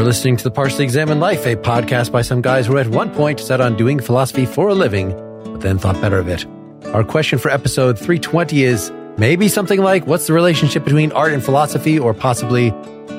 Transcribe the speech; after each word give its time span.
You're 0.00 0.06
listening 0.06 0.38
to 0.38 0.44
the 0.44 0.50
Partially 0.50 0.84
Examined 0.84 1.20
Life, 1.20 1.44
a 1.44 1.56
podcast 1.56 2.10
by 2.10 2.22
some 2.22 2.40
guys 2.40 2.66
who 2.66 2.78
at 2.78 2.88
one 2.88 3.10
point 3.10 3.38
set 3.38 3.60
on 3.60 3.76
doing 3.76 4.00
philosophy 4.00 4.46
for 4.46 4.70
a 4.70 4.74
living, 4.74 5.10
but 5.44 5.60
then 5.60 5.76
thought 5.76 6.00
better 6.00 6.18
of 6.18 6.26
it. 6.26 6.46
Our 6.94 7.04
question 7.04 7.38
for 7.38 7.50
episode 7.50 7.98
320 7.98 8.62
is 8.62 8.90
maybe 9.18 9.46
something 9.46 9.78
like 9.78 10.06
what's 10.06 10.26
the 10.26 10.32
relationship 10.32 10.84
between 10.84 11.12
art 11.12 11.34
and 11.34 11.44
philosophy, 11.44 11.98
or 11.98 12.14
possibly 12.14 12.70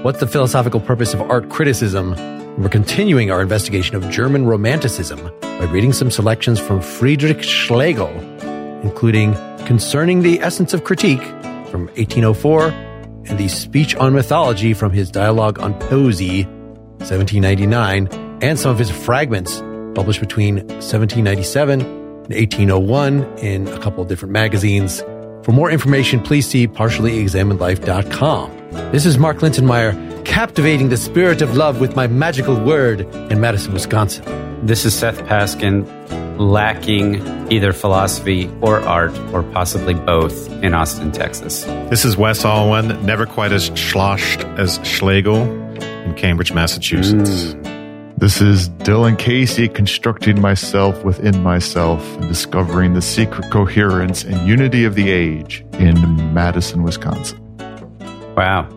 what's 0.02 0.22
the 0.22 0.26
philosophical 0.26 0.80
purpose 0.80 1.14
of 1.14 1.22
art 1.22 1.50
criticism? 1.52 2.16
We're 2.60 2.70
continuing 2.70 3.30
our 3.30 3.44
investigation 3.44 3.96
of 3.96 4.10
German 4.10 4.48
Romanticism 4.48 5.20
by 5.40 5.66
reading 5.66 5.94
some 5.94 6.10
selections 6.10 6.60
from 6.60 6.82
Friedrich 6.82 7.44
Schlegel, 7.44 8.10
including 8.82 9.36
Concerning 9.68 10.24
the 10.24 10.40
Essence 10.40 10.74
of 10.74 10.84
Critique 10.84 11.26
from 11.70 11.86
1804 11.90 12.70
and 13.30 13.38
the 13.38 13.50
Speech 13.50 13.94
on 13.98 14.14
Mythology 14.14 14.74
from 14.74 14.92
his 14.92 15.12
Dialogue 15.12 15.60
on 15.60 15.76
Poesy, 15.82 16.48
1799, 17.02 18.08
and 18.42 18.58
some 18.58 18.72
of 18.72 18.80
his 18.80 18.90
fragments 18.90 19.62
published 19.96 20.20
between 20.20 20.56
1797 20.56 21.82
and 21.82 22.34
1801 22.34 23.24
in 23.40 23.68
a 23.68 23.80
couple 23.80 24.02
of 24.02 24.10
different 24.10 24.32
magazines. 24.32 25.02
For 25.44 25.52
more 25.52 25.72
information, 25.72 26.22
please 26.22 26.48
see 26.48 26.68
partiallyexaminedlife.com. 26.68 28.92
This 28.92 29.06
is 29.06 29.18
Mark 29.18 29.38
Linsenmayer, 29.38 30.24
captivating 30.24 30.90
the 30.90 30.98
spirit 30.98 31.42
of 31.42 31.58
love 31.58 31.82
with 31.82 31.96
my 31.96 32.08
magical 32.08 32.56
word 32.64 33.02
in 33.32 33.42
Madison, 33.42 33.74
Wisconsin. 33.74 34.24
This 34.66 34.86
is 34.86 34.94
Seth 34.94 35.20
Paskin, 35.24 35.86
lacking 36.40 37.16
either 37.52 37.74
philosophy 37.74 38.50
or 38.62 38.80
art, 38.80 39.18
or 39.34 39.44
possibly 39.44 39.94
both, 39.94 40.50
in 40.64 40.74
Austin, 40.74 41.12
Texas. 41.12 41.66
This 41.90 42.06
is 42.06 42.16
Wes 42.16 42.44
Alwan, 42.44 43.04
never 43.04 43.26
quite 43.26 43.52
as 43.52 43.66
sloshed 43.66 44.42
as 44.58 44.80
Schlegel 44.84 45.44
in 46.06 46.14
Cambridge, 46.16 46.54
Massachusetts. 46.54 47.56
This 48.18 48.40
is 48.40 48.70
Dylan 48.70 49.18
Casey 49.18 49.68
constructing 49.68 50.40
myself 50.40 51.04
within 51.04 51.42
myself 51.42 52.06
and 52.18 52.28
discovering 52.28 52.94
the 52.94 53.02
secret 53.02 53.50
coherence 53.52 54.24
and 54.24 54.48
unity 54.48 54.86
of 54.86 54.94
the 54.94 55.10
age 55.10 55.66
in 55.74 56.34
Madison, 56.34 56.84
Wisconsin. 56.84 57.40
Wow. 58.36 58.70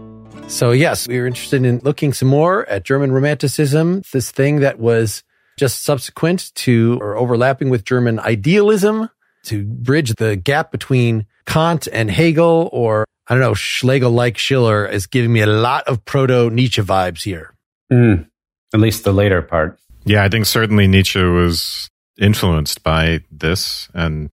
So, 0.46 0.72
yes, 0.72 1.06
we 1.08 1.18
were 1.18 1.26
interested 1.26 1.64
in 1.64 1.80
looking 1.84 2.12
some 2.12 2.28
more 2.28 2.66
at 2.68 2.84
German 2.84 3.12
Romanticism, 3.12 4.02
this 4.12 4.30
thing 4.30 4.60
that 4.60 4.78
was 4.78 5.22
just 5.58 5.82
subsequent 5.82 6.54
to 6.54 6.98
or 7.00 7.16
overlapping 7.16 7.70
with 7.70 7.84
German 7.84 8.18
idealism 8.18 9.10
to 9.44 9.64
bridge 9.64 10.14
the 10.14 10.36
gap 10.36 10.72
between 10.72 11.26
Kant 11.46 11.86
and 11.92 12.10
Hegel, 12.10 12.70
or 12.72 13.04
I 13.26 13.34
don't 13.34 13.40
know, 13.40 13.54
Schlegel 13.54 14.10
like 14.10 14.36
Schiller 14.36 14.86
is 14.86 15.06
giving 15.06 15.32
me 15.32 15.40
a 15.40 15.46
lot 15.46 15.88
of 15.88 16.04
proto 16.04 16.50
Nietzsche 16.50 16.82
vibes 16.82 17.22
here. 17.22 17.54
Mm, 17.92 18.28
at 18.72 18.80
least 18.80 19.04
the 19.04 19.12
later 19.12 19.40
part. 19.40 19.78
Yeah, 20.04 20.22
I 20.22 20.28
think 20.28 20.46
certainly 20.46 20.86
Nietzsche 20.86 21.22
was 21.22 21.88
influenced 22.18 22.82
by 22.82 23.20
this, 23.30 23.88
and 23.94 24.28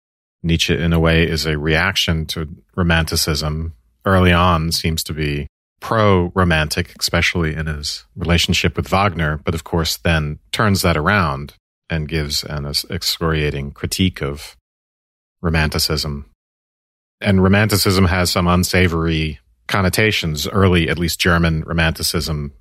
Nietzsche, 0.42 0.78
in 0.78 0.94
a 0.94 1.00
way, 1.00 1.28
is 1.28 1.46
a 1.46 1.58
reaction 1.58 2.26
to 2.28 2.48
Romanticism. 2.76 3.74
Early 4.06 4.32
on, 4.32 4.72
seems 4.72 5.04
to 5.04 5.14
be 5.14 5.48
pro 5.80 6.32
romantic, 6.34 6.96
especially 7.00 7.54
in 7.54 7.68
his 7.68 8.06
relationship 8.16 8.78
with 8.78 8.88
Wagner, 8.88 9.38
but 9.44 9.54
of 9.54 9.64
course 9.64 9.98
then 9.98 10.40
turns 10.52 10.82
that 10.82 10.98
around 10.98 11.54
and 11.90 12.08
gives 12.08 12.44
an 12.44 12.66
excoriating 12.90 13.72
critique 13.72 14.22
of 14.22 14.56
romanticism. 15.42 16.30
And 17.22 17.42
romanticism 17.42 18.06
has 18.06 18.32
some 18.32 18.48
unsavory 18.48 19.40
connotations, 19.68 20.48
early, 20.48 20.90
at 20.90 21.00
least 21.00 21.20
German 21.20 21.64
romanticism. 21.64 22.54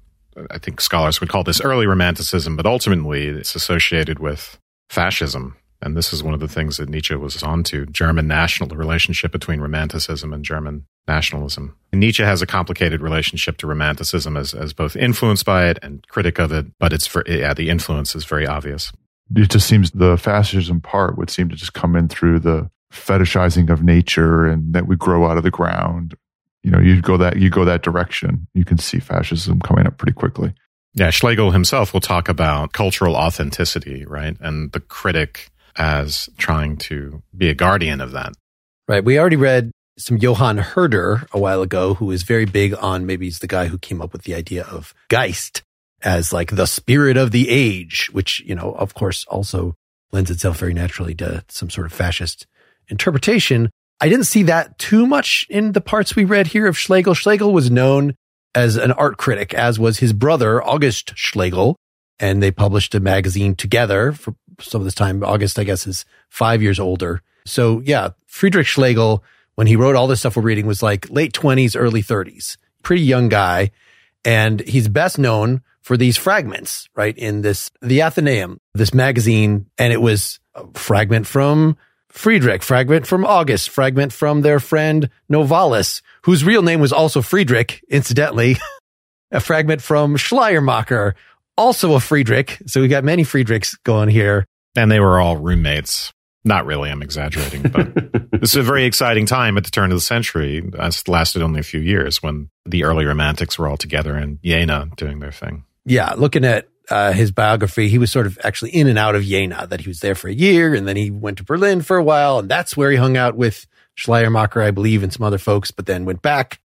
I 0.51 0.59
think 0.59 0.81
scholars 0.81 1.21
would 1.21 1.29
call 1.29 1.45
this 1.45 1.61
early 1.61 1.87
romanticism, 1.87 2.57
but 2.57 2.67
ultimately 2.67 3.27
it's 3.27 3.55
associated 3.55 4.19
with 4.19 4.59
fascism. 4.91 5.57
And 5.83 5.97
this 5.97 6.13
is 6.13 6.23
one 6.23 6.35
of 6.35 6.41
the 6.41 6.49
things 6.49 6.79
that 6.79 6.89
Nietzsche 6.89 7.15
was 7.15 7.43
onto 7.43 7.87
German 7.87 8.27
national, 8.27 8.69
the 8.69 8.77
relationship 8.77 9.31
between 9.31 9.61
romanticism 9.61 10.33
and 10.33 10.45
German 10.45 10.87
nationalism. 11.07 11.77
And 11.93 12.01
Nietzsche 12.01 12.23
has 12.23 12.43
a 12.43 12.47
complicated 12.47 13.03
relationship 13.03 13.59
to 13.59 13.67
romanticism 13.67 14.37
as, 14.37 14.55
as 14.55 14.73
both 14.73 14.97
influenced 14.97 15.45
by 15.45 15.69
it 15.69 15.79
and 15.83 16.07
critic 16.09 16.39
of 16.39 16.51
it, 16.51 16.67
but 16.79 16.93
it's 16.93 17.07
for, 17.07 17.23
yeah, 17.27 17.53
the 17.55 17.69
influence 17.69 18.15
is 18.15 18.25
very 18.25 18.47
obvious. 18.47 18.91
It 19.35 19.51
just 19.51 19.69
seems 19.69 19.91
the 19.91 20.17
fascism 20.17 20.81
part 20.81 21.19
would 21.19 21.31
seem 21.31 21.49
to 21.51 21.57
just 21.57 21.75
come 21.75 21.95
in 21.95 22.09
through 22.09 22.41
the 22.41 22.71
fetishizing 22.93 23.71
of 23.71 23.83
nature 23.83 24.47
and 24.47 24.73
that 24.75 24.87
we 24.87 24.97
grow 24.97 25.27
out 25.27 25.37
of 25.37 25.43
the 25.43 25.51
ground. 25.51 26.15
You 26.63 26.71
know, 26.71 26.81
you 26.81 27.01
go 27.01 27.17
that 27.17 27.37
you 27.37 27.51
go 27.51 27.65
that 27.65 27.83
direction, 27.83 28.49
you 28.55 28.65
can 28.65 28.79
see 28.79 28.99
fascism 28.99 29.61
coming 29.61 29.87
up 29.87 29.99
pretty 29.99 30.15
quickly. 30.15 30.53
Yeah, 30.95 31.11
Schlegel 31.11 31.51
himself 31.51 31.93
will 31.93 32.01
talk 32.01 32.29
about 32.29 32.73
cultural 32.73 33.17
authenticity, 33.17 34.05
right? 34.07 34.37
And 34.41 34.73
the 34.73 34.81
critic 34.81 35.51
as 35.77 36.29
trying 36.39 36.79
to 36.79 37.23
be 37.37 37.51
a 37.51 37.55
guardian 37.55 38.01
of 38.01 38.13
that. 38.13 38.33
Right. 38.89 39.05
We 39.05 39.19
already 39.19 39.37
read 39.37 39.73
some 39.99 40.17
Johann 40.17 40.59
Herder 40.59 41.27
a 41.33 41.39
while 41.39 41.63
ago, 41.63 41.95
who 41.95 42.11
is 42.11 42.23
very 42.23 42.47
big 42.47 42.75
on 42.75 43.07
maybe 43.07 43.27
he's 43.27 43.41
the 43.41 43.47
guy 43.47 43.67
who 43.67 43.79
came 43.79 44.01
up 44.01 44.13
with 44.13 44.23
the 44.23 44.35
idea 44.35 44.65
of 44.65 44.95
Geist 45.09 45.63
as 46.03 46.33
like 46.33 46.55
the 46.55 46.67
spirit 46.67 47.17
of 47.17 47.31
the 47.31 47.49
age, 47.49 48.09
which, 48.13 48.41
you 48.41 48.55
know, 48.55 48.73
of 48.73 48.95
course 48.95 49.25
also 49.27 49.75
lends 50.13 50.31
itself 50.31 50.59
very 50.59 50.75
naturally 50.75 51.15
to 51.15 51.45
some 51.49 51.71
sort 51.71 51.87
of 51.87 51.93
fascist 51.93 52.47
interpretation. 52.89 53.71
I 54.01 54.09
didn't 54.09 54.27
see 54.27 54.43
that 54.45 54.79
too 54.79 55.07
much 55.07 55.47
in 55.49 55.73
the 55.73 55.81
parts 55.81 56.15
we 56.15 56.25
read 56.25 56.49
here 56.49 56.67
of 56.67 56.79
Schlegel. 56.79 57.15
Schlegel 57.15 57.53
was 57.53 57.71
known 57.71 58.15
as 58.55 58.77
an 58.77 58.93
art 58.93 59.17
critic, 59.17 59.55
as 59.55 59.79
was 59.79 59.99
his 59.99 60.13
brother, 60.13 60.63
August 60.63 61.13
Schlegel. 61.15 61.77
And 62.19 62.43
they 62.43 62.51
published 62.51 62.95
a 62.95 63.01
magazine 63.01 63.55
together 63.55 64.13
for 64.13 64.35
some 64.61 64.81
of 64.81 64.87
this 64.87 64.95
time. 64.95 65.23
August, 65.23 65.59
I 65.59 65.65
guess, 65.65 65.87
is 65.87 66.05
five 66.31 66.63
years 66.63 66.81
older. 66.81 67.23
So 67.45 67.83
yeah, 67.85 68.11
Friedrich 68.27 68.67
Schlegel, 68.67 69.23
when 69.55 69.67
he 69.67 69.77
wrote 69.77 69.97
all 69.97 70.07
this 70.07 70.21
stuff 70.21 70.37
we're 70.37 70.43
reading 70.43 70.67
was 70.67 70.83
like 70.83 71.11
late 71.11 71.33
twenties, 71.33 71.77
early 71.77 72.03
thirties, 72.03 72.57
pretty 72.83 73.03
young 73.03 73.29
guy. 73.29 73.71
And 74.25 74.61
he's 74.61 74.89
best 74.89 75.19
known 75.19 75.63
for 75.83 75.97
these 75.97 76.17
fragments, 76.17 76.89
right? 76.97 77.17
In 77.17 77.43
this, 77.43 77.71
the 77.81 78.03
Athenaeum, 78.03 78.61
this 78.75 78.93
magazine. 78.93 79.67
And 79.79 79.93
it 79.93 80.01
was 80.01 80.41
a 80.55 80.67
fragment 80.75 81.27
from 81.27 81.77
Friedrich, 82.17 82.63
fragment 82.63 83.07
from 83.07 83.27
August, 83.27 83.69
fragment 83.69 84.11
from 84.11 84.41
their 84.41 84.59
friend 84.59 85.11
Novalis, 85.31 86.01
whose 86.23 86.45
real 86.45 86.63
name 86.63 86.81
was 86.81 86.93
also 86.93 87.21
Friedrich, 87.21 87.85
incidentally. 87.91 88.57
a 89.31 89.39
fragment 89.39 89.83
from 89.83 90.17
Schleiermacher, 90.17 91.15
also 91.59 91.95
a 91.95 92.01
Friedrich. 92.01 92.63
So 92.67 92.81
we 92.81 92.89
got 92.89 93.05
many 93.05 93.23
Friedrichs 93.23 93.77
going 93.85 94.09
here. 94.09 94.47
And 94.75 94.91
they 94.91 94.99
were 94.99 95.21
all 95.21 95.37
roommates. 95.37 96.11
Not 96.43 96.65
really, 96.65 96.91
I'm 96.91 97.03
exaggerating, 97.03 97.63
but 97.63 98.31
this 98.41 98.51
is 98.51 98.57
a 98.57 98.63
very 98.63 98.85
exciting 98.85 99.27
time 99.27 99.59
at 99.59 99.65
the 99.65 99.71
turn 99.71 99.91
of 99.91 99.97
the 99.97 100.01
century. 100.01 100.59
It 100.65 101.09
lasted 101.09 101.43
only 101.43 101.61
a 101.61 101.65
few 101.65 101.81
years 101.81 102.23
when 102.23 102.49
the 102.65 102.85
early 102.85 103.05
romantics 103.05 103.59
were 103.59 103.69
all 103.69 103.77
together 103.77 104.17
in 104.17 104.39
Jena 104.43 104.89
doing 104.97 105.19
their 105.19 105.33
thing. 105.33 105.65
Yeah, 105.85 106.15
looking 106.15 106.45
at 106.45 106.69
uh, 106.91 107.13
his 107.13 107.31
biography, 107.31 107.89
he 107.89 107.99
was 107.99 108.11
sort 108.11 108.27
of 108.27 108.39
actually 108.45 108.71
in 108.71 108.87
and 108.87 108.99
out 108.99 109.15
of 109.15 109.23
Jena, 109.25 109.67
that 109.67 109.81
he 109.81 109.89
was 109.89 110.01
there 110.01 110.15
for 110.15 110.29
a 110.29 110.35
year 110.35 110.75
and 110.75 110.87
then 110.87 110.97
he 110.97 111.11
went 111.11 111.39
to 111.39 111.45
Berlin 111.45 111.83
for 111.83 111.97
a 111.97 112.05
while. 112.05 112.39
And 112.39 112.49
that's 112.49 112.77
where 112.77 112.91
he 112.91 112.97
hung 112.97 113.17
out 113.17 113.37
with 113.37 113.67
Schleiermacher, 113.95 114.63
I 114.63 114.71
believe, 114.71 115.03
and 115.03 115.13
some 115.13 115.27
other 115.27 115.39
folks, 115.39 115.71
but 115.71 115.87
then 115.87 116.05
went 116.05 116.23
back 116.23 116.61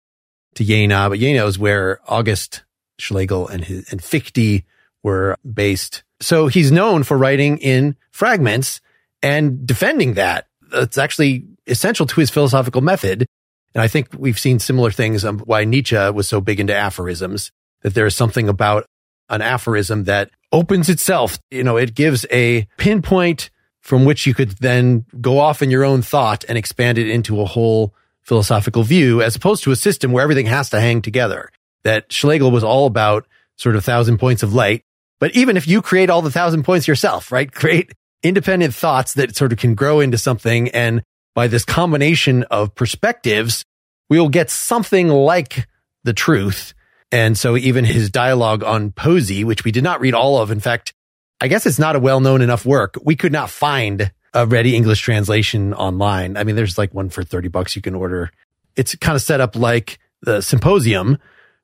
to 0.55 0.63
Jena. 0.63 1.09
But 1.09 1.19
Jena 1.19 1.45
is 1.45 1.59
where 1.59 1.99
August 2.07 2.63
Schlegel 2.97 3.47
and 3.47 3.63
his, 3.63 3.91
and 3.91 4.03
Fichte 4.03 4.63
were 5.03 5.37
based. 5.51 6.03
So 6.19 6.47
he's 6.47 6.71
known 6.71 7.03
for 7.03 7.17
writing 7.17 7.57
in 7.59 7.95
fragments 8.11 8.81
and 9.23 9.65
defending 9.65 10.15
that. 10.15 10.47
That's 10.71 10.97
actually 10.97 11.45
essential 11.65 12.05
to 12.05 12.19
his 12.19 12.29
philosophical 12.29 12.81
method. 12.81 13.25
And 13.73 13.81
I 13.81 13.87
think 13.87 14.09
we've 14.17 14.39
seen 14.39 14.59
similar 14.59 14.91
things 14.91 15.23
on 15.23 15.39
why 15.39 15.63
Nietzsche 15.63 15.95
was 15.95 16.27
so 16.27 16.41
big 16.41 16.59
into 16.59 16.75
aphorisms, 16.75 17.51
that 17.81 17.93
there 17.93 18.05
is 18.05 18.15
something 18.15 18.49
about 18.49 18.85
an 19.29 19.41
aphorism 19.41 20.05
that 20.05 20.31
opens 20.51 20.89
itself. 20.89 21.39
You 21.51 21.63
know, 21.63 21.77
it 21.77 21.93
gives 21.93 22.25
a 22.31 22.67
pinpoint 22.77 23.49
from 23.81 24.05
which 24.05 24.25
you 24.25 24.33
could 24.33 24.51
then 24.59 25.05
go 25.21 25.39
off 25.39 25.61
in 25.61 25.71
your 25.71 25.83
own 25.83 26.01
thought 26.01 26.43
and 26.47 26.57
expand 26.57 26.97
it 26.97 27.09
into 27.09 27.41
a 27.41 27.45
whole 27.45 27.93
philosophical 28.21 28.83
view, 28.83 29.21
as 29.21 29.35
opposed 29.35 29.63
to 29.63 29.71
a 29.71 29.75
system 29.75 30.11
where 30.11 30.23
everything 30.23 30.45
has 30.45 30.69
to 30.69 30.79
hang 30.79 31.01
together. 31.01 31.49
That 31.83 32.11
Schlegel 32.11 32.51
was 32.51 32.63
all 32.63 32.85
about 32.85 33.25
sort 33.55 33.75
of 33.75 33.83
thousand 33.83 34.19
points 34.19 34.43
of 34.43 34.53
light. 34.53 34.83
But 35.19 35.35
even 35.35 35.57
if 35.57 35.67
you 35.67 35.81
create 35.81 36.09
all 36.09 36.21
the 36.21 36.31
thousand 36.31 36.63
points 36.63 36.87
yourself, 36.87 37.31
right? 37.31 37.51
Create 37.61 37.91
independent 38.23 38.73
thoughts 38.73 39.13
that 39.13 39.35
sort 39.35 39.51
of 39.51 39.57
can 39.57 39.75
grow 39.75 39.99
into 39.99 40.17
something. 40.17 40.69
And 40.69 41.01
by 41.35 41.47
this 41.47 41.65
combination 41.65 42.43
of 42.43 42.75
perspectives, 42.75 43.65
we 44.09 44.19
will 44.19 44.29
get 44.29 44.49
something 44.49 45.07
like 45.07 45.67
the 46.03 46.13
truth. 46.13 46.73
And 47.11 47.37
so 47.37 47.57
even 47.57 47.85
his 47.85 48.09
dialogue 48.09 48.63
on 48.63 48.91
Poesy, 48.91 49.43
which 49.43 49.63
we 49.63 49.71
did 49.71 49.83
not 49.83 49.99
read 49.99 50.13
all 50.13 50.37
of. 50.37 50.51
In 50.51 50.59
fact, 50.59 50.93
I 51.41 51.47
guess 51.47 51.65
it's 51.65 51.79
not 51.79 51.95
a 51.95 51.99
well 51.99 52.19
known 52.19 52.41
enough 52.41 52.65
work. 52.65 52.95
We 53.03 53.15
could 53.15 53.31
not 53.31 53.49
find 53.49 54.11
a 54.33 54.45
ready 54.45 54.75
English 54.75 55.01
translation 55.01 55.73
online. 55.73 56.37
I 56.37 56.43
mean, 56.43 56.55
there's 56.55 56.77
like 56.77 56.93
one 56.93 57.09
for 57.09 57.23
30 57.23 57.47
bucks 57.47 57.75
you 57.75 57.81
can 57.81 57.95
order. 57.95 58.31
It's 58.75 58.95
kind 58.95 59.15
of 59.15 59.21
set 59.21 59.41
up 59.41 59.55
like 59.55 59.99
the 60.21 60.41
symposium, 60.41 61.17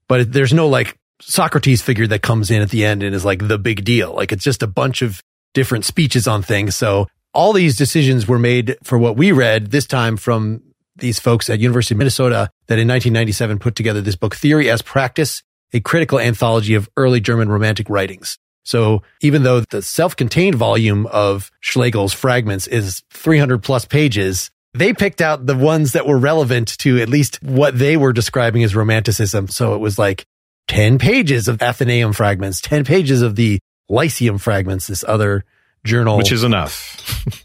but 0.07 0.31
there's 0.31 0.53
no 0.53 0.67
like 0.67 0.97
Socrates 1.21 1.81
figure 1.81 2.07
that 2.07 2.21
comes 2.21 2.51
in 2.51 2.61
at 2.61 2.69
the 2.69 2.83
end 2.83 3.03
and 3.03 3.15
is 3.15 3.25
like 3.25 3.47
the 3.47 3.59
big 3.59 3.85
deal. 3.85 4.13
Like 4.13 4.31
it's 4.31 4.43
just 4.43 4.63
a 4.63 4.67
bunch 4.67 5.01
of 5.01 5.21
different 5.53 5.85
speeches 5.85 6.27
on 6.27 6.41
things. 6.41 6.75
So 6.75 7.07
all 7.33 7.53
these 7.53 7.77
decisions 7.77 8.27
were 8.27 8.39
made 8.39 8.77
for 8.83 8.97
what 8.97 9.17
we 9.17 9.31
read 9.31 9.71
this 9.71 9.85
time 9.85 10.17
from 10.17 10.61
these 10.97 11.19
folks 11.19 11.49
at 11.49 11.59
University 11.59 11.93
of 11.93 11.99
Minnesota 11.99 12.49
that 12.67 12.79
in 12.79 12.87
1997 12.87 13.59
put 13.59 13.75
together 13.75 14.01
this 14.01 14.15
book, 14.15 14.35
Theory 14.35 14.69
as 14.69 14.81
Practice, 14.81 15.43
a 15.73 15.79
critical 15.79 16.19
anthology 16.19 16.75
of 16.75 16.89
early 16.95 17.19
German 17.19 17.49
romantic 17.49 17.89
writings. 17.89 18.37
So 18.63 19.03
even 19.21 19.43
though 19.43 19.61
the 19.61 19.81
self-contained 19.81 20.55
volume 20.55 21.05
of 21.07 21.51
Schlegel's 21.61 22.13
fragments 22.13 22.65
is 22.65 23.03
300 23.11 23.61
plus 23.61 23.85
pages, 23.85 24.49
they 24.73 24.93
picked 24.93 25.21
out 25.21 25.45
the 25.45 25.55
ones 25.55 25.93
that 25.93 26.07
were 26.07 26.17
relevant 26.17 26.77
to 26.79 26.99
at 26.99 27.07
least 27.07 27.41
what 27.43 27.77
they 27.77 27.95
were 27.95 28.11
describing 28.11 28.63
as 28.63 28.75
romanticism. 28.75 29.47
So 29.47 29.75
it 29.75 29.77
was 29.77 29.99
like 29.99 30.25
10 30.67 30.97
pages 30.97 31.47
of 31.47 31.61
Athenaeum 31.61 32.13
fragments, 32.13 32.59
10 32.61 32.85
pages 32.85 33.21
of 33.21 33.35
the 33.35 33.59
Lyceum 33.87 34.39
fragments, 34.39 34.87
this 34.87 35.03
other 35.07 35.45
journal. 35.85 36.17
Which 36.17 36.31
is 36.31 36.43
enough. 36.43 37.44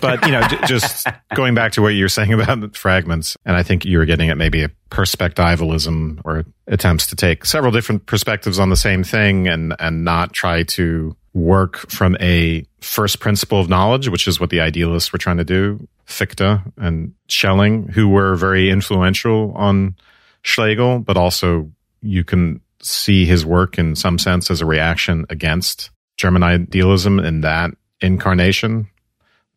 but 0.00 0.24
you 0.26 0.32
know, 0.32 0.42
just 0.66 1.06
going 1.34 1.54
back 1.54 1.72
to 1.72 1.82
what 1.82 1.94
you 1.94 2.04
were 2.04 2.08
saying 2.08 2.32
about 2.32 2.76
fragments, 2.76 3.36
and 3.44 3.56
I 3.56 3.62
think 3.62 3.84
you 3.84 3.98
were 3.98 4.04
getting 4.04 4.30
at 4.30 4.36
maybe 4.36 4.62
a 4.62 4.70
perspectivalism 4.90 6.20
or 6.24 6.44
attempts 6.66 7.06
to 7.08 7.16
take 7.16 7.44
several 7.44 7.72
different 7.72 8.06
perspectives 8.06 8.58
on 8.58 8.70
the 8.70 8.76
same 8.76 9.04
thing 9.04 9.48
and 9.48 9.74
and 9.78 10.04
not 10.04 10.32
try 10.32 10.62
to 10.64 11.16
work 11.34 11.78
from 11.90 12.16
a 12.20 12.64
first 12.80 13.20
principle 13.20 13.58
of 13.58 13.68
knowledge, 13.68 14.08
which 14.08 14.28
is 14.28 14.38
what 14.38 14.50
the 14.50 14.60
idealists 14.60 15.12
were 15.12 15.18
trying 15.18 15.38
to 15.38 15.44
do. 15.44 15.88
Fichte 16.04 16.60
and 16.76 17.14
Schelling, 17.28 17.88
who 17.88 18.08
were 18.08 18.34
very 18.34 18.70
influential 18.70 19.52
on 19.54 19.96
Schlegel, 20.42 20.98
but 20.98 21.16
also 21.16 21.70
you 22.02 22.24
can 22.24 22.60
see 22.82 23.24
his 23.24 23.46
work 23.46 23.78
in 23.78 23.94
some 23.94 24.18
sense 24.18 24.50
as 24.50 24.60
a 24.60 24.66
reaction 24.66 25.24
against 25.30 25.90
German 26.16 26.42
idealism 26.42 27.18
in 27.18 27.40
that 27.42 27.70
incarnation 28.00 28.88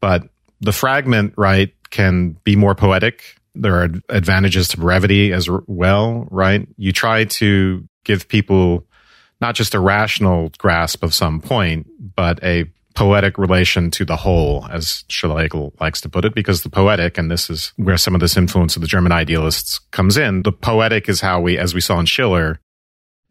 but 0.05 0.29
the 0.61 0.71
fragment, 0.71 1.33
right, 1.35 1.73
can 1.89 2.37
be 2.43 2.55
more 2.55 2.75
poetic. 2.75 3.37
There 3.55 3.81
are 3.81 3.89
advantages 4.07 4.67
to 4.67 4.77
brevity 4.77 5.33
as 5.33 5.49
well, 5.65 6.27
right? 6.29 6.67
You 6.77 6.93
try 6.93 7.25
to 7.25 7.89
give 8.03 8.27
people 8.27 8.85
not 9.41 9.55
just 9.55 9.73
a 9.73 9.79
rational 9.79 10.51
grasp 10.59 11.01
of 11.01 11.15
some 11.15 11.41
point, 11.41 11.87
but 12.15 12.37
a 12.43 12.65
poetic 12.93 13.39
relation 13.39 13.89
to 13.89 14.05
the 14.05 14.15
whole, 14.15 14.67
as 14.69 15.05
Schlegel 15.09 15.73
likes 15.79 16.01
to 16.01 16.09
put 16.09 16.23
it, 16.23 16.35
because 16.35 16.61
the 16.61 16.69
poetic, 16.69 17.17
and 17.17 17.31
this 17.31 17.49
is 17.49 17.73
where 17.77 17.97
some 17.97 18.13
of 18.13 18.21
this 18.21 18.37
influence 18.37 18.75
of 18.75 18.83
the 18.83 18.87
German 18.87 19.11
idealists 19.11 19.79
comes 19.89 20.17
in, 20.17 20.43
the 20.43 20.51
poetic 20.51 21.09
is 21.09 21.19
how 21.19 21.41
we, 21.41 21.57
as 21.57 21.73
we 21.73 21.81
saw 21.81 21.99
in 21.99 22.05
Schiller, 22.05 22.59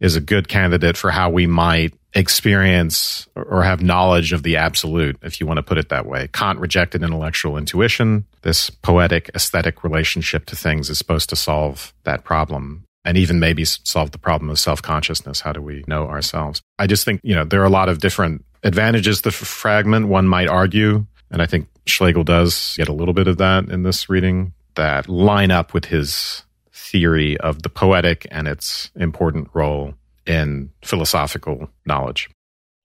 is 0.01 0.17
a 0.17 0.21
good 0.21 0.49
candidate 0.49 0.97
for 0.97 1.09
how 1.09 1.29
we 1.29 1.47
might 1.47 1.93
experience 2.15 3.27
or 3.35 3.61
have 3.63 3.83
knowledge 3.83 4.31
of 4.31 4.43
the 4.43 4.55
absolute, 4.55 5.17
if 5.21 5.39
you 5.39 5.45
want 5.45 5.57
to 5.57 5.63
put 5.63 5.77
it 5.77 5.89
that 5.89 6.05
way. 6.05 6.29
Kant 6.33 6.59
rejected 6.59 7.03
intellectual 7.03 7.57
intuition. 7.57 8.25
This 8.41 8.69
poetic 8.69 9.29
aesthetic 9.35 9.83
relationship 9.83 10.45
to 10.47 10.55
things 10.55 10.89
is 10.89 10.97
supposed 10.97 11.29
to 11.29 11.35
solve 11.35 11.93
that 12.03 12.23
problem 12.23 12.85
and 13.03 13.17
even 13.17 13.39
maybe 13.39 13.65
solve 13.65 14.11
the 14.11 14.17
problem 14.17 14.49
of 14.49 14.57
self 14.57 14.81
consciousness. 14.81 15.41
How 15.41 15.51
do 15.51 15.61
we 15.61 15.83
know 15.87 16.07
ourselves? 16.07 16.61
I 16.79 16.87
just 16.87 17.03
think, 17.05 17.19
you 17.23 17.35
know, 17.35 17.43
there 17.43 17.61
are 17.61 17.65
a 17.65 17.69
lot 17.69 17.89
of 17.89 17.99
different 17.99 18.45
advantages 18.63 19.21
to 19.21 19.31
fragment, 19.31 20.07
one 20.07 20.27
might 20.27 20.47
argue. 20.47 21.05
And 21.29 21.41
I 21.41 21.45
think 21.45 21.67
Schlegel 21.85 22.23
does 22.23 22.75
get 22.77 22.87
a 22.87 22.93
little 22.93 23.13
bit 23.13 23.27
of 23.27 23.37
that 23.37 23.69
in 23.69 23.83
this 23.83 24.09
reading 24.09 24.53
that 24.75 25.07
line 25.07 25.51
up 25.51 25.73
with 25.73 25.85
his 25.85 26.43
theory 26.71 27.37
of 27.37 27.61
the 27.61 27.69
poetic 27.69 28.27
and 28.31 28.47
its 28.47 28.91
important 28.95 29.49
role 29.53 29.93
in 30.25 30.69
philosophical 30.83 31.69
knowledge. 31.85 32.29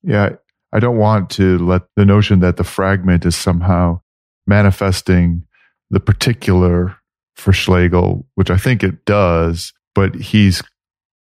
Yeah, 0.03 0.37
I 0.73 0.81
don't 0.81 0.99
want 0.99 1.31
to 1.31 1.59
let 1.59 1.83
the 1.97 2.05
notion 2.05 2.41
that 2.41 2.57
the 2.57 2.65
fragment 2.65 3.25
is 3.25 3.37
somehow 3.37 4.01
manifesting 4.47 5.45
the 5.91 6.01
particular 6.01 6.97
for 7.37 7.53
Schlegel, 7.53 8.27
which 8.35 8.51
I 8.51 8.57
think 8.57 8.83
it 8.83 9.05
does, 9.05 9.73
but 9.95 10.15
he's 10.15 10.63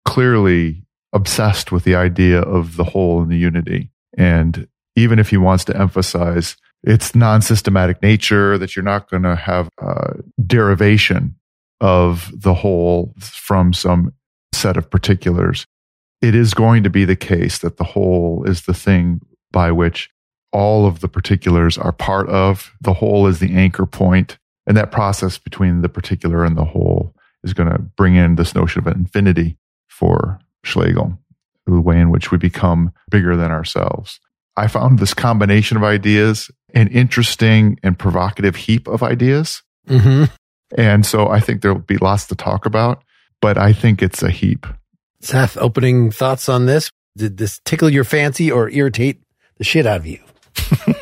clearly 0.06 0.84
obsessed 1.14 1.72
with 1.72 1.84
the 1.84 1.96
idea 1.96 2.42
of 2.42 2.76
the 2.76 2.84
whole 2.84 3.22
and 3.22 3.32
the 3.32 3.38
unity. 3.38 3.92
And 4.18 4.68
even 4.96 5.20
if 5.20 5.30
he 5.30 5.38
wants 5.38 5.66
to 5.66 5.78
emphasize 5.78 6.58
its 6.84 7.16
non 7.16 7.42
systematic 7.42 8.02
nature, 8.02 8.58
that 8.58 8.76
you're 8.76 8.84
not 8.84 9.10
going 9.10 9.24
to 9.24 9.36
have 9.36 9.70
a 9.80 10.16
derivation 10.46 11.36
of 11.82 12.32
the 12.34 12.54
whole 12.54 13.14
from 13.20 13.74
some 13.74 14.14
set 14.54 14.78
of 14.78 14.90
particulars, 14.90 15.66
it 16.22 16.36
is 16.36 16.54
going 16.54 16.84
to 16.84 16.90
be 16.90 17.06
the 17.06 17.16
case 17.16 17.60
that 17.60 17.78
the 17.78 17.84
whole 17.84 18.44
is 18.46 18.64
the 18.64 18.74
thing 18.74 19.22
by 19.52 19.72
which 19.72 20.10
all 20.52 20.86
of 20.86 21.00
the 21.00 21.08
particulars 21.08 21.78
are 21.78 21.92
part 21.92 22.28
of. 22.30 22.72
The 22.82 22.94
whole 22.94 23.28
is 23.28 23.40
the 23.40 23.56
anchor 23.56 23.86
point, 23.86 24.38
And 24.66 24.76
that 24.78 24.92
process 24.92 25.38
between 25.38 25.82
the 25.82 25.90
particular 25.90 26.44
and 26.44 26.58
the 26.58 26.66
whole 26.66 27.16
is 27.44 27.54
going 27.54 27.70
to 27.70 27.80
bring 27.80 28.16
in 28.16 28.36
this 28.36 28.54
notion 28.54 28.80
of 28.80 28.88
infinity 28.88 29.58
for 29.88 30.40
Schlegel, 30.64 31.18
the 31.66 31.82
way 31.82 32.00
in 32.00 32.12
which 32.12 32.32
we 32.32 32.38
become 32.38 32.92
bigger 33.10 33.36
than 33.36 33.52
ourselves. 33.52 34.20
I 34.58 34.68
found 34.68 35.00
this 35.00 35.14
combination 35.14 35.78
of 35.78 35.84
ideas 35.84 36.52
an 36.74 36.88
interesting 36.90 37.80
and 37.82 37.98
provocative 37.98 38.56
heap 38.56 38.88
of 38.88 39.02
ideas. 39.02 39.64
Mm-hmm. 39.88 40.26
And 40.78 41.06
so 41.06 41.30
I 41.30 41.40
think 41.40 41.62
there'll 41.62 41.80
be 41.80 41.98
lots 41.98 42.28
to 42.28 42.36
talk 42.36 42.66
about, 42.66 43.04
but 43.42 43.58
I 43.58 43.74
think 43.74 44.04
it's 44.04 44.22
a 44.22 44.30
heap. 44.30 44.68
Seth, 45.22 45.58
opening 45.58 46.12
thoughts 46.12 46.50
on 46.50 46.66
this? 46.66 46.92
Did 47.18 47.38
this 47.38 47.60
tickle 47.66 47.90
your 47.90 48.04
fancy 48.04 48.52
or 48.52 48.70
irritate 48.70 49.22
the 49.58 49.64
shit 49.64 49.86
out 49.86 49.98
of 49.98 50.06
you? 50.06 50.20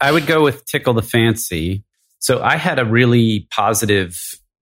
I 0.00 0.12
would 0.12 0.26
go 0.26 0.42
with 0.42 0.64
tickle 0.64 0.94
the 0.94 1.02
fancy. 1.02 1.84
So 2.20 2.40
I 2.42 2.56
had 2.56 2.78
a 2.78 2.84
really 2.84 3.48
positive 3.50 4.16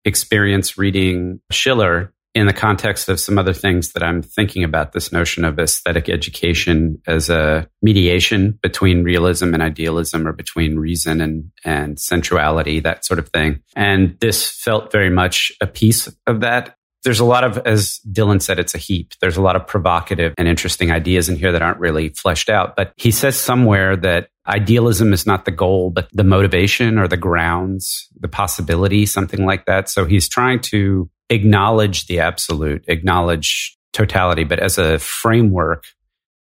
experience 0.03 0.77
reading 0.77 1.39
Schiller 1.51 2.13
in 2.33 2.47
the 2.47 2.53
context 2.53 3.09
of 3.09 3.19
some 3.19 3.37
other 3.37 3.53
things 3.53 3.91
that 3.91 4.03
I'm 4.03 4.21
thinking 4.21 4.63
about 4.63 4.93
this 4.93 5.11
notion 5.11 5.43
of 5.43 5.59
aesthetic 5.59 6.07
education 6.07 7.01
as 7.05 7.29
a 7.29 7.67
mediation 7.81 8.57
between 8.61 9.03
realism 9.03 9.53
and 9.53 9.61
idealism 9.61 10.25
or 10.25 10.31
between 10.31 10.77
reason 10.77 11.19
and, 11.19 11.51
and 11.65 11.99
sensuality, 11.99 12.79
that 12.79 13.03
sort 13.03 13.19
of 13.19 13.27
thing. 13.29 13.61
And 13.75 14.17
this 14.21 14.49
felt 14.49 14.93
very 14.93 15.09
much 15.09 15.51
a 15.59 15.67
piece 15.67 16.07
of 16.25 16.39
that 16.39 16.77
there's 17.03 17.19
a 17.19 17.25
lot 17.25 17.43
of, 17.43 17.57
as 17.59 17.99
Dylan 18.11 18.41
said, 18.41 18.59
it's 18.59 18.75
a 18.75 18.77
heap. 18.77 19.13
There's 19.21 19.37
a 19.37 19.41
lot 19.41 19.55
of 19.55 19.65
provocative 19.65 20.33
and 20.37 20.47
interesting 20.47 20.91
ideas 20.91 21.29
in 21.29 21.35
here 21.35 21.51
that 21.51 21.61
aren't 21.61 21.79
really 21.79 22.09
fleshed 22.09 22.49
out. 22.49 22.75
But 22.75 22.93
he 22.95 23.11
says 23.11 23.35
somewhere 23.35 23.95
that 23.97 24.29
idealism 24.47 25.13
is 25.13 25.25
not 25.25 25.45
the 25.45 25.51
goal, 25.51 25.89
but 25.89 26.09
the 26.13 26.23
motivation 26.23 26.97
or 26.97 27.07
the 27.07 27.17
grounds, 27.17 28.07
the 28.19 28.27
possibility, 28.27 29.05
something 29.05 29.45
like 29.45 29.65
that. 29.65 29.89
So 29.89 30.05
he's 30.05 30.29
trying 30.29 30.59
to 30.61 31.09
acknowledge 31.29 32.07
the 32.07 32.19
absolute, 32.19 32.85
acknowledge 32.87 33.77
totality, 33.93 34.43
but 34.43 34.59
as 34.59 34.77
a 34.77 34.99
framework 34.99 35.85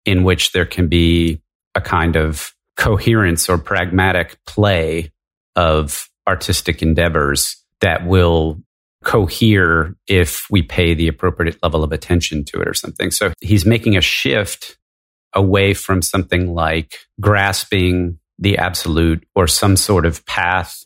in 0.04 0.24
which 0.24 0.52
there 0.52 0.66
can 0.66 0.88
be 0.88 1.40
a 1.74 1.80
kind 1.80 2.16
of 2.16 2.54
coherence 2.76 3.48
or 3.48 3.58
pragmatic 3.58 4.38
play 4.46 5.12
of 5.56 6.08
artistic 6.26 6.82
endeavors 6.82 7.56
that 7.80 8.06
will 8.06 8.62
cohere 9.04 9.94
if 10.06 10.46
we 10.50 10.62
pay 10.62 10.94
the 10.94 11.08
appropriate 11.08 11.56
level 11.62 11.84
of 11.84 11.92
attention 11.92 12.44
to 12.44 12.60
it 12.60 12.68
or 12.68 12.74
something. 12.74 13.10
So 13.10 13.32
he's 13.40 13.64
making 13.64 13.96
a 13.96 14.00
shift 14.00 14.76
away 15.34 15.74
from 15.74 16.02
something 16.02 16.54
like 16.54 16.98
grasping 17.20 18.18
the 18.38 18.58
absolute 18.58 19.26
or 19.34 19.46
some 19.46 19.76
sort 19.76 20.06
of 20.06 20.24
path 20.26 20.84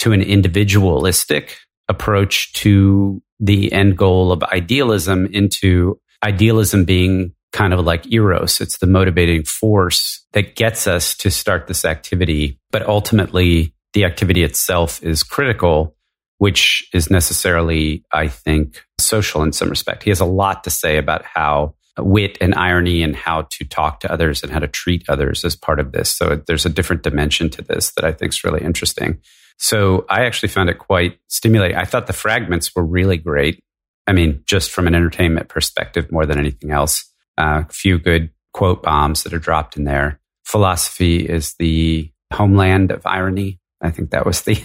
to 0.00 0.12
an 0.12 0.22
individualistic 0.22 1.58
approach 1.88 2.52
to 2.52 3.22
the 3.40 3.72
end 3.72 3.96
goal 3.96 4.32
of 4.32 4.42
idealism 4.44 5.26
into 5.26 5.98
idealism 6.22 6.84
being 6.84 7.32
kind 7.52 7.72
of 7.72 7.80
like 7.80 8.12
eros. 8.12 8.60
It's 8.60 8.78
the 8.78 8.86
motivating 8.86 9.44
force 9.44 10.24
that 10.32 10.54
gets 10.54 10.86
us 10.86 11.16
to 11.18 11.30
start 11.30 11.66
this 11.66 11.84
activity. 11.84 12.58
But 12.70 12.86
ultimately, 12.86 13.74
the 13.94 14.04
activity 14.04 14.42
itself 14.42 15.02
is 15.02 15.22
critical, 15.22 15.96
which 16.38 16.88
is 16.92 17.10
necessarily, 17.10 18.04
I 18.12 18.28
think, 18.28 18.84
social 18.98 19.42
in 19.42 19.52
some 19.52 19.68
respect. 19.68 20.02
He 20.02 20.10
has 20.10 20.20
a 20.20 20.24
lot 20.24 20.64
to 20.64 20.70
say 20.70 20.96
about 20.96 21.24
how 21.24 21.74
wit 21.98 22.38
and 22.40 22.54
irony 22.54 23.02
and 23.02 23.16
how 23.16 23.42
to 23.50 23.64
talk 23.64 24.00
to 24.00 24.12
others 24.12 24.42
and 24.42 24.52
how 24.52 24.60
to 24.60 24.68
treat 24.68 25.04
others 25.08 25.44
as 25.44 25.56
part 25.56 25.80
of 25.80 25.92
this. 25.92 26.10
So 26.10 26.40
there's 26.46 26.66
a 26.66 26.70
different 26.70 27.02
dimension 27.02 27.50
to 27.50 27.62
this 27.62 27.92
that 27.92 28.04
I 28.04 28.12
think 28.12 28.32
is 28.32 28.44
really 28.44 28.62
interesting. 28.62 29.18
So 29.58 30.06
I 30.08 30.24
actually 30.24 30.50
found 30.50 30.70
it 30.70 30.78
quite 30.78 31.18
stimulating. 31.26 31.76
I 31.76 31.84
thought 31.84 32.06
the 32.06 32.12
fragments 32.12 32.74
were 32.74 32.84
really 32.84 33.16
great. 33.16 33.62
I 34.06 34.12
mean, 34.12 34.42
just 34.46 34.70
from 34.70 34.86
an 34.86 34.94
entertainment 34.94 35.48
perspective, 35.48 36.10
more 36.12 36.24
than 36.24 36.38
anything 36.38 36.70
else. 36.70 37.04
Uh, 37.36 37.64
a 37.68 37.72
few 37.72 37.98
good 37.98 38.30
quote 38.52 38.82
bombs 38.82 39.22
that 39.22 39.34
are 39.34 39.38
dropped 39.38 39.76
in 39.76 39.84
there. 39.84 40.20
Philosophy 40.44 41.28
is 41.28 41.54
the 41.58 42.10
homeland 42.32 42.90
of 42.90 43.04
irony. 43.04 43.60
I 43.80 43.90
think 43.90 44.10
that 44.10 44.26
was 44.26 44.42
the, 44.42 44.62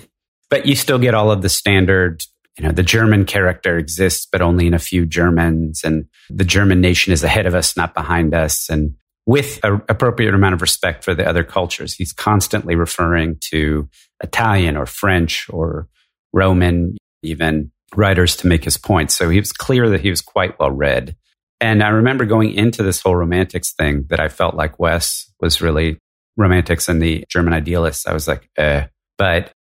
but 0.54 0.68
you 0.68 0.76
still 0.76 1.00
get 1.00 1.16
all 1.16 1.32
of 1.32 1.42
the 1.42 1.50
standard 1.50 2.24
you 2.60 2.64
know, 2.64 2.72
the 2.72 2.84
German 2.84 3.26
character 3.26 3.80
exists, 3.80 4.28
but 4.32 4.40
only 4.40 4.68
in 4.68 4.76
a 4.76 4.80
few 4.80 5.08
Germans. 5.08 5.82
And 5.84 6.06
the 6.30 6.46
German 6.46 6.80
nation 6.80 7.12
is 7.12 7.24
ahead 7.24 7.48
of 7.48 7.56
us, 7.56 7.76
not 7.76 7.96
behind 7.96 8.36
us. 8.36 8.70
And 8.70 8.94
with 9.26 9.60
an 9.64 9.82
appropriate 9.90 10.36
amount 10.36 10.54
of 10.54 10.62
respect 10.62 11.04
for 11.04 11.16
the 11.16 11.28
other 11.28 11.44
cultures, 11.44 11.96
he's 11.96 12.14
constantly 12.14 12.76
referring 12.76 13.38
to 13.50 13.90
Italian 14.22 14.78
or 14.78 14.86
French 14.86 15.50
or 15.50 15.88
Roman, 16.34 16.98
even 17.24 17.72
writers 17.96 18.36
to 18.36 18.48
make 18.48 18.64
his 18.64 18.78
point. 18.78 19.10
So 19.10 19.30
he 19.30 19.40
was 19.40 19.54
clear 19.54 19.90
that 19.90 20.02
he 20.02 20.12
was 20.12 20.22
quite 20.22 20.60
well 20.60 20.70
read. 20.70 21.16
And 21.60 21.82
I 21.82 21.90
remember 21.90 22.26
going 22.26 22.54
into 22.54 22.84
this 22.84 23.02
whole 23.02 23.16
romantics 23.16 23.74
thing 23.74 24.06
that 24.10 24.20
I 24.20 24.30
felt 24.30 24.54
like 24.54 24.78
Wes 24.78 25.32
was 25.42 25.64
really 25.64 25.98
romantics 26.38 26.88
and 26.88 27.02
the 27.02 27.26
German 27.28 27.54
idealists. 27.54 28.06
I 28.06 28.14
was 28.14 28.28
like, 28.28 28.48
eh. 28.58 28.86
But 29.18 29.52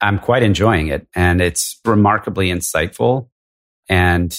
I'm 0.00 0.18
quite 0.18 0.42
enjoying 0.42 0.88
it. 0.88 1.06
And 1.14 1.40
it's 1.40 1.80
remarkably 1.84 2.48
insightful. 2.48 3.28
And 3.88 4.38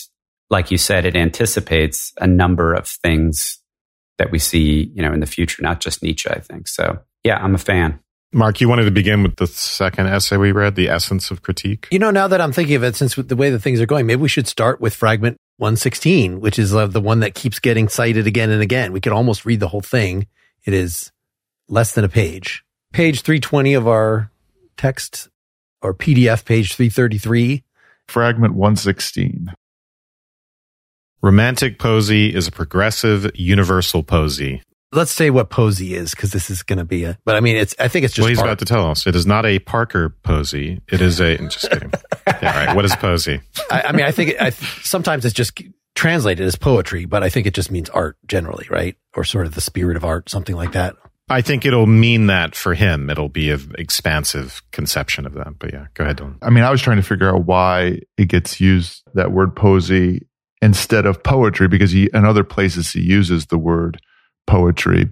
like 0.49 0.71
you 0.71 0.77
said, 0.77 1.05
it 1.05 1.15
anticipates 1.15 2.13
a 2.19 2.27
number 2.27 2.73
of 2.73 2.87
things 2.87 3.59
that 4.17 4.31
we 4.31 4.39
see, 4.39 4.91
you 4.93 5.01
know, 5.01 5.13
in 5.13 5.19
the 5.19 5.25
future, 5.25 5.61
not 5.61 5.79
just 5.79 6.01
Nietzsche, 6.01 6.29
I 6.29 6.39
think. 6.39 6.67
So 6.67 6.99
yeah, 7.23 7.37
I'm 7.43 7.55
a 7.55 7.59
fan. 7.59 7.99
Mark, 8.33 8.59
you 8.59 8.67
wanted 8.67 8.85
to 8.85 8.91
begin 8.91 9.23
with 9.23 9.37
the 9.37 9.47
second 9.47 10.07
essay 10.07 10.35
we 10.35 10.51
read, 10.51 10.75
The 10.75 10.89
Essence 10.89 11.31
of 11.31 11.43
Critique. 11.43 11.87
You 11.91 11.99
know, 11.99 12.11
now 12.11 12.27
that 12.27 12.41
I'm 12.41 12.51
thinking 12.51 12.75
of 12.75 12.83
it, 12.83 12.95
since 12.95 13.15
the 13.15 13.35
way 13.37 13.49
that 13.49 13.59
things 13.59 13.79
are 13.79 13.85
going, 13.85 14.05
maybe 14.05 14.21
we 14.21 14.27
should 14.27 14.47
start 14.47 14.81
with 14.81 14.93
fragment 14.93 15.37
116, 15.57 16.41
which 16.41 16.59
is 16.59 16.75
uh, 16.75 16.87
the 16.87 16.99
one 16.99 17.21
that 17.21 17.35
keeps 17.35 17.59
getting 17.59 17.87
cited 17.87 18.27
again 18.27 18.49
and 18.49 18.61
again. 18.61 18.91
We 18.91 18.99
could 18.99 19.13
almost 19.13 19.45
read 19.45 19.61
the 19.61 19.69
whole 19.69 19.81
thing. 19.81 20.27
It 20.65 20.73
is 20.73 21.11
less 21.69 21.93
than 21.93 22.03
a 22.03 22.09
page. 22.09 22.63
Page 22.91 23.21
320 23.21 23.73
of 23.75 23.87
our 23.87 24.29
text 24.75 25.29
or 25.81 25.93
PDF 25.93 26.45
page 26.45 26.75
333. 26.75 27.63
Fragment 28.07 28.53
116. 28.53 29.53
Romantic 31.21 31.79
poesy 31.79 32.33
is 32.33 32.47
a 32.47 32.51
progressive 32.51 33.29
universal 33.35 34.03
poesy. 34.03 34.61
Let's 34.93 35.11
say 35.11 35.29
what 35.29 35.49
poesy 35.49 35.91
is, 35.91 36.11
because 36.11 36.31
this 36.31 36.49
is 36.49 36.63
going 36.63 36.77
to 36.77 36.85
be 36.85 37.03
a. 37.03 37.17
But 37.25 37.35
I 37.35 37.41
mean, 37.41 37.57
it's. 37.57 37.75
I 37.77 37.89
think 37.89 38.05
it's 38.05 38.13
just. 38.13 38.23
Well, 38.23 38.29
he's 38.29 38.39
about 38.39 38.59
to 38.59 38.65
tell 38.65 38.89
us. 38.89 39.05
It 39.05 39.15
is 39.15 39.25
not 39.25 39.45
a 39.45 39.59
Parker 39.59 40.09
Posey. 40.23 40.81
It 40.87 41.01
is 41.01 41.19
a. 41.19 41.37
Just 41.37 41.69
kidding. 41.69 41.91
yeah, 42.27 42.65
right. 42.65 42.75
What 42.75 42.85
is 42.85 42.93
poesy? 42.93 43.41
I, 43.69 43.81
I 43.87 43.91
mean, 43.91 44.05
I 44.05 44.11
think 44.11 44.29
it, 44.31 44.41
I, 44.41 44.51
sometimes 44.51 45.25
it's 45.25 45.33
just 45.33 45.61
translated 45.95 46.45
as 46.45 46.55
poetry, 46.55 47.03
but 47.03 47.23
I 47.23 47.29
think 47.29 47.47
it 47.47 47.53
just 47.53 47.71
means 47.71 47.89
art 47.89 48.15
generally, 48.27 48.67
right? 48.69 48.95
Or 49.15 49.25
sort 49.25 49.47
of 49.47 49.55
the 49.55 49.61
spirit 49.61 49.97
of 49.97 50.05
art, 50.05 50.29
something 50.29 50.55
like 50.55 50.71
that. 50.71 50.95
I 51.29 51.41
think 51.41 51.65
it'll 51.65 51.87
mean 51.87 52.27
that 52.27 52.55
for 52.55 52.73
him. 52.73 53.09
It'll 53.09 53.27
be 53.27 53.51
an 53.51 53.73
expansive 53.77 54.61
conception 54.71 55.25
of 55.25 55.33
that. 55.33 55.59
But 55.59 55.73
yeah, 55.73 55.87
go 55.93 56.05
ahead, 56.05 56.17
Dylan. 56.17 56.37
I 56.41 56.49
mean, 56.49 56.63
I 56.63 56.71
was 56.71 56.81
trying 56.81 56.97
to 56.97 57.03
figure 57.03 57.29
out 57.29 57.45
why 57.45 57.99
it 58.17 58.29
gets 58.29 58.61
used 58.61 59.03
that 59.13 59.31
word 59.31 59.53
poesy 59.55 60.21
instead 60.61 61.05
of 61.05 61.23
poetry 61.23 61.67
because 61.67 61.91
he 61.91 62.09
in 62.13 62.25
other 62.25 62.43
places 62.43 62.91
he 62.91 63.01
uses 63.01 63.47
the 63.47 63.57
word 63.57 63.99
poetry. 64.45 65.09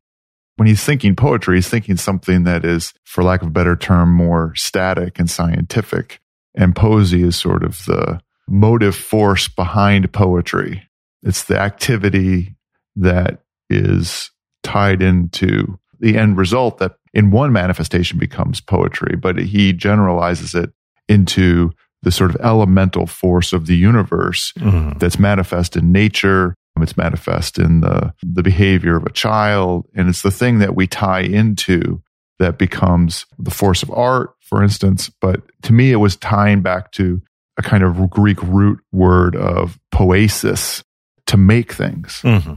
When 0.55 0.67
he's 0.69 0.83
thinking 0.83 1.17
poetry, 1.17 1.57
he's 1.57 1.67
thinking 1.67 1.97
something 1.97 2.45
that 2.45 2.63
is, 2.63 2.93
for 3.03 3.23
lack 3.23 3.41
of 3.41 3.49
a 3.49 3.51
better 3.51 3.75
term, 3.75 4.13
more 4.13 4.55
static 4.55 5.19
and 5.19 5.29
scientific. 5.29 6.21
And 6.55 6.73
poesy 6.73 7.25
is 7.25 7.35
sort 7.35 7.63
of 7.63 7.83
the 7.85 8.21
motive 8.47 8.95
force 8.95 9.49
behind 9.49 10.13
poetry. 10.13 10.87
It's 11.23 11.43
the 11.43 11.59
activity 11.59 12.55
that 12.95 13.41
is 13.69 14.31
tied 14.63 15.01
into 15.01 15.77
the 15.99 16.17
end 16.17 16.37
result 16.37 16.77
that 16.79 16.93
in 17.13 17.31
one 17.31 17.51
manifestation 17.51 18.19
becomes 18.19 18.61
poetry, 18.61 19.15
but 19.15 19.37
he 19.37 19.73
generalizes 19.73 20.53
it 20.53 20.71
into 21.07 21.71
the 22.03 22.11
sort 22.11 22.29
of 22.29 22.41
elemental 22.41 23.07
force 23.07 23.53
of 23.53 23.65
the 23.67 23.75
universe 23.75 24.53
mm-hmm. 24.59 24.97
that's 24.99 25.19
manifest 25.19 25.75
in 25.75 25.91
nature. 25.91 26.55
It's 26.81 26.97
manifest 26.97 27.57
in 27.57 27.81
the, 27.81 28.13
the 28.21 28.43
behavior 28.43 28.97
of 28.97 29.05
a 29.05 29.11
child. 29.11 29.87
And 29.95 30.09
it's 30.09 30.21
the 30.21 30.31
thing 30.31 30.59
that 30.59 30.75
we 30.75 30.87
tie 30.87 31.21
into 31.21 32.03
that 32.37 32.57
becomes 32.57 33.25
the 33.39 33.49
force 33.49 33.81
of 33.81 33.89
art, 33.91 34.31
for 34.41 34.61
instance. 34.61 35.09
But 35.21 35.41
to 35.63 35.73
me, 35.73 35.91
it 35.91 35.97
was 35.97 36.17
tying 36.17 36.61
back 36.61 36.91
to 36.93 37.21
a 37.57 37.61
kind 37.61 37.83
of 37.83 38.09
Greek 38.09 38.41
root 38.43 38.79
word 38.91 39.35
of 39.37 39.79
poesis 39.91 40.83
to 41.27 41.37
make 41.37 41.71
things. 41.71 42.21
Mm-hmm. 42.23 42.55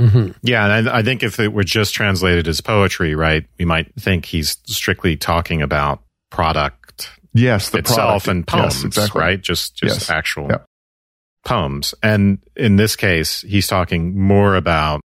Mm-hmm. 0.00 0.30
Yeah, 0.42 0.64
and 0.64 0.88
I, 0.88 0.98
I, 0.98 1.02
think 1.02 1.22
if 1.22 1.38
it 1.38 1.52
were 1.52 1.62
just 1.64 1.92
translated 1.92 2.48
as 2.48 2.60
poetry, 2.62 3.14
right, 3.14 3.44
we 3.58 3.66
might 3.66 3.94
think 3.96 4.24
he's 4.24 4.56
strictly 4.64 5.16
talking 5.16 5.60
about 5.60 6.02
product, 6.30 7.10
yes, 7.34 7.74
itself 7.74 8.24
product. 8.24 8.28
and 8.28 8.46
poems, 8.46 8.74
yes, 8.76 8.84
exactly. 8.84 9.20
right? 9.20 9.40
Just 9.40 9.76
just 9.76 10.00
yes. 10.00 10.10
actual 10.10 10.48
yeah. 10.48 10.58
poems. 11.44 11.94
And 12.02 12.38
in 12.56 12.76
this 12.76 12.96
case, 12.96 13.42
he's 13.42 13.66
talking 13.66 14.18
more 14.18 14.54
about 14.54 15.02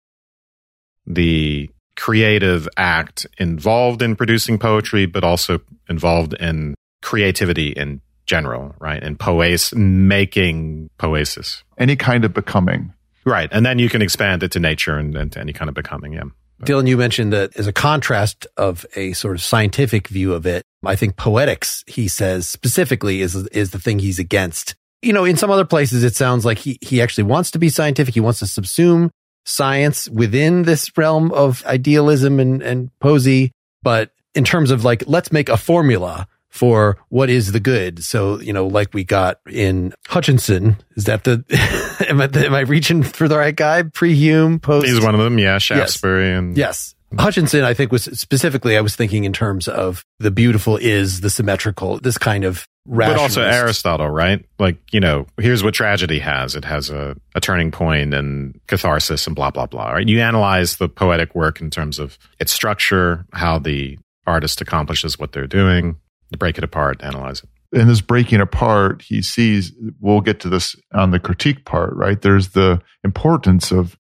the 1.07 1.71
creative 1.97 2.69
act 2.77 3.27
involved 3.39 4.03
in 4.03 4.17
producing 4.17 4.59
poetry, 4.59 5.07
but 5.07 5.23
also 5.23 5.61
involved 5.89 6.35
in 6.35 6.75
creativity 7.03 7.69
in 7.71 8.01
general, 8.27 8.75
right? 8.79 9.03
And 9.03 9.19
poes 9.19 9.75
making 9.75 10.91
poesis. 10.99 11.63
Any 11.79 11.97
kind 11.97 12.25
of 12.25 12.33
becoming. 12.33 12.93
Right. 13.25 13.49
And 13.53 13.65
then 13.65 13.79
you 13.79 13.89
can 13.89 14.03
expand 14.03 14.43
it 14.43 14.53
to 14.53 14.61
nature 14.61 14.97
and, 14.97 15.15
and 15.17 15.33
to 15.33 15.41
any 15.41 15.53
kind 15.53 15.69
of 15.69 15.75
becoming. 15.75 16.15
Yeah. 16.15 16.25
Dylan, 16.63 16.87
you 16.87 16.97
mentioned 16.97 17.33
that 17.33 17.57
as 17.57 17.67
a 17.67 17.73
contrast 17.73 18.47
of 18.57 18.85
a 18.95 19.13
sort 19.15 19.35
of 19.35 19.43
scientific 19.43 20.09
view 20.09 20.35
of 20.35 20.47
it, 20.47 20.63
I 20.85 20.95
think 20.95 21.17
poetics, 21.17 21.85
he 21.87 22.07
says 22.07 22.49
specifically 22.49 23.23
is, 23.23 23.35
is 23.35 23.71
the 23.71 23.79
thing 23.79 23.99
he's 23.99 24.19
against. 24.19 24.75
You 25.03 25.15
know, 25.15 25.25
in 25.25 25.37
some 25.37 25.51
other 25.51 25.65
places, 25.65 26.05
it 26.05 26.15
sounds 26.15 26.45
like 26.45 26.59
he, 26.59 26.79
he 26.83 27.01
actually 27.01 27.25
wants 27.25 27.51
to 27.53 27.59
be 27.59 27.71
scientific. 27.71 28.13
He 28.13 28.21
wants 28.21 28.41
to 28.41 28.45
subsume 28.45 29.11
science 29.47 30.09
within 30.11 30.63
this 30.63 30.97
realm 30.99 31.33
of 31.33 31.65
idealism 31.65 32.39
and, 32.39 32.63
and 32.63 32.91
posy. 33.01 33.53
But 33.83 34.11
in 34.35 34.45
terms 34.45 34.71
of 34.71 34.85
like, 34.85 35.05
let's 35.07 35.33
make 35.33 35.49
a 35.49 35.57
formula 35.57 36.29
for 36.51 36.99
what 37.09 37.31
is 37.31 37.53
the 37.53 37.61
good. 37.61 38.05
So, 38.05 38.41
you 38.41 38.53
know, 38.53 38.67
like 38.67 38.93
we 38.93 39.05
got 39.05 39.39
in 39.49 39.95
Hutcheson, 40.09 40.77
is 40.97 41.05
that 41.05 41.25
the, 41.25 41.45
am, 42.09 42.21
I, 42.21 42.29
am 42.45 42.55
I 42.55 42.61
reaching 42.61 43.03
for 43.03 43.29
the 43.29 43.39
right 43.39 43.55
guy? 43.55 43.83
Pre-Hume, 43.85 44.59
post? 44.59 44.87
He's 44.87 45.01
one 45.01 45.15
of 45.15 45.21
them. 45.21 45.39
Yeah. 45.39 45.59
Shaftesbury 45.59 46.29
yes. 46.29 46.39
and. 46.39 46.57
Yes. 46.57 46.95
Hutcheson, 47.15 47.65
I 47.65 47.75
think 47.75 47.91
was 47.91 48.05
specifically, 48.05 48.77
I 48.77 48.83
was 48.83 48.95
thinking 48.95 49.25
in 49.25 49.33
terms 49.33 49.67
of 49.67 50.05
the 50.21 50.31
beautiful 50.31 50.77
is 50.77 51.21
the 51.21 51.31
symmetrical, 51.31 51.99
this 51.99 52.17
kind 52.17 52.45
of 52.45 52.69
But 52.87 53.17
also 53.17 53.43
Aristotle, 53.43 54.09
right? 54.09 54.45
Like, 54.61 54.79
you 54.93 55.01
know, 55.01 55.27
here's 55.37 55.65
what 55.65 55.75
tragedy 55.75 56.21
has. 56.21 56.55
It 56.55 56.65
has 56.65 56.89
a, 56.89 57.17
a 57.35 57.41
turning 57.41 57.73
point 57.73 58.15
and 58.15 58.61
catharsis 58.69 59.27
and 59.27 59.35
blah, 59.35 59.51
blah, 59.51 59.67
blah, 59.67 59.91
right? 59.91 60.07
You 60.07 60.21
analyze 60.21 60.77
the 60.77 60.89
poetic 60.89 61.35
work 61.35 61.61
in 61.61 61.69
terms 61.71 61.99
of 61.99 62.17
its 62.39 62.53
structure, 62.53 63.27
how 63.33 63.59
the 63.59 63.99
artist 64.25 64.61
accomplishes 64.61 65.19
what 65.19 65.33
they're 65.33 65.49
doing, 65.49 65.97
break 66.39 66.59
it 66.59 66.65
apart, 66.65 67.03
analyze 67.03 67.43
it. 67.43 67.49
in 67.73 67.87
this 67.87 68.01
breaking 68.01 68.41
apart, 68.41 69.03
he 69.03 69.23
sees, 69.23 69.73
we'll 70.01 70.21
get 70.21 70.41
to 70.41 70.49
this 70.49 70.75
on 70.93 71.11
the 71.11 71.21
critique 71.21 71.65
part, 71.65 71.95
right? 71.95 72.21
There's 72.21 72.49
the 72.49 72.81
importance 73.05 73.71
of 73.71 73.97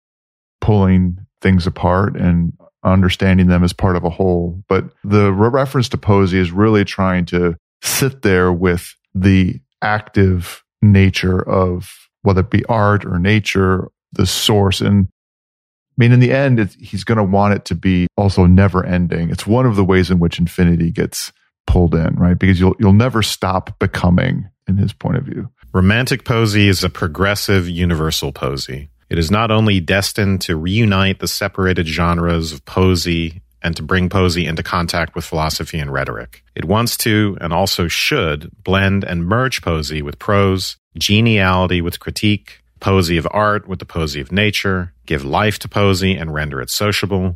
pulling 0.61 1.17
things 1.41 1.67
apart 1.67 2.15
and 2.15 2.53
understanding 2.83 3.47
them 3.47 3.63
as 3.63 3.73
part 3.73 3.95
of 3.95 4.03
a 4.03 4.09
whole. 4.09 4.63
But 4.69 4.85
the 5.03 5.33
reference 5.33 5.89
to 5.89 5.97
Poesy 5.97 6.35
is 6.35 6.51
really 6.51 6.85
trying 6.85 7.25
to 7.25 7.55
sit 7.81 8.21
there 8.21 8.51
with 8.51 8.95
the 9.13 9.59
active 9.81 10.63
nature 10.81 11.41
of 11.47 11.93
whether 12.21 12.41
it 12.41 12.49
be 12.49 12.65
art 12.65 13.05
or 13.05 13.19
nature, 13.19 13.89
the 14.13 14.25
source. 14.25 14.79
And 14.79 15.07
I 15.09 15.95
mean, 15.97 16.11
in 16.11 16.19
the 16.19 16.31
end, 16.31 16.59
he's 16.79 17.03
going 17.03 17.17
to 17.17 17.23
want 17.23 17.53
it 17.53 17.65
to 17.65 17.75
be 17.75 18.07
also 18.15 18.45
never 18.45 18.85
ending. 18.85 19.29
It's 19.29 19.45
one 19.45 19.65
of 19.65 19.75
the 19.75 19.83
ways 19.83 20.09
in 20.09 20.19
which 20.19 20.39
infinity 20.39 20.91
gets 20.91 21.33
pulled 21.67 21.93
in, 21.93 22.15
right? 22.15 22.37
Because 22.37 22.59
you'll 22.59 22.75
you'll 22.79 22.93
never 22.93 23.21
stop 23.21 23.77
becoming 23.79 24.49
in 24.67 24.77
his 24.77 24.93
point 24.93 25.17
of 25.17 25.25
view. 25.25 25.49
Romantic 25.73 26.23
Poesy 26.23 26.67
is 26.67 26.83
a 26.83 26.89
progressive 26.89 27.69
universal 27.69 28.33
Poesy. 28.33 28.89
It 29.09 29.19
is 29.19 29.29
not 29.29 29.51
only 29.51 29.79
destined 29.79 30.41
to 30.41 30.55
reunite 30.55 31.19
the 31.19 31.27
separated 31.27 31.87
genres 31.87 32.51
of 32.51 32.65
Poesy 32.65 33.41
and 33.61 33.75
to 33.75 33.83
bring 33.83 34.09
Poesy 34.09 34.47
into 34.47 34.63
contact 34.63 35.15
with 35.15 35.25
philosophy 35.25 35.79
and 35.79 35.91
rhetoric. 35.91 36.43
It 36.55 36.65
wants 36.65 36.97
to, 36.97 37.37
and 37.41 37.53
also 37.53 37.87
should, 37.87 38.51
blend 38.63 39.03
and 39.03 39.25
merge 39.25 39.61
Poesy 39.61 40.01
with 40.01 40.19
prose, 40.19 40.77
geniality 40.97 41.81
with 41.81 41.99
critique, 41.99 42.61
Poesy 42.79 43.17
of 43.17 43.27
art 43.31 43.67
with 43.67 43.79
the 43.79 43.85
Poesy 43.85 44.21
of 44.21 44.31
nature, 44.31 44.93
give 45.05 45.25
life 45.25 45.57
to 45.59 45.67
Poesy 45.67 46.19
and 46.19 46.33
render 46.33 46.61
it 46.61 46.69
sociable, 46.69 47.35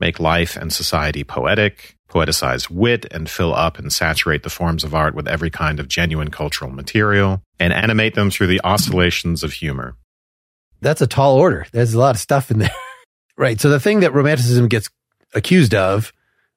make 0.00 0.18
life 0.18 0.56
and 0.56 0.72
society 0.72 1.22
poetic, 1.22 1.96
poeticize 2.10 2.68
wit 2.68 3.06
and 3.10 3.30
fill 3.30 3.54
up 3.54 3.78
and 3.78 3.92
saturate 3.92 4.42
the 4.42 4.50
forms 4.50 4.84
of 4.84 4.94
art 4.94 5.14
with 5.14 5.28
every 5.28 5.50
kind 5.50 5.80
of 5.80 5.88
genuine 5.88 6.30
cultural 6.30 6.70
material, 6.70 7.42
and 7.58 7.72
animate 7.72 8.14
them 8.14 8.30
through 8.30 8.48
the 8.48 8.60
oscillations 8.64 9.42
of 9.42 9.54
humor. 9.54 9.96
That's 10.80 11.00
a 11.00 11.06
tall 11.06 11.36
order. 11.36 11.66
There's 11.72 11.94
a 11.94 11.98
lot 11.98 12.14
of 12.14 12.20
stuff 12.20 12.50
in 12.50 12.58
there. 12.58 12.74
right. 13.36 13.60
So 13.60 13.68
the 13.68 13.80
thing 13.80 14.00
that 14.00 14.14
romanticism 14.14 14.68
gets 14.68 14.88
accused 15.34 15.74
of, 15.74 16.12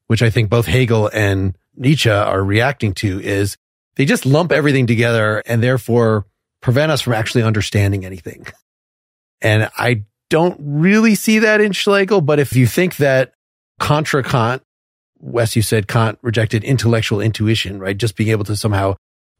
which 0.07 0.21
I 0.21 0.29
think 0.29 0.49
both 0.49 0.65
Hegel 0.65 1.09
and 1.13 1.57
Nietzsche 1.75 2.09
are 2.09 2.43
reacting 2.43 2.93
to, 2.95 3.21
is 3.21 3.57
they 3.95 4.05
just 4.05 4.25
lump 4.25 4.51
everything 4.51 4.87
together 4.87 5.43
and 5.45 5.61
therefore 5.61 6.25
prevent 6.61 6.91
us 6.91 7.01
from 7.01 7.13
actually 7.13 7.43
understanding 7.43 8.05
anything. 8.05 8.47
And 9.45 9.69
I 9.77 10.05
don't 10.29 10.57
really 10.57 11.15
see 11.15 11.39
that 11.39 11.59
in 11.59 11.73
Schlegel, 11.73 12.21
but 12.21 12.39
if 12.39 12.55
you 12.55 12.65
think 12.65 12.95
that 12.95 13.33
contra 13.77 14.23
Kant, 14.23 14.63
Wes, 15.23 15.55
you 15.55 15.61
said 15.61 15.87
Kant 15.87 16.19
rejected 16.21 16.63
intellectual 16.63 17.21
intuition, 17.21 17.79
right? 17.79 17.97
Just 17.97 18.15
being 18.15 18.29
able 18.29 18.43
to 18.45 18.55
somehow 18.55 18.95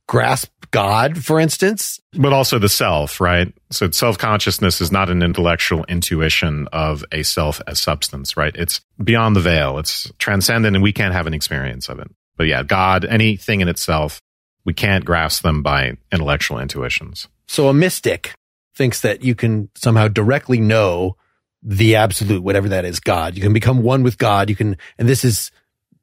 grasp 0.08 0.50
God, 0.72 1.24
for 1.24 1.40
instance. 1.40 2.00
But 2.14 2.34
also 2.34 2.58
the 2.58 2.70
self, 2.70 3.20
right? 3.20 3.54
So 3.70 3.92
self 3.92 4.18
consciousness 4.18 4.82
is 4.82 4.92
not 4.92 5.10
an 5.10 5.22
intellectual 5.22 5.84
intuition 5.86 6.68
of 6.72 7.04
a 7.12 7.24
self 7.24 7.62
as 7.68 7.80
substance, 7.80 8.38
right? 8.38 8.56
It's 8.56 8.82
beyond 9.04 9.36
the 9.36 9.42
veil. 9.42 9.78
It's 9.78 10.12
transcendent 10.18 10.76
and 10.76 10.82
we 10.82 10.94
can't 10.94 11.14
have 11.14 11.28
an 11.28 11.34
experience 11.34 11.90
of 11.90 12.00
it. 12.00 12.10
But 12.38 12.48
yeah, 12.48 12.64
God, 12.64 13.06
anything 13.06 13.62
in 13.62 13.68
itself, 13.68 14.22
we 14.66 14.74
can't 14.74 15.06
grasp 15.06 15.44
them 15.44 15.62
by 15.62 15.98
intellectual 16.12 16.60
intuitions. 16.60 17.28
So 17.48 17.68
a 17.68 17.74
mystic 17.74 18.34
thinks 18.76 19.02
that 19.02 19.24
you 19.24 19.36
can 19.36 19.70
somehow 19.76 20.08
directly 20.08 20.60
know 20.60 21.18
the 21.62 21.96
absolute, 21.96 22.42
whatever 22.42 22.70
that 22.70 22.86
is, 22.86 23.00
God. 23.00 23.36
You 23.36 23.42
can 23.42 23.54
become 23.54 23.84
one 23.84 24.02
with 24.04 24.18
God. 24.18 24.50
You 24.50 24.56
can, 24.56 24.78
and 24.98 25.08
this 25.08 25.24
is 25.24 25.52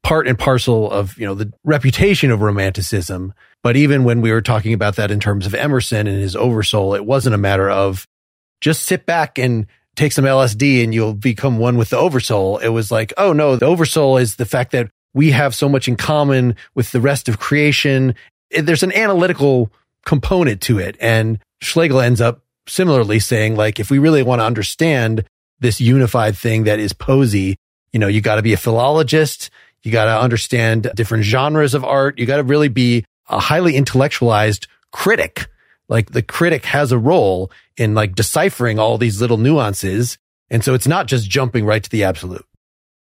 part 0.03 0.27
and 0.27 0.39
parcel 0.39 0.91
of, 0.91 1.17
you 1.19 1.27
know, 1.27 1.35
the 1.35 1.53
reputation 1.65 2.31
of 2.31 2.41
romanticism. 2.43 3.35
But 3.63 3.77
even 3.77 4.05
when 4.05 4.21
we 4.21 4.33
were 4.33 4.41
talking 4.41 4.73
about 4.73 4.97
that 4.97 5.11
in 5.11 5.21
terms 5.21 5.47
of 5.47 5.55
Emerson 5.55 6.07
and 6.07 6.21
his 6.21 6.35
oversoul, 6.35 6.95
it 6.95 7.05
wasn't 7.05 7.35
a 7.35 7.39
matter 7.39 7.69
of 7.69 8.07
just 8.61 8.85
sit 8.85 9.07
back 9.07 9.39
and 9.39 9.67
take 9.97 10.13
some 10.13 10.25
LSD 10.25 10.83
and 10.83 10.95
you'll 10.95 11.15
become 11.15 11.59
one 11.59 11.77
with 11.77 11.91
the 11.91 11.99
oversoul. 11.99 12.59
It 12.59 12.69
was 12.69 12.91
like, 12.91 13.13
oh 13.19 13.33
no, 13.33 13.57
the 13.57 13.67
oversoul 13.67 14.17
is 14.17 14.37
the 14.37 14.47
fact 14.47 14.73
that 14.73 14.91
we 15.13 15.33
have 15.33 15.55
so 15.55 15.69
much 15.69 15.89
in 15.89 15.97
common 15.97 16.57
with 16.75 16.93
the 16.93 17.01
rest 17.01 17.29
of 17.29 17.39
creation. 17.39 18.15
There's 18.51 18.83
an 18.83 18.93
analytical 18.93 19.71
component 20.07 20.61
to 20.63 20.79
it. 20.79 20.97
And 21.01 21.39
Schlegel 21.61 22.01
ends 22.01 22.21
up 22.21 22.41
similarly 22.67 23.19
saying, 23.19 23.57
like, 23.57 23.81
if 23.81 23.91
we 23.91 23.99
really 23.99 24.23
want 24.23 24.41
to 24.41 24.45
understand 24.47 25.25
this 25.59 25.81
unified 25.81 26.37
thing 26.37 26.65
that 26.65 26.79
is 26.79 26.93
Poesy, 26.93 27.57
you 27.93 27.99
know, 27.99 28.07
you 28.07 28.21
got 28.21 28.37
to 28.37 28.43
be 28.43 28.53
a 28.53 28.59
philologist. 28.59 29.51
You 29.83 29.93
got 29.93 30.05
to 30.07 30.21
understand 30.21 30.91
different 30.95 31.25
genres 31.25 31.75
of 31.75 31.85
art. 31.85 32.19
You 32.19 32.27
got 32.27 32.37
to 32.37 32.43
really 32.43 32.69
be 32.69 33.05
a 33.29 33.39
highly 33.39 33.77
intellectualized 33.77 34.67
critic. 34.93 35.47
Like 35.89 36.13
the 36.13 36.23
critic 36.23 36.65
has 36.67 36.93
a 36.93 36.99
role 36.99 37.51
in 37.77 37.95
like 37.95 38.15
deciphering 38.15 38.79
all 38.79 38.99
these 38.99 39.21
little 39.21 39.39
nuances. 39.39 40.19
And 40.51 40.63
so 40.63 40.75
it's 40.75 40.87
not 40.87 41.07
just 41.07 41.31
jumping 41.31 41.65
right 41.65 41.83
to 41.83 41.91
the 41.91 42.05
absolute. 42.05 42.45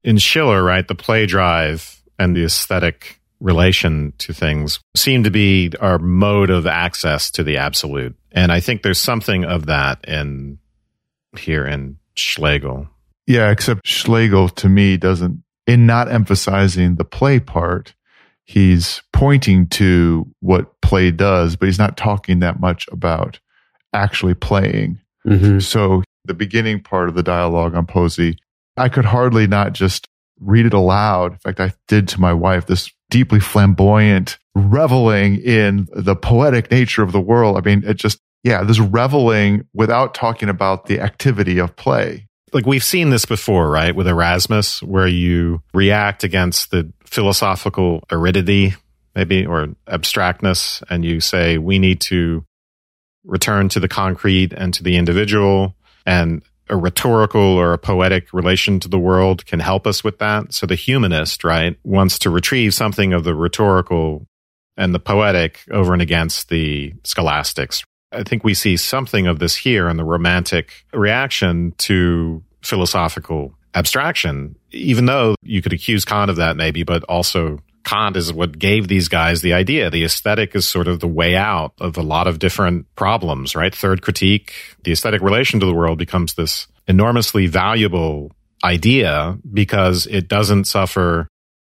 In 0.04 0.17
Schiller, 0.17 0.63
right, 0.63 0.88
the 0.88 0.95
play 0.95 1.26
drive 1.26 2.02
and 2.17 2.36
the 2.36 2.43
aesthetic 2.45 3.19
relation 3.39 4.13
to 4.17 4.34
things 4.34 4.80
seem 4.95 5.23
to 5.23 5.32
be 5.32 5.71
our 5.82 5.99
mode 5.99 6.49
of 6.49 6.65
access 6.65 7.30
to 7.32 7.43
the 7.43 7.58
absolute. 7.58 8.15
And 8.32 8.52
I 8.52 8.60
think 8.60 8.82
there's 8.82 8.99
something 8.99 9.43
of 9.43 9.65
that 9.67 10.06
in 10.08 10.60
here 11.38 11.65
in 11.65 11.97
Schlegel. 12.15 12.88
Yeah, 13.28 13.52
except 13.52 13.86
Schlegel 13.86 14.49
to 14.49 14.69
me 14.69 14.97
doesn't 14.97 15.42
in 15.67 15.86
not 15.86 16.12
emphasizing 16.12 16.95
the 16.95 17.06
play 17.06 17.39
part, 17.39 17.93
he's 18.45 19.02
pointing 19.13 19.67
to 19.67 20.28
what 20.39 20.82
play 20.82 21.12
does, 21.12 21.56
but 21.56 21.67
he's 21.67 21.80
not 21.80 21.97
talking 21.97 22.39
that 22.39 22.60
much 22.60 22.88
about 22.91 23.39
actually 23.93 24.34
playing. 24.34 24.99
Mm-hmm. 25.26 25.60
So 25.60 26.04
the 26.26 26.34
beginning 26.34 26.82
part 26.82 27.10
of 27.10 27.15
the 27.15 27.23
dialogue 27.23 27.76
on 27.76 27.86
Poesy, 27.86 28.38
I 28.78 28.89
could 28.89 29.06
hardly 29.06 29.47
not 29.47 29.73
just 29.73 30.08
read 30.39 30.65
it 30.65 30.73
aloud. 30.73 31.34
In 31.34 31.38
fact, 31.38 31.60
I 31.60 31.73
did 31.88 32.08
to 32.10 32.21
my 32.21 32.34
wife 32.34 32.65
this 32.65 32.91
deeply 33.10 33.39
flamboyant 33.39 34.38
reveling 34.56 35.38
in 35.38 35.88
the 35.93 36.15
poetic 36.15 36.71
nature 36.71 37.04
of 37.04 37.12
the 37.12 37.21
world. 37.21 37.58
I 37.58 37.62
mean, 37.62 37.84
it 37.86 37.95
just, 37.95 38.19
yeah, 38.43 38.63
this 38.63 38.80
reveling 38.80 39.67
without 39.73 40.13
talking 40.13 40.49
about 40.49 40.88
the 40.88 40.99
activity 40.99 41.60
of 41.60 41.76
play 41.76 42.28
like 42.54 42.66
we've 42.66 42.84
seen 42.84 43.10
this 43.10 43.26
before, 43.26 43.70
right? 43.70 43.96
With 43.96 44.08
Erasmus, 44.08 44.82
where 44.84 45.08
you 45.08 45.62
react 45.74 46.24
against 46.24 46.72
the 46.72 46.92
philosophical 47.06 48.04
aridity, 48.12 48.76
maybe, 49.16 49.46
or 49.46 49.70
abstractness, 49.88 50.84
and 50.89 51.04
you 51.04 51.20
say, 51.20 51.58
we 51.58 51.80
need 51.80 52.02
to 52.02 52.46
return 53.24 53.70
to 53.70 53.80
the 53.80 53.88
concrete 53.88 54.54
and 54.54 54.74
to 54.74 54.84
the 54.84 54.98
individual 54.98 55.76
and 56.06 56.44
a 56.70 56.78
rhetorical 56.78 57.42
or 57.42 57.74
a 57.74 57.78
poetic 57.78 58.32
relation 58.34 58.80
to 58.80 58.88
the 58.88 59.00
world 59.00 59.46
can 59.46 59.60
help 59.60 59.86
us 59.86 60.04
with 60.04 60.20
that. 60.20 60.54
So 60.54 60.66
the 60.66 60.76
humanist, 60.76 61.44
right, 61.44 61.78
wants 61.84 62.20
to 62.20 62.30
retrieve 62.30 62.74
something 62.74 63.13
of 63.13 63.24
the 63.24 63.36
rhetorical 63.36 64.28
and 64.78 64.94
the 64.94 65.00
poetic 65.00 65.60
over 65.72 65.94
and 65.94 66.02
against 66.02 66.50
the 66.50 66.94
scholastics, 67.04 67.84
I 68.13 68.23
think 68.23 68.43
we 68.43 68.54
see 68.54 68.78
something 68.78 69.28
of 69.28 69.39
this 69.39 69.56
here 69.56 69.89
in 69.89 69.97
the 69.97 70.04
romantic 70.04 70.86
reaction 70.93 71.73
to 71.80 72.43
philosophical 72.62 73.54
abstraction, 73.76 74.56
even 74.71 75.06
though 75.06 75.36
you 75.41 75.62
could 75.62 75.73
accuse 75.73 76.06
Kant 76.06 76.30
of 76.30 76.38
that 76.38 76.56
maybe, 76.56 76.84
but 76.84 77.04
also 77.06 77.60
Kant 77.84 78.15
is 78.15 78.32
what 78.32 78.58
gave 78.58 78.88
these 78.88 79.08
guys 79.08 79.41
the 79.41 79.54
idea. 79.54 79.89
The 79.89 80.06
aesthetic 80.06 80.56
is 80.56 80.67
sort 80.67 80.88
of 80.88 80.99
the 80.99 81.08
way 81.08 81.36
out 81.36 81.73
of 81.80 81.97
a 81.97 82.02
lot 82.02 82.28
of 82.28 82.39
different 82.39 82.86
problems, 82.95 83.56
right? 83.56 83.73
Third 83.73 84.02
critique, 84.02 84.54
the 84.84 84.91
aesthetic 84.91 85.21
relation 85.21 85.60
to 85.60 85.65
the 85.65 85.73
world 85.73 85.97
becomes 85.97 86.36
this 86.36 86.67
enormously 86.88 87.47
valuable 87.47 88.32
idea 88.63 89.38
because 89.52 90.06
it 90.08 90.28
doesn't 90.28 90.65
suffer 90.65 91.28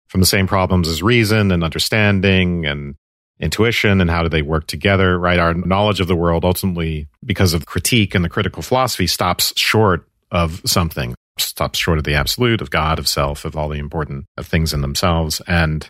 from 0.08 0.20
the 0.20 0.26
same 0.26 0.46
problems 0.46 0.88
as 0.88 1.02
reason 1.02 1.50
and 1.50 1.64
understanding 1.64 2.66
and 2.66 2.94
intuition 3.40 4.00
and 4.00 4.10
how 4.10 4.22
do 4.22 4.28
they 4.28 4.42
work 4.42 4.66
together, 4.66 5.18
right? 5.18 5.38
Our 5.38 5.54
knowledge 5.54 6.00
of 6.00 6.08
the 6.08 6.16
world 6.16 6.44
ultimately, 6.44 7.08
because 7.24 7.52
of 7.52 7.66
critique 7.66 8.14
and 8.14 8.24
the 8.24 8.28
critical 8.28 8.62
philosophy, 8.62 9.06
stops 9.06 9.52
short 9.56 10.08
of 10.30 10.62
something, 10.64 11.14
stops 11.38 11.78
short 11.78 11.98
of 11.98 12.04
the 12.04 12.14
absolute, 12.14 12.60
of 12.60 12.70
God, 12.70 12.98
of 12.98 13.08
self, 13.08 13.44
of 13.44 13.56
all 13.56 13.68
the 13.68 13.78
important 13.78 14.26
things 14.40 14.72
in 14.72 14.80
themselves. 14.80 15.40
And 15.46 15.88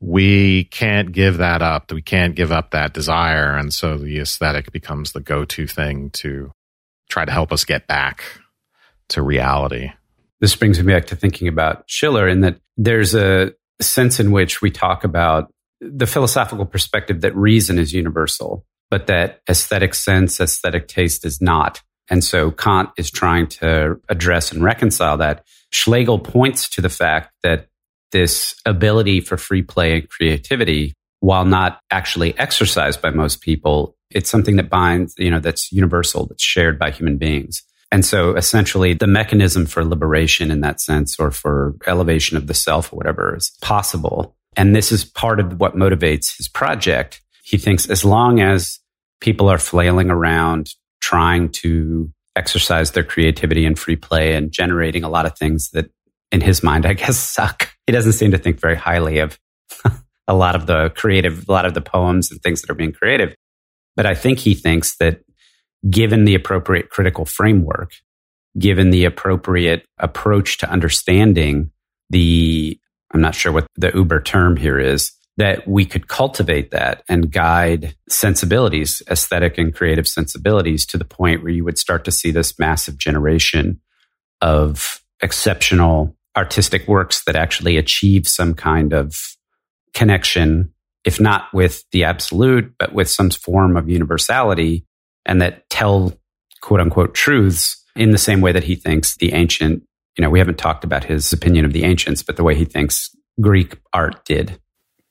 we 0.00 0.64
can't 0.64 1.12
give 1.12 1.38
that 1.38 1.62
up. 1.62 1.92
We 1.92 2.02
can't 2.02 2.34
give 2.34 2.50
up 2.50 2.72
that 2.72 2.92
desire. 2.92 3.56
And 3.56 3.72
so 3.72 3.96
the 3.96 4.18
aesthetic 4.18 4.72
becomes 4.72 5.12
the 5.12 5.20
go 5.20 5.44
to 5.44 5.66
thing 5.68 6.10
to 6.10 6.50
try 7.08 7.24
to 7.24 7.30
help 7.32 7.52
us 7.52 7.64
get 7.64 7.86
back 7.86 8.24
to 9.10 9.22
reality. 9.22 9.92
This 10.40 10.56
brings 10.56 10.82
me 10.82 10.92
back 10.92 11.06
to 11.06 11.16
thinking 11.16 11.46
about 11.46 11.84
Schiller 11.86 12.26
in 12.26 12.40
that 12.40 12.58
there's 12.76 13.14
a 13.14 13.52
sense 13.80 14.18
in 14.18 14.32
which 14.32 14.60
we 14.60 14.70
talk 14.70 15.04
about 15.04 15.52
the 15.82 16.06
philosophical 16.06 16.64
perspective 16.64 17.20
that 17.22 17.34
reason 17.34 17.78
is 17.78 17.92
universal, 17.92 18.64
but 18.90 19.06
that 19.08 19.40
aesthetic 19.48 19.94
sense, 19.94 20.40
aesthetic 20.40 20.86
taste 20.88 21.24
is 21.24 21.40
not. 21.40 21.82
And 22.08 22.22
so 22.22 22.50
Kant 22.50 22.90
is 22.96 23.10
trying 23.10 23.48
to 23.48 24.00
address 24.08 24.52
and 24.52 24.62
reconcile 24.62 25.16
that. 25.18 25.44
Schlegel 25.70 26.18
points 26.18 26.68
to 26.70 26.80
the 26.80 26.88
fact 26.88 27.32
that 27.42 27.68
this 28.12 28.54
ability 28.66 29.20
for 29.20 29.36
free 29.36 29.62
play 29.62 29.94
and 30.00 30.08
creativity 30.08 30.92
while 31.20 31.44
not 31.44 31.80
actually 31.90 32.36
exercised 32.38 33.00
by 33.00 33.10
most 33.10 33.40
people, 33.40 33.96
it's 34.10 34.28
something 34.28 34.56
that 34.56 34.68
binds, 34.68 35.14
you 35.16 35.30
know, 35.30 35.40
that's 35.40 35.72
universal, 35.72 36.26
that's 36.26 36.42
shared 36.42 36.78
by 36.78 36.90
human 36.90 37.16
beings. 37.16 37.62
And 37.90 38.04
so 38.04 38.34
essentially 38.34 38.94
the 38.94 39.06
mechanism 39.06 39.66
for 39.66 39.84
liberation 39.84 40.50
in 40.50 40.60
that 40.62 40.80
sense 40.80 41.18
or 41.18 41.30
for 41.30 41.76
elevation 41.86 42.36
of 42.36 42.46
the 42.46 42.54
self 42.54 42.92
or 42.92 42.96
whatever 42.96 43.36
is 43.36 43.52
possible. 43.60 44.36
And 44.56 44.74
this 44.76 44.92
is 44.92 45.04
part 45.04 45.40
of 45.40 45.60
what 45.60 45.76
motivates 45.76 46.36
his 46.36 46.48
project. 46.48 47.20
He 47.42 47.58
thinks 47.58 47.88
as 47.88 48.04
long 48.04 48.40
as 48.40 48.78
people 49.20 49.48
are 49.48 49.58
flailing 49.58 50.10
around 50.10 50.70
trying 51.00 51.48
to 51.50 52.12
exercise 52.36 52.92
their 52.92 53.04
creativity 53.04 53.64
and 53.66 53.78
free 53.78 53.96
play 53.96 54.34
and 54.34 54.52
generating 54.52 55.04
a 55.04 55.08
lot 55.08 55.26
of 55.26 55.36
things 55.36 55.70
that 55.70 55.90
in 56.30 56.40
his 56.40 56.62
mind, 56.62 56.86
I 56.86 56.94
guess 56.94 57.18
suck. 57.18 57.72
He 57.86 57.92
doesn't 57.92 58.12
seem 58.12 58.30
to 58.32 58.38
think 58.38 58.60
very 58.60 58.76
highly 58.76 59.18
of 59.18 59.38
a 60.28 60.34
lot 60.34 60.54
of 60.54 60.66
the 60.66 60.90
creative, 60.90 61.48
a 61.48 61.52
lot 61.52 61.66
of 61.66 61.74
the 61.74 61.80
poems 61.80 62.30
and 62.30 62.40
things 62.42 62.62
that 62.62 62.70
are 62.70 62.74
being 62.74 62.92
creative. 62.92 63.34
But 63.96 64.06
I 64.06 64.14
think 64.14 64.38
he 64.38 64.54
thinks 64.54 64.96
that 64.96 65.20
given 65.88 66.24
the 66.24 66.34
appropriate 66.34 66.90
critical 66.90 67.24
framework, 67.24 67.92
given 68.58 68.90
the 68.90 69.04
appropriate 69.04 69.84
approach 69.98 70.58
to 70.58 70.70
understanding 70.70 71.70
the, 72.10 72.78
I'm 73.12 73.20
not 73.20 73.34
sure 73.34 73.52
what 73.52 73.66
the 73.76 73.92
Uber 73.94 74.20
term 74.20 74.56
here 74.56 74.78
is, 74.78 75.12
that 75.36 75.66
we 75.66 75.84
could 75.84 76.08
cultivate 76.08 76.70
that 76.70 77.02
and 77.08 77.30
guide 77.30 77.94
sensibilities, 78.08 79.02
aesthetic 79.10 79.58
and 79.58 79.74
creative 79.74 80.06
sensibilities 80.06 80.84
to 80.86 80.98
the 80.98 81.04
point 81.04 81.42
where 81.42 81.52
you 81.52 81.64
would 81.64 81.78
start 81.78 82.04
to 82.04 82.12
see 82.12 82.30
this 82.30 82.58
massive 82.58 82.98
generation 82.98 83.80
of 84.40 85.02
exceptional 85.22 86.16
artistic 86.36 86.86
works 86.88 87.24
that 87.24 87.36
actually 87.36 87.76
achieve 87.76 88.26
some 88.26 88.54
kind 88.54 88.92
of 88.92 89.36
connection, 89.94 90.72
if 91.04 91.20
not 91.20 91.52
with 91.52 91.84
the 91.92 92.04
absolute, 92.04 92.74
but 92.78 92.92
with 92.92 93.08
some 93.08 93.30
form 93.30 93.76
of 93.76 93.88
universality 93.88 94.86
and 95.24 95.40
that 95.40 95.68
tell 95.70 96.12
quote 96.60 96.80
unquote 96.80 97.14
truths 97.14 97.82
in 97.94 98.10
the 98.10 98.18
same 98.18 98.40
way 98.40 98.52
that 98.52 98.64
he 98.64 98.74
thinks 98.74 99.16
the 99.16 99.32
ancient, 99.32 99.82
you 100.16 100.22
know, 100.22 100.30
we 100.30 100.38
haven't 100.38 100.58
talked 100.58 100.84
about 100.84 101.04
his 101.04 101.32
opinion 101.32 101.64
of 101.64 101.72
the 101.72 101.84
ancients, 101.84 102.22
but 102.22 102.36
the 102.36 102.44
way 102.44 102.54
he 102.54 102.64
thinks 102.64 103.14
Greek 103.40 103.78
art 103.92 104.24
did. 104.24 104.60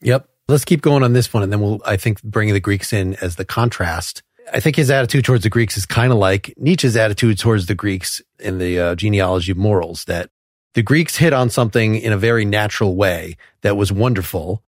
Yep. 0.02 0.28
Let's 0.48 0.66
keep 0.66 0.82
going 0.82 1.04
on 1.04 1.14
this 1.14 1.34
one. 1.34 1.44
And 1.44 1.52
then 1.52 1.62
we'll, 1.62 1.82
I 1.86 1.98
think, 1.98 2.22
bring 2.24 2.52
the 2.54 2.60
Greeks 2.60 2.94
in 2.94 3.16
as 3.16 3.36
the 3.36 3.46
contrast. 3.46 4.22
I 4.54 4.60
think 4.60 4.76
his 4.76 4.92
attitude 4.92 5.24
towards 5.24 5.44
the 5.44 5.50
Greeks 5.50 5.78
is 5.78 5.86
kind 5.86 6.12
of 6.12 6.18
like 6.18 6.54
Nietzsche's 6.58 6.98
attitude 6.98 7.40
towards 7.40 7.68
the 7.68 7.76
Greeks 7.76 8.22
in 8.40 8.58
the 8.58 8.80
uh, 8.80 8.96
genealogy 8.96 9.52
of 9.52 9.58
morals, 9.58 10.04
that 10.06 10.30
the 10.74 10.82
Greeks 10.82 11.18
hit 11.18 11.34
on 11.34 11.50
something 11.50 11.96
in 11.96 12.12
a 12.12 12.18
very 12.18 12.44
natural 12.44 12.96
way 12.96 13.38
that 13.62 13.78
was 13.78 13.92
wonderful, 13.92 14.64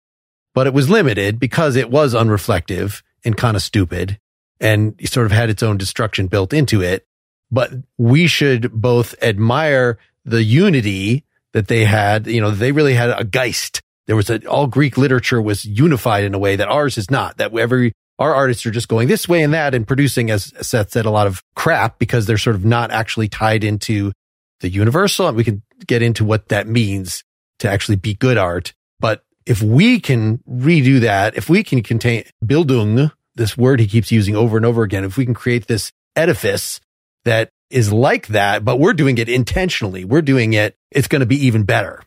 but 0.54 0.68
it 0.68 0.74
was 0.74 0.90
limited 0.90 1.40
because 1.40 1.76
it 1.76 1.90
was 1.90 2.14
unreflective 2.14 3.02
and 3.26 3.36
kind 3.36 3.56
of 3.56 3.64
stupid 3.64 4.20
and 4.60 4.96
sort 5.08 5.26
of 5.26 5.32
had 5.32 5.50
its 5.50 5.64
own 5.64 5.78
destruction 5.78 6.28
built 6.28 6.54
into 6.54 6.82
it. 6.82 7.06
But 7.52 7.72
we 7.98 8.28
should 8.28 8.72
both 8.72 9.16
admire 9.22 9.98
the 10.26 10.44
unity 10.44 11.26
that 11.54 11.68
they 11.68 11.86
had. 11.86 12.28
You 12.28 12.42
know, 12.42 12.52
they 12.52 12.72
really 12.72 12.94
had 12.94 13.10
a 13.10 13.24
Geist 13.24 13.82
there 14.06 14.16
was 14.16 14.30
a, 14.30 14.46
all 14.48 14.68
Greek 14.68 14.98
literature 14.98 15.42
was 15.42 15.66
unified 15.66 16.24
in 16.24 16.34
a 16.34 16.40
way 16.40 16.56
that 16.56 16.68
ours 16.68 16.98
is 16.98 17.10
not, 17.10 17.38
that 17.38 17.56
every, 17.56 17.94
our 18.20 18.34
artists 18.34 18.66
are 18.66 18.72
just 18.72 18.88
going 18.88 19.08
this 19.08 19.28
way 19.28 19.42
and 19.42 19.54
that 19.54 19.74
and 19.74 19.88
producing, 19.88 20.30
as 20.30 20.54
Seth 20.62 20.92
said, 20.92 21.06
a 21.06 21.12
lot 21.12 21.28
of 21.28 21.42
crap 21.56 22.00
because 22.00 22.26
they're 22.26 22.38
sort 22.38 22.56
of 22.56 22.66
not 22.66 22.92
actually 22.92 23.30
tied 23.30 23.64
into 23.64 24.12
the 24.60 24.70
universal. 24.70 25.28
And 25.28 25.38
we 25.38 25.44
can 25.44 25.64
get 25.88 26.02
into 26.02 26.26
what 26.26 26.50
that 26.50 26.68
means 26.68 27.24
to 27.60 27.70
actually 27.70 27.96
be 27.96 28.14
good 28.14 28.38
art. 28.38 28.74
But 29.00 29.24
if 29.46 29.62
we 29.62 30.00
can 30.00 30.40
redo 30.50 31.00
that, 31.02 31.38
if 31.38 31.50
we 31.50 31.64
can 31.64 31.82
contain 31.82 32.26
Bildung, 32.44 33.12
this 33.36 33.58
word 33.58 33.80
he 33.80 33.88
keeps 33.88 34.12
using 34.12 34.36
over 34.36 34.58
and 34.58 34.66
over 34.66 34.84
again, 34.84 35.04
if 35.04 35.18
we 35.18 35.26
can 35.26 35.34
create 35.34 35.68
this 35.68 35.92
edifice 36.16 36.80
that 37.26 37.50
is 37.74 37.92
like 37.92 38.28
that, 38.28 38.64
but 38.64 38.80
we're 38.80 38.94
doing 38.94 39.18
it 39.18 39.28
intentionally, 39.28 40.06
we're 40.06 40.22
doing 40.22 40.54
it, 40.54 40.78
it's 40.92 41.08
going 41.08 41.22
to 41.22 41.26
be 41.26 41.48
even 41.48 41.64
better. 41.64 42.02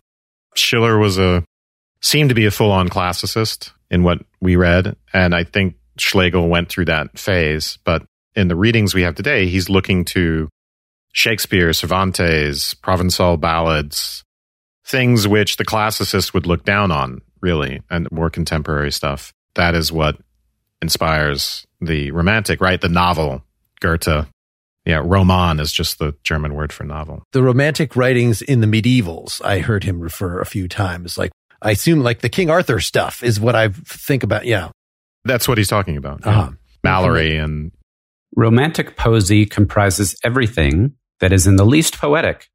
Schiller 0.54 0.98
was 0.98 1.18
a 1.18 1.44
seemed 2.00 2.28
to 2.28 2.34
be 2.34 2.46
a 2.46 2.50
full 2.50 2.70
on 2.70 2.88
classicist 2.88 3.72
in 3.90 4.02
what 4.02 4.18
we 4.40 4.56
read. 4.56 4.96
And 5.12 5.34
I 5.34 5.44
think 5.44 5.76
Schlegel 5.98 6.48
went 6.48 6.68
through 6.68 6.86
that 6.86 7.18
phase. 7.18 7.78
But 7.84 8.04
in 8.34 8.48
the 8.48 8.56
readings 8.56 8.94
we 8.94 9.02
have 9.02 9.14
today, 9.14 9.46
he's 9.46 9.68
looking 9.68 10.04
to 10.06 10.48
Shakespeare, 11.12 11.72
Cervantes, 11.72 12.74
Provençal 12.74 13.40
ballads, 13.40 14.22
things 14.84 15.26
which 15.26 15.56
the 15.56 15.64
classicists 15.64 16.34
would 16.34 16.46
look 16.46 16.64
down 16.64 16.92
on, 16.92 17.22
really, 17.40 17.82
and 17.90 18.10
more 18.12 18.30
contemporary 18.30 18.92
stuff. 18.92 19.32
That 19.54 19.74
is 19.74 19.90
what 19.90 20.16
inspires 20.82 21.66
the 21.80 22.10
romantic, 22.10 22.60
right? 22.60 22.80
The 22.80 22.88
novel, 22.88 23.42
Goethe. 23.80 24.26
Yeah, 24.86 25.02
Roman 25.04 25.58
is 25.58 25.72
just 25.72 25.98
the 25.98 26.14
German 26.22 26.54
word 26.54 26.72
for 26.72 26.84
novel. 26.84 27.24
The 27.32 27.42
romantic 27.42 27.96
writings 27.96 28.40
in 28.40 28.60
the 28.60 28.68
medievals, 28.68 29.44
I 29.44 29.58
heard 29.58 29.82
him 29.82 29.98
refer 30.00 30.40
a 30.40 30.46
few 30.46 30.68
times, 30.68 31.18
like 31.18 31.32
I 31.60 31.72
assume 31.72 32.00
like 32.00 32.20
the 32.20 32.28
King 32.28 32.50
Arthur 32.50 32.80
stuff 32.80 33.22
is 33.24 33.40
what 33.40 33.56
I 33.56 33.68
think 33.68 34.22
about. 34.22 34.46
Yeah. 34.46 34.70
That's 35.24 35.48
what 35.48 35.58
he's 35.58 35.68
talking 35.68 35.96
about. 35.96 36.24
Uh-huh. 36.24 36.50
Malory 36.86 37.42
and 37.42 37.72
romantic 38.36 38.96
poesy 38.96 39.50
comprises 39.50 40.14
everything 40.22 40.92
that 41.18 41.32
is 41.32 41.48
in 41.48 41.56
the 41.56 41.66
least 41.66 41.98
poetic, 41.98 42.48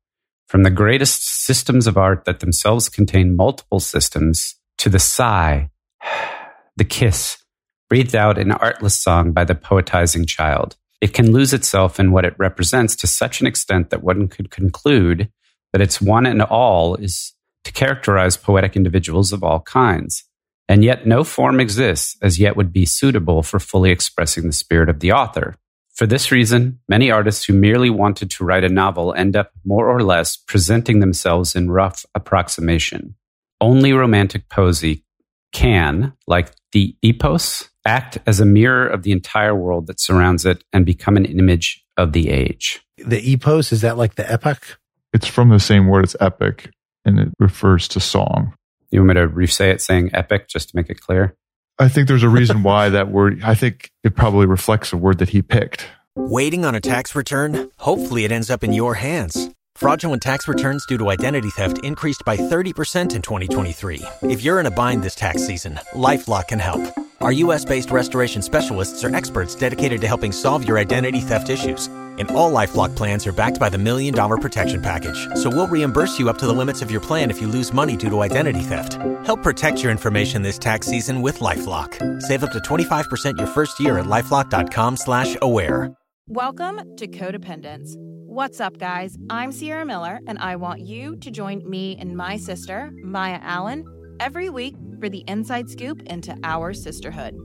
from 0.47 0.63
the 0.63 0.69
greatest 0.69 1.27
systems 1.27 1.85
of 1.85 1.97
art 1.97 2.23
that 2.25 2.39
themselves 2.39 2.87
contain 2.87 3.35
multiple 3.35 3.81
systems 3.81 4.55
to 4.77 4.89
the 4.89 4.99
sigh, 4.99 5.69
the 6.77 6.85
kiss, 6.85 7.43
breathed 7.89 8.15
out 8.15 8.37
in 8.37 8.51
artless 8.51 8.97
song 8.97 9.33
by 9.33 9.43
the 9.43 9.55
poetizing 9.55 10.25
child. 10.25 10.77
It 11.01 11.13
can 11.13 11.31
lose 11.31 11.51
itself 11.51 11.99
in 11.99 12.11
what 12.11 12.25
it 12.25 12.35
represents 12.37 12.95
to 12.97 13.07
such 13.07 13.41
an 13.41 13.47
extent 13.47 13.89
that 13.89 14.03
one 14.03 14.27
could 14.27 14.51
conclude 14.51 15.29
that 15.73 15.81
its 15.81 15.99
one 15.99 16.27
and 16.27 16.41
all 16.41 16.95
is 16.95 17.33
to 17.63 17.71
characterize 17.71 18.37
poetic 18.37 18.75
individuals 18.75 19.33
of 19.33 19.43
all 19.43 19.61
kinds. 19.61 20.23
And 20.69 20.85
yet 20.85 21.05
no 21.05 21.23
form 21.23 21.59
exists 21.59 22.15
as 22.21 22.39
yet 22.39 22.55
would 22.55 22.71
be 22.71 22.85
suitable 22.85 23.43
for 23.43 23.59
fully 23.59 23.91
expressing 23.91 24.45
the 24.45 24.53
spirit 24.53 24.89
of 24.89 24.99
the 24.99 25.11
author. 25.11 25.55
For 25.93 26.05
this 26.05 26.31
reason, 26.31 26.79
many 26.87 27.11
artists 27.11 27.45
who 27.45 27.53
merely 27.53 27.89
wanted 27.89 28.31
to 28.31 28.45
write 28.45 28.63
a 28.63 28.69
novel 28.69 29.13
end 29.13 29.35
up 29.35 29.51
more 29.65 29.89
or 29.89 30.01
less 30.03 30.37
presenting 30.37 30.99
themselves 30.99 31.55
in 31.55 31.69
rough 31.69 32.05
approximation. 32.15 33.15
Only 33.59 33.91
romantic 33.91 34.47
poesy 34.49 35.03
can, 35.51 36.13
like 36.27 36.53
the 36.71 36.95
epos, 37.03 37.70
act 37.85 38.17
as 38.25 38.39
a 38.39 38.45
mirror 38.45 38.87
of 38.87 39.03
the 39.03 39.11
entire 39.11 39.55
world 39.55 39.87
that 39.87 39.99
surrounds 39.99 40.45
it 40.45 40.63
and 40.71 40.85
become 40.85 41.17
an 41.17 41.25
image 41.25 41.83
of 41.97 42.13
the 42.13 42.29
age. 42.29 42.81
The 42.97 43.21
epos, 43.35 43.71
is 43.71 43.81
that 43.81 43.97
like 43.97 44.15
the 44.15 44.31
epic? 44.31 44.77
It's 45.13 45.27
from 45.27 45.49
the 45.49 45.59
same 45.59 45.87
word 45.87 46.05
as 46.05 46.15
epic 46.19 46.71
and 47.05 47.19
it 47.19 47.29
refers 47.39 47.87
to 47.89 47.99
song. 47.99 48.53
You 48.91 48.99
want 48.99 49.09
me 49.09 49.13
to 49.15 49.27
re-say 49.27 49.71
it 49.71 49.81
saying 49.81 50.11
epic 50.13 50.47
just 50.47 50.69
to 50.69 50.75
make 50.75 50.89
it 50.89 50.99
clear? 50.99 51.35
I 51.79 51.87
think 51.87 52.07
there's 52.07 52.23
a 52.23 52.29
reason 52.29 52.63
why 52.63 52.89
that 52.89 53.09
word, 53.09 53.41
I 53.43 53.55
think 53.55 53.89
it 54.03 54.15
probably 54.15 54.45
reflects 54.45 54.93
a 54.93 54.97
word 54.97 55.17
that 55.19 55.29
he 55.29 55.41
picked. 55.41 55.87
Waiting 56.15 56.65
on 56.65 56.75
a 56.75 56.81
tax 56.81 57.15
return? 57.15 57.71
Hopefully 57.77 58.25
it 58.25 58.31
ends 58.31 58.49
up 58.49 58.63
in 58.63 58.73
your 58.73 58.95
hands. 58.95 59.49
Fraudulent 59.75 60.21
tax 60.21 60.47
returns 60.47 60.85
due 60.85 60.97
to 60.97 61.09
identity 61.09 61.49
theft 61.49 61.83
increased 61.83 62.23
by 62.25 62.37
30% 62.37 63.15
in 63.15 63.21
2023. 63.21 64.03
If 64.23 64.43
you're 64.43 64.59
in 64.59 64.65
a 64.65 64.71
bind 64.71 65.01
this 65.01 65.15
tax 65.15 65.47
season, 65.47 65.79
LifeLock 65.93 66.49
can 66.49 66.59
help. 66.59 66.83
Our 67.21 67.31
U.S.-based 67.31 67.91
restoration 67.91 68.41
specialists 68.41 69.03
are 69.03 69.15
experts 69.15 69.55
dedicated 69.55 70.01
to 70.01 70.07
helping 70.07 70.31
solve 70.31 70.67
your 70.67 70.79
identity 70.79 71.19
theft 71.19 71.49
issues 71.49 71.89
and 72.17 72.29
all 72.31 72.51
LifeLock 72.51 72.95
plans 72.95 73.25
are 73.25 73.31
backed 73.31 73.59
by 73.59 73.69
the 73.69 73.77
Million 73.77 74.13
Dollar 74.13 74.37
Protection 74.37 74.81
Package. 74.81 75.27
So 75.35 75.49
we'll 75.49 75.67
reimburse 75.67 76.19
you 76.19 76.29
up 76.29 76.37
to 76.39 76.45
the 76.45 76.53
limits 76.53 76.81
of 76.81 76.91
your 76.91 77.01
plan 77.01 77.31
if 77.31 77.41
you 77.41 77.47
lose 77.47 77.73
money 77.73 77.97
due 77.97 78.09
to 78.09 78.21
identity 78.21 78.61
theft. 78.61 78.93
Help 79.25 79.41
protect 79.41 79.81
your 79.81 79.91
information 79.91 80.41
this 80.41 80.59
tax 80.59 80.87
season 80.87 81.21
with 81.21 81.39
LifeLock. 81.39 82.21
Save 82.21 82.43
up 82.43 82.51
to 82.51 82.59
25% 82.59 83.37
your 83.37 83.47
first 83.47 83.79
year 83.79 83.97
at 83.97 84.05
LifeLock.com 84.05 84.97
slash 84.97 85.35
aware. 85.41 85.91
Welcome 86.27 86.95
to 86.97 87.07
Codependence. 87.07 87.95
What's 87.97 88.61
up, 88.61 88.77
guys? 88.77 89.17
I'm 89.29 89.51
Sierra 89.51 89.85
Miller, 89.85 90.19
and 90.27 90.37
I 90.37 90.55
want 90.55 90.81
you 90.81 91.17
to 91.17 91.31
join 91.31 91.67
me 91.69 91.97
and 91.97 92.15
my 92.15 92.37
sister, 92.37 92.91
Maya 93.03 93.39
Allen, 93.41 93.83
every 94.21 94.49
week 94.49 94.75
for 94.99 95.09
the 95.09 95.23
inside 95.27 95.67
scoop 95.69 96.03
into 96.03 96.37
our 96.43 96.73
sisterhood. 96.73 97.35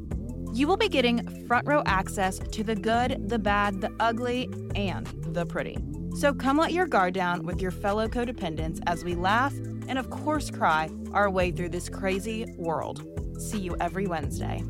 You 0.52 0.68
will 0.68 0.76
be 0.76 0.88
getting 0.88 1.46
front 1.46 1.66
row 1.66 1.82
access 1.86 2.38
to 2.38 2.62
the 2.62 2.76
good, 2.76 3.28
the 3.28 3.38
bad, 3.38 3.80
the 3.80 3.90
ugly, 3.98 4.48
and 4.74 5.06
the 5.34 5.46
pretty. 5.46 5.78
So 6.16 6.32
come 6.34 6.58
let 6.58 6.72
your 6.72 6.86
guard 6.86 7.14
down 7.14 7.44
with 7.44 7.60
your 7.60 7.70
fellow 7.70 8.08
codependents 8.08 8.80
as 8.86 9.04
we 9.04 9.14
laugh 9.14 9.54
and, 9.88 9.98
of 9.98 10.10
course, 10.10 10.50
cry 10.50 10.90
our 11.12 11.30
way 11.30 11.50
through 11.50 11.70
this 11.70 11.88
crazy 11.88 12.46
world. 12.56 13.06
See 13.40 13.58
you 13.58 13.76
every 13.80 14.06
Wednesday. 14.06 14.62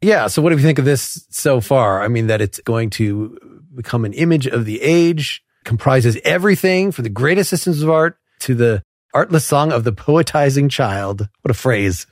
Yeah. 0.00 0.28
So, 0.28 0.42
what 0.42 0.50
do 0.50 0.56
you 0.56 0.62
think 0.62 0.78
of 0.78 0.84
this 0.84 1.26
so 1.30 1.60
far? 1.60 2.02
I 2.02 2.08
mean, 2.08 2.28
that 2.28 2.40
it's 2.40 2.60
going 2.60 2.90
to 2.90 3.36
become 3.74 4.04
an 4.04 4.12
image 4.12 4.46
of 4.46 4.64
the 4.64 4.80
age, 4.80 5.42
comprises 5.66 6.16
everything 6.24 6.92
from 6.92 7.02
the 7.02 7.10
greatest 7.10 7.50
systems 7.50 7.82
of 7.82 7.90
art 7.90 8.16
to 8.40 8.54
the 8.54 8.82
artless 9.12 9.44
song 9.44 9.72
of 9.72 9.84
the 9.84 9.92
poetizing 9.92 10.70
child. 10.70 11.28
What 11.42 11.50
a 11.50 11.54
phrase. 11.54 12.06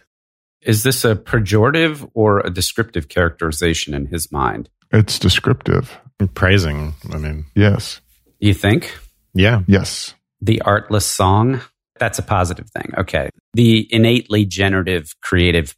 Is 0.61 0.83
this 0.83 1.05
a 1.05 1.14
pejorative 1.14 2.11
or 2.14 2.40
a 2.40 2.51
descriptive 2.51 3.09
characterization 3.09 3.95
in 3.95 4.07
his 4.07 4.31
mind? 4.33 4.69
It's 4.93 5.19
descriptive. 5.19 5.99
Praising. 6.35 6.95
I 7.12 7.17
mean, 7.19 7.47
Yes. 7.55 8.01
You 8.40 8.53
think? 8.55 8.99
yeah. 9.35 9.62
Yes. 9.67 10.14
The 10.40 10.61
artless 10.62 11.07
song? 11.07 11.61
That's 11.99 12.19
a 12.19 12.23
positive 12.23 12.69
thing. 12.71 12.93
Okay. 12.99 13.31
The 13.55 13.87
innately 13.93 14.45
generative, 14.45 15.14
creative 15.23 15.75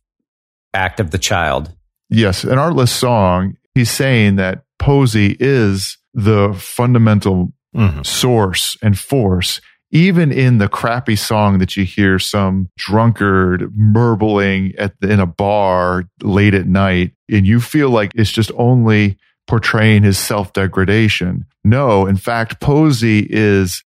act 0.73 0.99
of 1.01 1.11
the 1.11 1.19
child. 1.19 1.73
Yes. 2.09 2.45
An 2.45 2.59
artless 2.59 2.93
song, 2.93 3.57
he's 3.75 3.91
saying 3.91 4.37
that 4.37 4.65
Poesy 4.81 5.37
is 5.41 5.99
the 6.15 6.55
fundamental 6.59 7.53
hmm 7.77 8.03
source 8.03 8.77
and 8.83 8.99
force, 8.99 9.61
even 9.91 10.33
in 10.33 10.59
the 10.59 10.69
crappy 10.69 11.17
song 11.17 11.59
that 11.59 11.77
you 11.77 11.85
hear 11.85 12.19
some 12.19 12.69
drunkard 12.77 13.71
murbling 13.77 14.75
at 14.79 14.99
the, 15.01 15.11
in 15.11 15.21
a 15.21 15.27
bar 15.27 16.05
late 16.23 16.55
at 16.55 16.67
night, 16.67 17.13
and 17.31 17.47
you 17.47 17.61
feel 17.61 17.91
like 17.91 18.13
it's 18.15 18.31
just 18.31 18.51
only 18.57 19.17
portraying 19.47 20.03
his 20.03 20.19
self 20.19 20.53
degradation. 20.53 21.45
No, 21.65 22.07
in 22.07 22.17
fact, 22.17 22.61
Poesy 22.61 23.27
is 23.29 23.83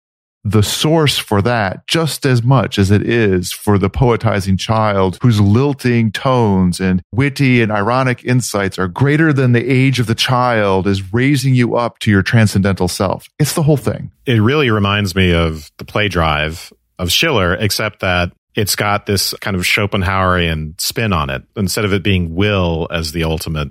the 0.49 0.63
source 0.63 1.17
for 1.17 1.41
that 1.41 1.85
just 1.87 2.25
as 2.25 2.41
much 2.43 2.79
as 2.79 2.91
it 2.91 3.07
is 3.07 3.51
for 3.51 3.77
the 3.77 3.89
poetizing 3.89 4.57
child 4.57 5.17
whose 5.21 5.39
lilting 5.39 6.11
tones 6.11 6.79
and 6.79 7.01
witty 7.11 7.61
and 7.61 7.71
ironic 7.71 8.23
insights 8.25 8.79
are 8.79 8.87
greater 8.87 9.31
than 9.31 9.51
the 9.51 9.65
age 9.71 9.99
of 9.99 10.07
the 10.07 10.15
child 10.15 10.87
is 10.87 11.13
raising 11.13 11.53
you 11.53 11.75
up 11.75 11.99
to 11.99 12.09
your 12.11 12.23
transcendental 12.23 12.87
self. 12.87 13.27
It's 13.37 13.53
the 13.53 13.63
whole 13.63 13.77
thing. 13.77 14.11
It 14.25 14.41
really 14.41 14.69
reminds 14.69 15.15
me 15.15 15.33
of 15.33 15.71
the 15.77 15.85
play 15.85 16.07
drive 16.07 16.73
of 16.97 17.11
Schiller, 17.11 17.53
except 17.53 17.99
that 17.99 18.31
it's 18.55 18.75
got 18.75 19.05
this 19.05 19.33
kind 19.41 19.55
of 19.55 19.61
Schopenhauerian 19.63 20.79
spin 20.81 21.13
on 21.13 21.29
it. 21.29 21.43
Instead 21.55 21.85
of 21.85 21.93
it 21.93 22.03
being 22.03 22.35
will 22.35 22.87
as 22.91 23.11
the 23.11 23.23
ultimate 23.23 23.69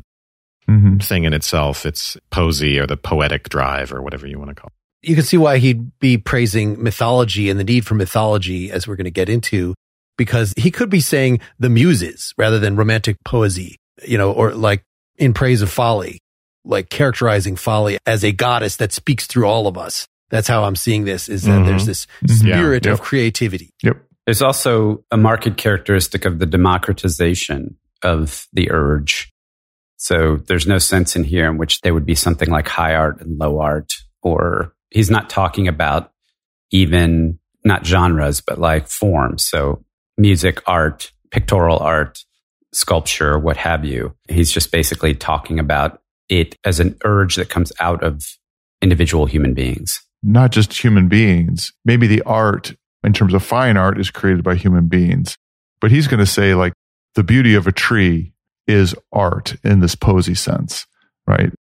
Mm-hmm. 0.70 0.98
thing 0.98 1.24
in 1.24 1.32
itself, 1.32 1.86
it's 1.86 2.18
poesy 2.30 2.78
or 2.78 2.86
the 2.86 2.98
poetic 2.98 3.48
drive 3.48 3.90
or 3.90 4.02
whatever 4.02 4.26
you 4.26 4.38
want 4.38 4.50
to 4.50 4.54
call 4.54 4.66
it. 4.68 4.77
You 5.02 5.14
can 5.14 5.24
see 5.24 5.37
why 5.37 5.58
he'd 5.58 5.98
be 6.00 6.18
praising 6.18 6.82
mythology 6.82 7.48
and 7.50 7.58
the 7.58 7.64
need 7.64 7.87
for 7.87 7.94
mythology 7.94 8.70
as 8.70 8.87
we're 8.88 8.96
going 8.96 9.04
to 9.04 9.11
get 9.11 9.28
into, 9.28 9.74
because 10.16 10.52
he 10.56 10.70
could 10.70 10.90
be 10.90 11.00
saying 11.00 11.40
the 11.58 11.68
muses 11.68 12.34
rather 12.37 12.58
than 12.58 12.74
romantic 12.76 13.16
poesy, 13.24 13.76
you 14.04 14.18
know, 14.18 14.32
or 14.32 14.52
like 14.54 14.82
in 15.16 15.32
praise 15.32 15.62
of 15.62 15.70
folly, 15.70 16.18
like 16.64 16.90
characterizing 16.90 17.54
folly 17.56 17.98
as 18.06 18.24
a 18.24 18.32
goddess 18.32 18.76
that 18.76 18.92
speaks 18.92 19.26
through 19.26 19.46
all 19.46 19.66
of 19.68 19.78
us. 19.78 20.06
That's 20.30 20.48
how 20.48 20.64
I'm 20.64 20.76
seeing 20.76 21.04
this 21.04 21.28
is 21.28 21.44
that 21.44 21.62
Mhm. 21.62 21.66
there's 21.66 21.87
this 21.87 22.06
Mhm. 22.24 22.46
Yeah, 22.46 22.54
spirit 22.56 22.87
of 22.87 23.00
creativity. 23.00 23.70
Yep. 23.82 24.02
There's 24.26 24.42
also 24.42 25.04
a 25.11 25.16
marked 25.16 25.56
characteristic 25.56 26.24
of 26.24 26.38
the 26.38 26.44
democratization 26.44 27.76
of 28.02 28.46
the 28.52 28.70
urge. 28.70 29.32
So 29.96 30.37
there's 30.48 30.66
no 30.66 30.78
sense 30.78 31.16
in 31.16 31.24
here 31.24 31.48
in 31.48 31.56
which 31.56 31.80
there 31.80 31.94
would 31.94 32.04
be 32.06 32.14
something 32.14 32.50
like 32.50 32.68
high 32.68 32.94
art 32.94 33.20
and 33.20 33.38
low 33.38 33.61
art, 33.61 33.92
or 34.22 34.74
he's 34.90 35.11
not 35.11 35.31
talking 35.31 35.68
about 35.68 36.12
even 36.70 37.38
not 37.64 37.87
genres, 37.87 38.40
but 38.40 38.59
like 38.59 38.88
forms. 38.88 39.44
So 39.46 39.85
music, 40.16 40.62
art, 40.66 41.12
pictorial 41.31 41.79
art, 41.79 42.18
sculpture, 42.72 43.38
what 43.38 43.57
have 43.57 43.85
you. 43.85 44.14
He's 44.29 44.53
just 44.53 44.72
basically 44.72 45.14
talking 45.14 45.59
about 45.59 46.01
it 46.29 46.57
as 46.64 46.81
an 46.81 46.96
urge 47.05 47.37
that 47.37 47.48
comes 47.48 47.72
out 47.81 48.03
of 48.03 48.22
individual 48.83 49.27
human 49.27 49.55
beings. 49.55 50.01
Not 50.22 50.53
just 50.53 50.72
human 50.72 51.09
beings. 51.09 51.72
Maybe 51.85 52.07
the 52.07 52.22
art 52.22 52.74
in 53.05 53.12
terms 53.12 53.35
of 53.35 53.42
fine 53.42 53.77
art 53.77 53.98
is 53.98 54.11
created 54.11 54.44
by 54.44 54.57
human 54.57 54.88
beings. 54.88 55.37
But 55.81 55.90
he's 55.90 56.09
going 56.09 56.20
to 56.20 56.27
say 56.27 56.55
like 56.55 56.72
the 57.14 57.22
beauty 57.22 57.55
of 57.55 57.66
a 57.66 57.72
tree 57.72 58.33
is 58.66 58.94
art 59.12 59.57
in 59.64 59.81
this 59.81 59.94
poesy 59.94 60.37
sense, 60.37 60.87
right? 61.27 61.53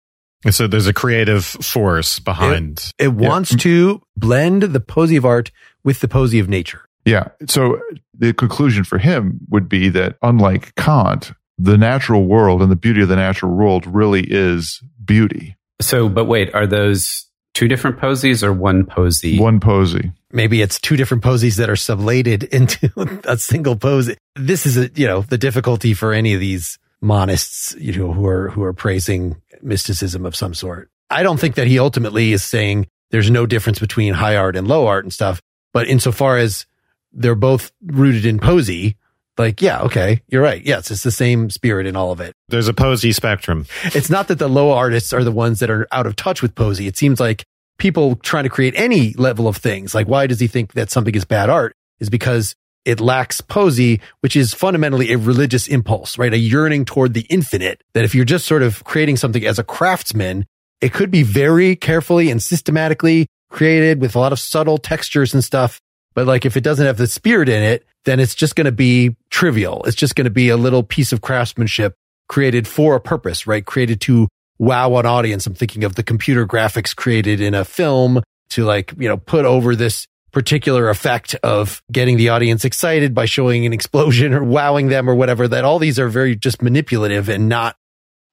And 0.47 0.55
so 0.55 0.67
there's 0.69 0.87
a 0.87 0.95
creative 0.95 1.45
force 1.45 2.21
behind. 2.21 2.93
It 2.99 3.09
wants 3.09 3.55
to 3.57 4.01
blend 4.17 4.63
the 4.63 4.81
poesy 4.81 5.19
of 5.19 5.25
art 5.25 5.51
with 5.83 5.99
the 6.01 6.09
poesy 6.09 6.41
of 6.41 6.49
nature. 6.49 6.83
Yeah. 7.05 7.29
So 7.49 7.81
the 8.17 8.33
conclusion 8.33 8.85
for 8.85 8.99
him 8.99 9.41
would 9.51 9.69
be 9.69 9.89
that 9.91 10.17
unlike 10.23 10.75
Kant, 10.77 11.33
the 11.59 11.77
natural 11.77 12.27
world 12.27 12.63
and 12.63 12.71
the 12.71 12.77
beauty 12.77 13.03
of 13.03 13.09
the 13.09 13.17
natural 13.17 13.53
world 13.53 13.87
really 13.87 14.23
is 14.23 14.81
beauty. 15.05 15.57
So, 15.81 16.09
but 16.09 16.27
wait, 16.27 16.55
are 16.55 16.67
those 16.67 17.27
two 17.55 17.69
different 17.69 17.99
posies 17.99 18.45
or 18.45 18.53
one 18.53 18.85
poesy? 18.85 19.41
One 19.41 19.61
poesy. 19.61 20.13
maybe 20.33 20.63
it's 20.63 20.81
two 20.81 20.97
different 20.97 21.23
posies 21.23 21.57
that 21.57 21.71
are 21.71 21.75
sublated 21.75 22.45
into 22.53 22.91
a 23.25 23.37
single 23.37 23.77
pose. 23.77 24.15
This 24.37 24.67
is 24.67 24.77
a, 24.77 24.91
you 24.95 25.07
know, 25.07 25.23
the 25.23 25.39
difficulty 25.39 25.93
for 25.93 26.13
any 26.13 26.35
of 26.35 26.41
these 26.41 26.79
monists, 27.03 27.79
you 27.81 27.93
know, 27.93 28.13
who 28.13 28.27
are, 28.27 28.51
who 28.51 28.63
are 28.63 28.73
praising 28.73 29.37
mysticism 29.63 30.27
of 30.27 30.37
some 30.37 30.55
sort. 30.55 30.91
I 31.11 31.23
don't 31.23 31.39
think 31.39 31.55
that 31.55 31.67
he 31.67 31.79
ultimately 31.79 32.33
is 32.33 32.43
saying 32.43 32.89
there's 33.11 33.31
no 33.31 33.47
difference 33.47 33.79
between 33.79 34.15
high 34.15 34.37
art 34.37 34.57
and 34.57 34.67
low 34.67 34.87
art 34.87 35.05
and 35.05 35.13
stuff. 35.13 35.41
But 35.73 35.89
insofar 35.89 36.39
as 36.39 36.67
they're 37.13 37.35
both 37.35 37.71
rooted 37.85 38.25
in 38.25 38.39
poesy, 38.39 38.97
like, 39.39 39.61
yeah, 39.61 39.83
okay, 39.83 40.23
you're 40.29 40.43
right. 40.43 40.65
Yes, 40.65 40.91
it's 40.91 41.03
the 41.03 41.11
same 41.11 41.51
spirit 41.51 41.87
in 41.87 41.95
all 41.95 42.11
of 42.11 42.21
it. 42.21 42.33
There's 42.49 42.69
a 42.69 42.73
poesy 42.73 43.15
spectrum. 43.15 43.67
It's 43.85 44.09
not 44.09 44.29
that 44.29 44.39
the 44.39 44.49
low 44.49 44.73
artists 44.73 45.13
are 45.13 45.23
the 45.23 45.33
ones 45.33 45.61
that 45.61 45.71
are 45.71 45.87
out 45.93 46.07
of 46.07 46.17
touch 46.17 46.41
with 46.41 46.55
poesy. 46.55 46.87
It 46.87 46.97
seems 46.97 47.21
like 47.21 47.45
people 47.79 48.17
trying 48.17 48.45
to 48.45 48.51
create 48.51 48.75
any 48.77 49.13
level 49.15 49.47
of 49.47 49.57
things, 49.57 49.95
like 49.95 50.09
why 50.09 50.27
does 50.27 50.41
he 50.41 50.47
think 50.47 50.73
that 50.73 50.91
something 50.91 51.15
is 51.15 51.25
bad 51.25 51.51
art 51.51 51.75
is 52.01 52.09
because 52.09 52.55
it 52.87 53.01
lacks 53.01 53.41
poesy, 53.41 54.01
which 54.21 54.37
is 54.37 54.55
fundamentally 54.55 55.13
a 55.13 55.19
religious 55.19 55.67
impulse, 55.67 56.17
right? 56.17 56.33
A 56.33 56.39
yearning 56.39 56.85
toward 56.85 57.13
the 57.13 57.27
infinite 57.29 57.83
that 57.95 58.05
if 58.05 58.15
you're 58.15 58.25
just 58.25 58.47
sort 58.47 58.63
of 58.63 58.83
creating 58.85 59.17
something 59.17 59.45
as 59.45 59.59
a 59.59 59.65
craftsman, 59.65 60.47
it 60.81 60.93
could 60.93 61.11
be 61.11 61.25
very 61.25 61.75
carefully 61.75 62.31
and 62.31 62.41
systematically 62.41 63.27
created 63.51 64.01
with 64.01 64.15
a 64.15 64.19
lot 64.21 64.33
of 64.33 64.39
subtle 64.39 64.79
textures 64.79 65.35
and 65.35 65.43
stuff. 65.43 65.81
But 66.15 66.27
like 66.27 66.47
if 66.47 66.57
it 66.57 66.63
doesn't 66.63 66.87
have 66.87 66.97
the 66.97 67.09
spirit 67.09 67.49
in 67.49 67.63
it, 67.63 67.85
then 68.05 68.21
it's 68.21 68.37
just 68.37 68.55
going 68.55 68.67
to 68.67 68.73
be 68.73 69.17
trivial. 69.31 69.83
It's 69.85 69.97
just 69.97 70.15
going 70.15 70.27
to 70.27 70.31
be 70.31 70.49
a 70.49 70.57
little 70.57 70.85
piece 70.85 71.13
of 71.13 71.21
craftsmanship 71.21 71.95
created 72.29 72.69
for 72.69 72.95
a 72.95 73.01
purpose, 73.01 73.49
right? 73.49 73.67
Created 73.67 74.01
to 74.03 74.29
wow 74.59 74.97
an 74.97 75.07
audience. 75.07 75.45
I'm 75.47 75.55
thinking 75.55 75.83
of 75.83 75.97
the 75.97 76.05
computer 76.05 76.47
graphics 76.47 76.95
created 76.95 77.41
in 77.41 77.53
a 77.53 77.65
film 77.65 78.23
to 78.51 78.65
like, 78.65 78.95
you 78.97 79.09
know, 79.09 79.17
put 79.17 79.45
over 79.45 79.75
this 79.75 80.07
particular 80.37 80.91
effect 80.91 81.35
of 81.43 81.83
getting 81.91 82.19
the 82.19 82.29
audience 82.29 82.63
excited 82.63 83.15
by 83.15 83.25
showing 83.25 83.65
an 83.65 83.73
explosion 83.73 84.35
or 84.35 84.45
wowing 84.45 84.89
them 84.89 85.09
or 85.09 85.15
whatever, 85.15 85.49
that 85.49 85.65
all 85.65 85.79
these 85.79 85.99
are 85.99 86.09
very 86.11 86.37
just 86.37 86.61
manipulative 86.61 87.31
and 87.31 87.49
not 87.49 87.75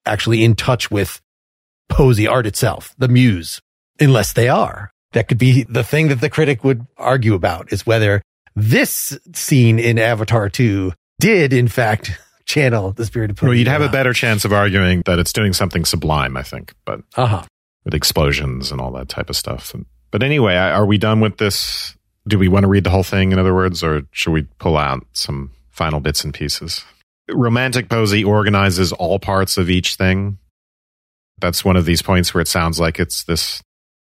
actually 0.06 0.44
in 0.44 0.54
touch 0.54 0.92
with 0.92 1.22
poesy 1.90 2.30
art 2.30 2.46
itself, 2.46 2.94
the 2.98 3.08
muse, 3.08 3.62
unless 4.02 4.34
they 4.34 4.50
are. 4.50 4.92
That 5.14 5.30
could 5.30 5.38
be 5.38 5.64
the 5.64 5.82
thing 5.86 6.10
that 6.10 6.20
the 6.20 6.30
critic 6.30 6.66
would 6.66 6.86
argue 6.98 7.36
about 7.36 7.72
is 7.72 7.86
whether 7.86 8.22
this 8.54 9.18
scene 9.34 9.80
in 9.80 9.98
Avatar 9.98 10.50
2 10.50 10.92
did 11.22 11.54
in 11.54 11.70
fact 11.70 12.12
channel 12.46 12.92
the 12.92 13.06
spirit 13.06 13.30
of 13.32 13.38
poesy. 13.38 13.44
Well, 13.48 13.54
you'd 13.54 13.68
have 13.70 13.82
a 13.82 13.88
better 13.88 14.12
chance 14.12 14.44
of 14.44 14.52
arguing 14.52 15.04
that 15.06 15.20
it's 15.20 15.32
doing 15.32 15.54
something 15.54 15.86
sublime, 15.86 16.36
I 16.36 16.44
think, 16.44 16.74
but 16.84 17.00
Uh-huh. 17.16 17.44
with 17.86 17.94
explosions 17.94 18.74
and 18.74 18.82
all 18.82 18.92
that 18.92 19.08
type 19.08 19.30
of 19.30 19.38
stuff. 19.38 19.74
And, 19.74 19.86
but 20.14 20.22
anyway, 20.22 20.56
are 20.56 20.86
we 20.86 21.00
done 21.00 21.22
with 21.22 21.38
this? 21.38 21.98
Do 22.28 22.38
we 22.38 22.48
want 22.48 22.66
to 22.66 22.68
read 22.68 22.84
the 22.84 22.92
whole 22.92 23.02
thing, 23.02 23.32
in 23.32 23.40
other 23.40 23.56
words, 23.56 23.84
or 23.84 24.04
should 24.12 24.30
we 24.32 24.44
pull 24.60 24.78
out 24.78 25.04
some 25.14 25.50
final 25.72 26.00
bits 26.00 26.24
and 26.24 26.32
pieces? 26.32 26.86
Romantic 27.32 27.90
poesy 27.90 28.24
organizes 28.24 28.94
all 28.94 29.18
parts 29.18 29.58
of 29.58 29.72
each 29.72 29.96
thing. 29.96 30.38
That's 31.40 31.66
one 31.66 31.76
of 31.76 31.86
these 31.86 32.04
points 32.04 32.32
where 32.32 32.44
it 32.44 32.48
sounds 32.48 32.80
like 32.80 33.00
it's 33.00 33.24
this 33.24 33.64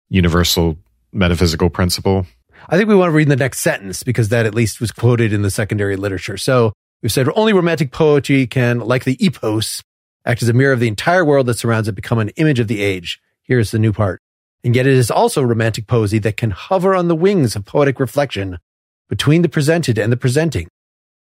universal 0.08 0.76
metaphysical 1.12 1.70
principle. 1.70 2.26
I 2.68 2.76
think 2.76 2.88
we 2.88 2.96
want 2.96 3.10
to 3.10 3.16
read 3.16 3.28
the 3.28 3.36
next 3.36 3.60
sentence 3.60 4.02
because 4.02 4.30
that 4.30 4.46
at 4.46 4.54
least 4.54 4.80
was 4.80 4.90
quoted 4.90 5.32
in 5.32 5.42
the 5.42 5.50
secondary 5.50 5.94
literature. 5.94 6.36
So 6.36 6.72
we've 7.04 7.12
said 7.12 7.28
only 7.36 7.52
romantic 7.52 7.92
poetry 7.92 8.48
can, 8.48 8.80
like 8.80 9.04
the 9.04 9.16
epos, 9.18 9.80
act 10.26 10.42
as 10.42 10.48
a 10.48 10.54
mirror 10.54 10.72
of 10.72 10.80
the 10.80 10.88
entire 10.88 11.24
world 11.24 11.46
that 11.46 11.58
surrounds 11.58 11.86
it, 11.86 11.94
become 11.94 12.18
an 12.18 12.30
image 12.30 12.58
of 12.58 12.66
the 12.66 12.82
age. 12.82 13.20
Here's 13.44 13.70
the 13.70 13.78
new 13.78 13.92
part. 13.92 14.23
And 14.64 14.74
yet 14.74 14.86
it 14.86 14.94
is 14.94 15.10
also 15.10 15.42
romantic 15.42 15.86
poesy 15.86 16.20
that 16.22 16.38
can 16.38 16.50
hover 16.50 16.94
on 16.94 17.08
the 17.08 17.14
wings 17.14 17.54
of 17.54 17.66
poetic 17.66 18.00
reflection 18.00 18.58
between 19.10 19.42
the 19.42 19.48
presented 19.48 19.98
and 19.98 20.10
the 20.10 20.16
presenting, 20.16 20.68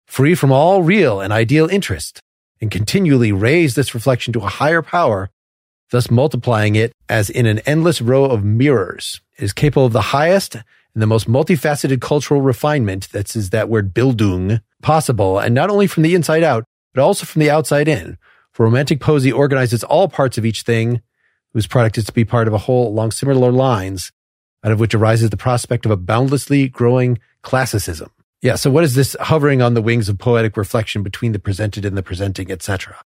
free 0.07 0.37
from 0.37 0.53
all 0.53 0.85
real 0.85 1.21
and 1.21 1.33
ideal 1.33 1.69
interest, 1.69 2.21
and 2.61 2.71
continually 2.71 3.33
raise 3.33 3.75
this 3.75 3.95
reflection 3.95 4.33
to 4.33 4.39
a 4.39 4.49
higher 4.49 4.81
power, 4.81 5.29
thus 5.91 6.09
multiplying 6.09 6.77
it 6.77 6.93
as 7.09 7.29
in 7.29 7.47
an 7.47 7.59
endless 7.61 8.01
row 8.01 8.25
of 8.25 8.45
mirrors. 8.45 9.21
It 9.37 9.45
is 9.45 9.53
capable 9.53 9.87
of 9.87 9.93
the 9.93 10.01
highest 10.01 10.55
and 10.55 11.03
the 11.03 11.07
most 11.07 11.29
multifaceted 11.29 12.01
cultural 12.01 12.41
refinement, 12.41 13.11
that 13.11 13.35
is 13.35 13.51
that 13.51 13.69
word 13.69 13.93
Bildung, 13.93 14.61
possible, 14.83 15.41
and 15.41 15.55
not 15.55 15.71
only 15.71 15.89
from 15.89 16.05
the 16.05 16.15
inside 16.15 16.45
out, 16.45 16.65
but 16.95 17.03
also 17.03 17.27
from 17.27 17.41
the 17.41 17.51
outside 17.51 17.89
in. 17.89 18.19
For 18.53 18.65
romantic 18.67 19.01
poesy 19.01 19.35
organizes 19.35 19.83
all 19.83 20.09
parts 20.09 20.39
of 20.39 20.45
each 20.45 20.63
thing, 20.63 21.03
whose 21.53 21.67
product 21.67 21.99
is 21.99 22.05
to 22.05 22.13
be 22.13 22.25
part 22.25 22.49
of 22.49 22.55
a 22.55 22.59
whole 22.59 22.89
along 22.89 23.11
similar 23.11 23.53
lines, 23.53 24.13
out 24.65 24.73
of 24.73 24.81
which 24.81 24.95
arises 24.95 25.31
the 25.31 25.37
prospect 25.37 25.85
of 25.85 25.93
a 25.93 25.97
boundlessly 25.97 26.69
growing 26.69 27.19
classicism. 27.43 28.11
Yeah. 28.41 28.57
So 28.57 28.71
what 28.71 28.85
is 28.85 28.95
this 28.95 29.17
hovering 29.21 29.63
on 29.63 29.75
the 29.75 29.83
wings 29.83 30.09
of 30.09 30.19
poetic 30.19 30.57
reflection 30.57 31.03
between 31.03 31.33
the 31.33 31.39
presented 31.39 31.85
and 31.85 31.97
the 31.97 32.03
presenting, 32.03 32.51
etc.? 32.51 33.01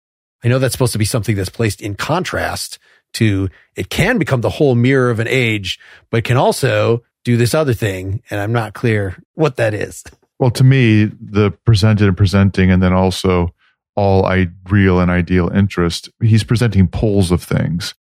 I 0.45 0.49
know 0.49 0.59
that's 0.59 0.73
supposed 0.73 0.93
to 0.93 0.99
be 0.99 1.05
something 1.05 1.37
that's 1.37 1.49
placed 1.49 1.81
in 1.81 1.95
contrast 1.95 2.79
to 3.15 3.49
it 3.77 3.89
can 3.91 4.19
become 4.19 4.43
the 4.43 4.51
whole 4.51 4.75
mirror 4.75 5.11
of 5.11 5.21
an 5.21 5.29
age, 5.29 5.79
but 6.11 6.25
can 6.25 6.37
also 6.37 7.03
do 7.25 7.37
this 7.37 7.55
other 7.55 7.73
thing. 7.73 8.23
And 8.31 8.41
I'm 8.41 8.53
not 8.53 8.75
clear 8.75 9.17
what 9.35 9.57
that 9.57 9.75
is. 9.75 10.05
Well, 10.39 10.51
to 10.53 10.65
me, 10.65 11.05
the 11.05 11.53
presented 11.65 12.09
and 12.09 12.17
presenting, 12.17 12.71
and 12.71 12.83
then 12.83 12.93
also 12.93 13.55
all 13.97 14.27
I, 14.27 14.49
real 14.69 15.01
and 15.01 15.11
ideal 15.11 15.49
interest, 15.49 16.11
he's 16.21 16.45
presenting 16.45 16.89
poles 16.89 17.31
of 17.31 17.43
things. 17.43 17.95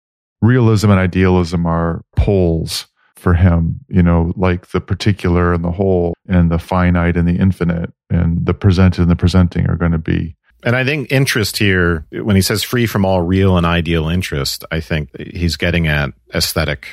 Realism 0.42 0.90
and 0.90 1.00
idealism 1.00 1.66
are 1.66 2.04
poles 2.16 2.88
for 3.16 3.36
him, 3.36 3.80
you 3.88 4.02
know, 4.02 4.34
like 4.36 4.72
the 4.72 4.82
particular 4.82 5.54
and 5.54 5.64
the 5.64 5.72
whole 5.72 6.16
and 6.28 6.50
the 6.50 6.58
finite 6.58 7.16
and 7.16 7.28
the 7.28 7.40
infinite 7.40 7.94
and 8.10 8.46
the 8.46 8.54
presented 8.54 9.02
and 9.02 9.12
the 9.12 9.16
presenting 9.16 9.70
are 9.70 9.76
going 9.76 9.92
to 9.92 10.00
be. 10.00 10.36
And 10.64 10.76
I 10.76 10.84
think 10.84 11.12
interest 11.12 11.58
here, 11.58 12.06
when 12.12 12.36
he 12.36 12.42
says 12.42 12.64
free 12.64 12.86
from 12.86 13.06
all 13.06 13.22
real 13.22 13.58
and 13.58 13.66
ideal 13.66 14.08
interest, 14.08 14.64
I 14.72 14.80
think 14.80 15.10
he's 15.20 15.58
getting 15.58 15.88
at 15.88 16.12
aesthetic 16.34 16.88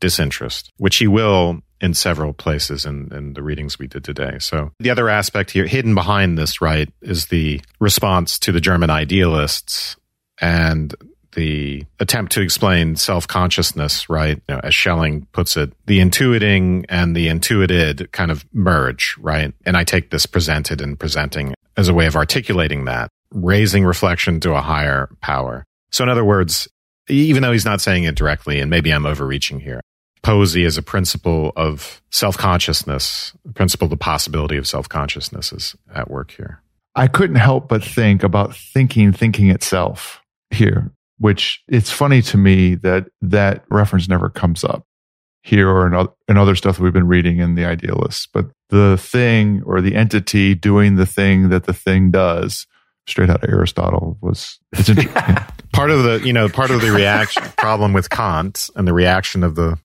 disinterest, 0.00 0.72
which 0.76 0.96
he 0.96 1.06
will 1.06 1.60
in 1.80 1.94
several 1.94 2.32
places 2.32 2.86
in, 2.86 3.12
in 3.12 3.34
the 3.34 3.42
readings 3.42 3.78
we 3.78 3.86
did 3.86 4.04
today. 4.04 4.38
So 4.38 4.72
the 4.78 4.90
other 4.90 5.08
aspect 5.08 5.50
here, 5.50 5.66
hidden 5.66 5.94
behind 5.94 6.38
this, 6.38 6.60
right, 6.60 6.88
is 7.02 7.26
the 7.26 7.60
response 7.80 8.38
to 8.40 8.52
the 8.52 8.60
German 8.60 8.90
idealists 8.90 9.96
and 10.40 10.94
the 11.36 11.84
attempt 12.00 12.32
to 12.32 12.40
explain 12.40 12.96
self 12.96 13.28
consciousness, 13.28 14.10
right? 14.10 14.42
You 14.48 14.54
know, 14.56 14.60
as 14.64 14.74
Schelling 14.74 15.26
puts 15.32 15.56
it, 15.56 15.72
the 15.86 16.00
intuiting 16.00 16.84
and 16.88 17.14
the 17.14 17.28
intuited 17.28 18.10
kind 18.10 18.32
of 18.32 18.44
merge, 18.52 19.16
right? 19.20 19.54
And 19.64 19.76
I 19.76 19.84
take 19.84 20.10
this 20.10 20.26
presented 20.26 20.80
and 20.80 20.98
presenting 20.98 21.54
as 21.76 21.88
a 21.88 21.94
way 21.94 22.06
of 22.06 22.16
articulating 22.16 22.86
that, 22.86 23.08
raising 23.30 23.84
reflection 23.84 24.40
to 24.40 24.54
a 24.54 24.60
higher 24.60 25.08
power. 25.20 25.64
So, 25.92 26.02
in 26.02 26.10
other 26.10 26.24
words, 26.24 26.66
even 27.08 27.42
though 27.42 27.52
he's 27.52 27.64
not 27.64 27.80
saying 27.80 28.04
it 28.04 28.16
directly, 28.16 28.58
and 28.58 28.68
maybe 28.68 28.90
I'm 28.90 29.06
overreaching 29.06 29.60
here, 29.60 29.80
Poesy 30.22 30.66
as 30.66 30.76
a 30.76 30.82
principle 30.82 31.52
of 31.54 32.02
self 32.10 32.36
consciousness, 32.36 33.32
principle 33.54 33.84
of 33.86 33.90
the 33.90 33.96
possibility 33.96 34.56
of 34.56 34.66
self 34.66 34.88
consciousness 34.88 35.52
is 35.52 35.76
at 35.94 36.10
work 36.10 36.32
here. 36.32 36.62
I 36.94 37.08
couldn't 37.08 37.36
help 37.36 37.68
but 37.68 37.84
think 37.84 38.22
about 38.22 38.56
thinking, 38.56 39.12
thinking 39.12 39.50
itself 39.50 40.22
here 40.50 40.90
which 41.18 41.62
it's 41.68 41.90
funny 41.90 42.22
to 42.22 42.36
me 42.36 42.74
that 42.76 43.06
that 43.22 43.64
reference 43.70 44.08
never 44.08 44.28
comes 44.28 44.64
up 44.64 44.86
here 45.42 45.68
or 45.68 45.86
in, 45.86 45.94
other, 45.94 46.10
in 46.28 46.36
other 46.36 46.56
stuff 46.56 46.78
we've 46.78 46.92
been 46.92 47.06
reading 47.06 47.38
in 47.38 47.54
the 47.54 47.64
idealists. 47.64 48.26
But 48.26 48.46
the 48.70 48.96
thing 48.98 49.62
or 49.64 49.80
the 49.80 49.94
entity 49.94 50.54
doing 50.54 50.96
the 50.96 51.06
thing 51.06 51.48
that 51.50 51.64
the 51.64 51.72
thing 51.72 52.10
does, 52.10 52.66
straight 53.06 53.30
out 53.30 53.44
of 53.44 53.50
Aristotle, 53.50 54.18
was 54.20 54.58
it's 54.72 54.88
interesting. 54.88 55.36
part 55.72 55.90
of 55.90 56.02
the 56.02 56.20
you 56.24 56.32
know 56.32 56.48
part 56.48 56.70
of 56.70 56.80
the 56.80 56.90
reaction 56.90 57.44
problem 57.56 57.92
with 57.92 58.10
Kant 58.10 58.68
and 58.74 58.88
the 58.88 58.92
reaction 58.92 59.44
of 59.44 59.54
the 59.54 59.78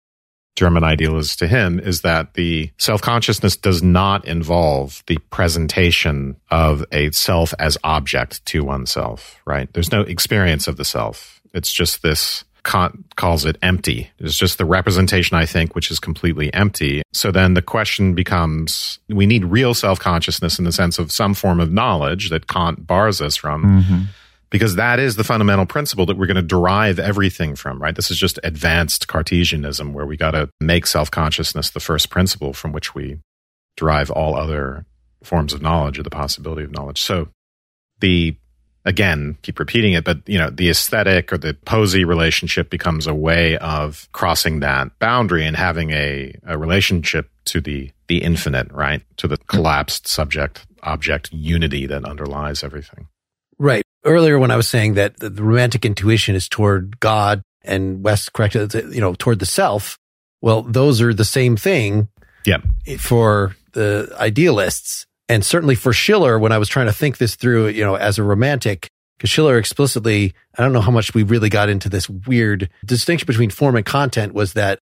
German 0.55 0.83
idealists 0.83 1.35
to 1.37 1.47
him 1.47 1.79
is 1.79 2.01
that 2.01 2.33
the 2.33 2.71
self 2.77 3.01
consciousness 3.01 3.55
does 3.55 3.81
not 3.81 4.25
involve 4.25 5.03
the 5.07 5.17
presentation 5.29 6.35
of 6.49 6.83
a 6.91 7.11
self 7.11 7.53
as 7.57 7.77
object 7.83 8.45
to 8.47 8.63
oneself, 8.63 9.39
right? 9.45 9.71
There's 9.73 9.91
no 9.91 10.01
experience 10.01 10.67
of 10.67 10.77
the 10.77 10.85
self. 10.85 11.41
It's 11.53 11.71
just 11.71 12.01
this, 12.01 12.43
Kant 12.63 13.15
calls 13.15 13.45
it 13.45 13.57
empty. 13.61 14.11
It's 14.19 14.37
just 14.37 14.57
the 14.57 14.65
representation, 14.65 15.35
I 15.35 15.45
think, 15.45 15.73
which 15.73 15.89
is 15.89 15.99
completely 15.99 16.53
empty. 16.53 17.01
So 17.11 17.31
then 17.31 17.53
the 17.53 17.61
question 17.61 18.13
becomes 18.13 18.99
we 19.09 19.25
need 19.25 19.45
real 19.45 19.73
self 19.73 19.99
consciousness 19.99 20.59
in 20.59 20.65
the 20.65 20.71
sense 20.71 20.99
of 20.99 21.11
some 21.11 21.33
form 21.33 21.59
of 21.59 21.71
knowledge 21.71 22.29
that 22.29 22.47
Kant 22.47 22.85
bars 22.85 23.21
us 23.21 23.35
from. 23.35 23.63
Mm-hmm 23.63 24.01
because 24.51 24.75
that 24.75 24.99
is 24.99 25.15
the 25.15 25.23
fundamental 25.23 25.65
principle 25.65 26.05
that 26.05 26.17
we're 26.17 26.27
going 26.27 26.35
to 26.35 26.41
derive 26.41 26.99
everything 26.99 27.55
from, 27.55 27.81
right? 27.81 27.95
This 27.95 28.11
is 28.11 28.17
just 28.17 28.37
advanced 28.43 29.07
Cartesianism 29.07 29.93
where 29.93 30.05
we 30.05 30.17
got 30.17 30.31
to 30.31 30.49
make 30.59 30.85
self 30.85 31.09
consciousness 31.09 31.71
the 31.71 31.79
first 31.79 32.09
principle 32.11 32.53
from 32.53 32.73
which 32.73 32.93
we 32.93 33.17
derive 33.77 34.11
all 34.11 34.35
other 34.35 34.85
forms 35.23 35.53
of 35.53 35.61
knowledge 35.61 35.97
or 35.97 36.03
the 36.03 36.09
possibility 36.09 36.63
of 36.63 36.71
knowledge. 36.71 37.01
So 37.01 37.29
the 38.01 38.35
again, 38.83 39.37
keep 39.41 39.57
repeating 39.57 39.93
it, 39.93 40.03
but 40.03 40.27
you 40.27 40.37
know, 40.37 40.49
the 40.49 40.69
aesthetic 40.69 41.31
or 41.31 41.37
the 41.37 41.53
poesy 41.53 42.05
relationship 42.05 42.69
becomes 42.69 43.07
a 43.07 43.13
way 43.13 43.57
of 43.59 44.09
crossing 44.11 44.59
that 44.59 44.97
boundary 44.99 45.45
and 45.45 45.55
having 45.55 45.91
a, 45.91 46.33
a 46.45 46.57
relationship 46.57 47.29
to 47.45 47.61
the 47.61 47.91
the 48.07 48.21
infinite, 48.21 48.69
right? 48.73 49.01
To 49.17 49.29
the 49.29 49.37
collapsed 49.37 50.07
subject 50.07 50.67
object 50.83 51.31
unity 51.31 51.85
that 51.85 52.03
underlies 52.03 52.65
everything. 52.65 53.07
Right 53.57 53.85
earlier 54.03 54.39
when 54.39 54.51
I 54.51 54.55
was 54.55 54.67
saying 54.67 54.95
that 54.95 55.17
the 55.19 55.31
romantic 55.43 55.85
intuition 55.85 56.35
is 56.35 56.47
toward 56.47 56.99
God 56.99 57.41
and 57.63 58.03
Wes 58.03 58.29
corrected, 58.29 58.75
uh, 58.75 58.87
you 58.89 59.01
know, 59.01 59.13
toward 59.13 59.39
the 59.39 59.45
self. 59.45 59.97
Well, 60.41 60.63
those 60.63 61.01
are 61.01 61.13
the 61.13 61.25
same 61.25 61.55
thing. 61.55 62.09
Yeah. 62.45 62.57
For 62.97 63.55
the 63.73 64.13
idealists 64.19 65.05
and 65.29 65.45
certainly 65.45 65.75
for 65.75 65.93
Schiller, 65.93 66.37
when 66.37 66.51
I 66.51 66.57
was 66.57 66.67
trying 66.67 66.87
to 66.87 66.93
think 66.93 67.17
this 67.17 67.35
through, 67.35 67.69
you 67.69 67.85
know, 67.85 67.95
as 67.95 68.17
a 68.17 68.23
romantic, 68.23 68.89
because 69.17 69.29
Schiller 69.29 69.57
explicitly, 69.57 70.33
I 70.57 70.63
don't 70.63 70.73
know 70.73 70.81
how 70.81 70.91
much 70.91 71.13
we 71.13 71.23
really 71.23 71.47
got 71.47 71.69
into 71.69 71.87
this 71.87 72.09
weird 72.09 72.69
distinction 72.85 73.27
between 73.27 73.49
form 73.49 73.75
and 73.75 73.85
content 73.85 74.33
was 74.33 74.53
that 74.53 74.79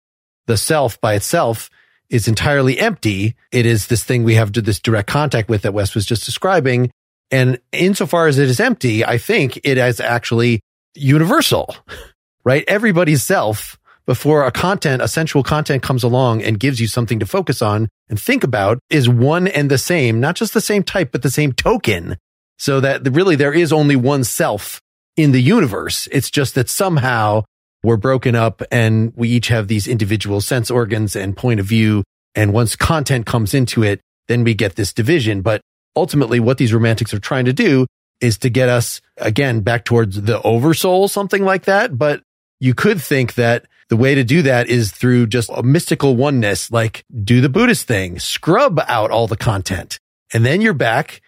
the 0.48 0.58
self 0.58 1.00
by 1.02 1.14
itself 1.14 1.70
is 2.10 2.28
entirely 2.28 2.80
empty. 2.80 3.36
It 3.52 3.66
is 3.66 3.88
this 3.88 4.04
thing 4.04 4.24
we 4.24 4.36
have 4.36 4.52
to 4.54 4.62
this 4.62 4.80
direct 4.80 5.08
contact 5.08 5.50
with 5.50 5.62
that 5.62 5.74
Wes 5.74 5.94
was 5.94 6.06
just 6.06 6.26
describing. 6.26 6.90
And 7.32 7.60
insofar 7.72 8.28
as 8.28 8.40
it 8.40 8.50
is 8.50 8.60
empty, 8.60 9.06
I 9.06 9.18
think 9.18 9.60
it 9.64 9.78
is 9.78 10.00
actually 10.00 10.62
universal, 10.96 11.76
right? 12.44 12.64
Everybody's 12.68 13.24
self 13.24 13.78
before 14.06 14.44
a 14.44 14.52
content, 14.52 15.04
a 15.04 15.08
sensual 15.08 15.44
content 15.44 15.84
comes 15.84 16.04
along 16.04 16.42
and 16.42 16.60
gives 16.60 16.80
you 16.80 16.88
something 16.88 17.20
to 17.20 17.28
focus 17.28 17.62
on 17.62 17.88
and 18.10 18.20
think 18.20 18.44
about 18.44 18.80
is 18.90 19.08
one 19.08 19.48
and 19.48 19.70
the 19.70 19.78
same, 19.78 20.20
not 20.20 20.36
just 20.36 20.56
the 20.56 20.62
same 20.62 20.82
type, 20.82 21.12
but 21.12 21.22
the 21.22 21.30
same 21.30 21.54
token. 21.54 22.18
So 22.58 22.80
that 22.80 23.08
really 23.14 23.36
there 23.36 23.54
is 23.54 23.72
only 23.72 23.96
one 23.96 24.24
self 24.24 24.82
in 25.16 25.32
the 25.32 25.42
universe. 25.42 26.08
It's 26.12 26.32
just 26.32 26.56
that 26.56 26.70
somehow 26.70 27.44
we're 27.84 27.98
broken 27.98 28.36
up 28.36 28.64
and 28.72 29.14
we 29.16 29.30
each 29.30 29.50
have 29.50 29.68
these 29.68 29.88
individual 29.88 30.42
sense 30.42 30.72
organs 30.72 31.16
and 31.16 31.38
point 31.38 31.60
of 31.60 31.68
view. 31.68 32.04
And 32.34 32.52
once 32.52 32.76
content 32.76 33.28
comes 33.28 33.54
into 33.54 33.84
it, 33.84 34.02
then 34.28 34.44
we 34.44 34.56
get 34.56 34.76
this 34.76 34.92
division. 34.92 35.42
But 35.42 35.62
ultimately 36.00 36.40
what 36.40 36.58
these 36.58 36.74
romantics 36.74 37.14
are 37.14 37.20
trying 37.20 37.46
to 37.46 37.54
do 37.54 37.86
is 38.22 38.38
to 38.40 38.50
get 38.50 38.70
us 38.70 39.02
again 39.18 39.60
back 39.62 39.86
towards 39.86 40.22
the 40.22 40.42
oversoul, 40.42 41.08
something 41.08 41.44
like 41.44 41.66
that. 41.66 41.98
But 41.98 42.24
you 42.60 42.74
could 42.74 43.02
think 43.02 43.36
that 43.36 43.66
the 43.90 43.98
way 43.98 44.16
to 44.16 44.24
do 44.24 44.42
that 44.44 44.70
is 44.70 44.92
through 44.92 45.28
just 45.28 45.50
a 45.54 45.64
mystical 45.64 46.16
oneness, 46.16 46.72
like 46.72 47.04
do 47.24 47.42
the 47.42 47.50
Buddhist 47.50 47.88
thing, 47.88 48.20
scrub 48.20 48.80
out 48.88 49.12
all 49.12 49.28
the 49.28 49.38
content 49.38 50.00
and 50.34 50.46
then 50.46 50.62
you're 50.62 50.74
back. 50.74 51.22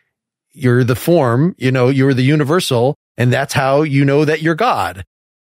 You're 0.54 0.84
the 0.84 0.96
form, 0.96 1.56
you 1.58 1.72
know, 1.72 1.90
you're 1.90 2.14
the 2.14 2.24
universal 2.24 2.96
and 3.18 3.32
that's 3.32 3.54
how 3.54 3.84
you 3.84 4.06
know 4.06 4.26
that 4.26 4.42
you're 4.42 4.56
God. 4.56 5.04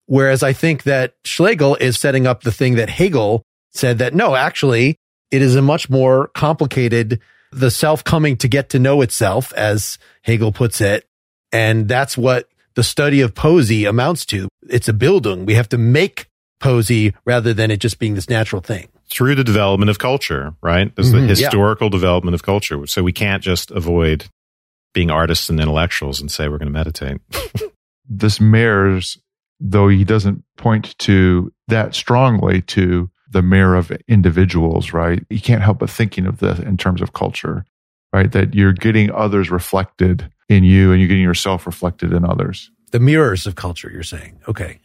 Whereas 0.07 0.43
I 0.43 0.53
think 0.53 0.83
that 0.83 1.15
Schlegel 1.23 1.75
is 1.75 1.97
setting 1.97 2.27
up 2.27 2.41
the 2.41 2.51
thing 2.51 2.75
that 2.75 2.89
Hegel 2.89 3.43
said 3.71 3.97
that 3.99 4.13
no, 4.13 4.35
actually 4.35 4.97
it 5.31 5.41
is 5.41 5.55
a 5.55 5.61
much 5.61 5.89
more 5.89 6.29
complicated 6.29 7.19
the 7.55 7.71
self 7.71 8.03
coming 8.03 8.37
to 8.37 8.47
get 8.47 8.69
to 8.69 8.79
know 8.79 9.01
itself, 9.01 9.53
as 9.53 9.97
Hegel 10.21 10.51
puts 10.51 10.81
it. 10.81 11.07
And 11.51 11.87
that's 11.87 12.17
what 12.17 12.49
the 12.75 12.83
study 12.83 13.21
of 13.21 13.33
Poesy 13.33 13.87
amounts 13.87 14.25
to. 14.27 14.49
It's 14.69 14.89
a 14.89 14.93
building. 14.93 15.45
We 15.45 15.55
have 15.55 15.69
to 15.69 15.77
make 15.77 16.27
Poesy 16.59 17.13
rather 17.25 17.53
than 17.53 17.71
it 17.71 17.77
just 17.77 17.99
being 17.99 18.15
this 18.15 18.29
natural 18.29 18.61
thing. 18.61 18.89
Through 19.09 19.35
the 19.35 19.43
development 19.43 19.89
of 19.89 19.99
culture, 19.99 20.55
right? 20.61 20.93
There's 20.95 21.11
mm-hmm, 21.11 21.21
the 21.21 21.27
historical 21.27 21.87
yeah. 21.87 21.91
development 21.91 22.35
of 22.35 22.43
culture. 22.43 22.85
So 22.87 23.03
we 23.03 23.13
can't 23.13 23.43
just 23.43 23.71
avoid 23.71 24.25
being 24.93 25.11
artists 25.11 25.49
and 25.49 25.59
intellectuals 25.59 26.19
and 26.19 26.31
say 26.31 26.47
we're 26.47 26.57
going 26.57 26.67
to 26.67 26.73
meditate. 26.73 27.21
this 28.09 28.41
mirrors, 28.41 29.17
though 29.59 29.87
he 29.87 30.03
doesn't 30.03 30.43
point 30.57 30.97
to 30.99 31.53
that 31.67 31.93
strongly 31.93 32.61
to 32.63 33.09
the 33.31 33.41
mirror 33.41 33.75
of 33.75 33.91
individuals, 34.07 34.93
right? 34.93 35.23
You 35.29 35.41
can't 35.41 35.61
help 35.61 35.79
but 35.79 35.89
thinking 35.89 36.25
of 36.25 36.39
this 36.39 36.59
in 36.59 36.77
terms 36.77 37.01
of 37.01 37.13
culture, 37.13 37.65
right? 38.13 38.31
That 38.31 38.53
you're 38.53 38.73
getting 38.73 39.11
others 39.11 39.49
reflected 39.49 40.29
in 40.49 40.63
you 40.63 40.91
and 40.91 40.99
you're 40.99 41.07
getting 41.07 41.23
yourself 41.23 41.65
reflected 41.65 42.13
in 42.13 42.25
others. 42.25 42.71
The 42.91 42.99
mirrors 42.99 43.47
of 43.47 43.55
culture, 43.55 43.89
you're 43.91 44.03
saying. 44.03 44.39
Okay. 44.47 44.79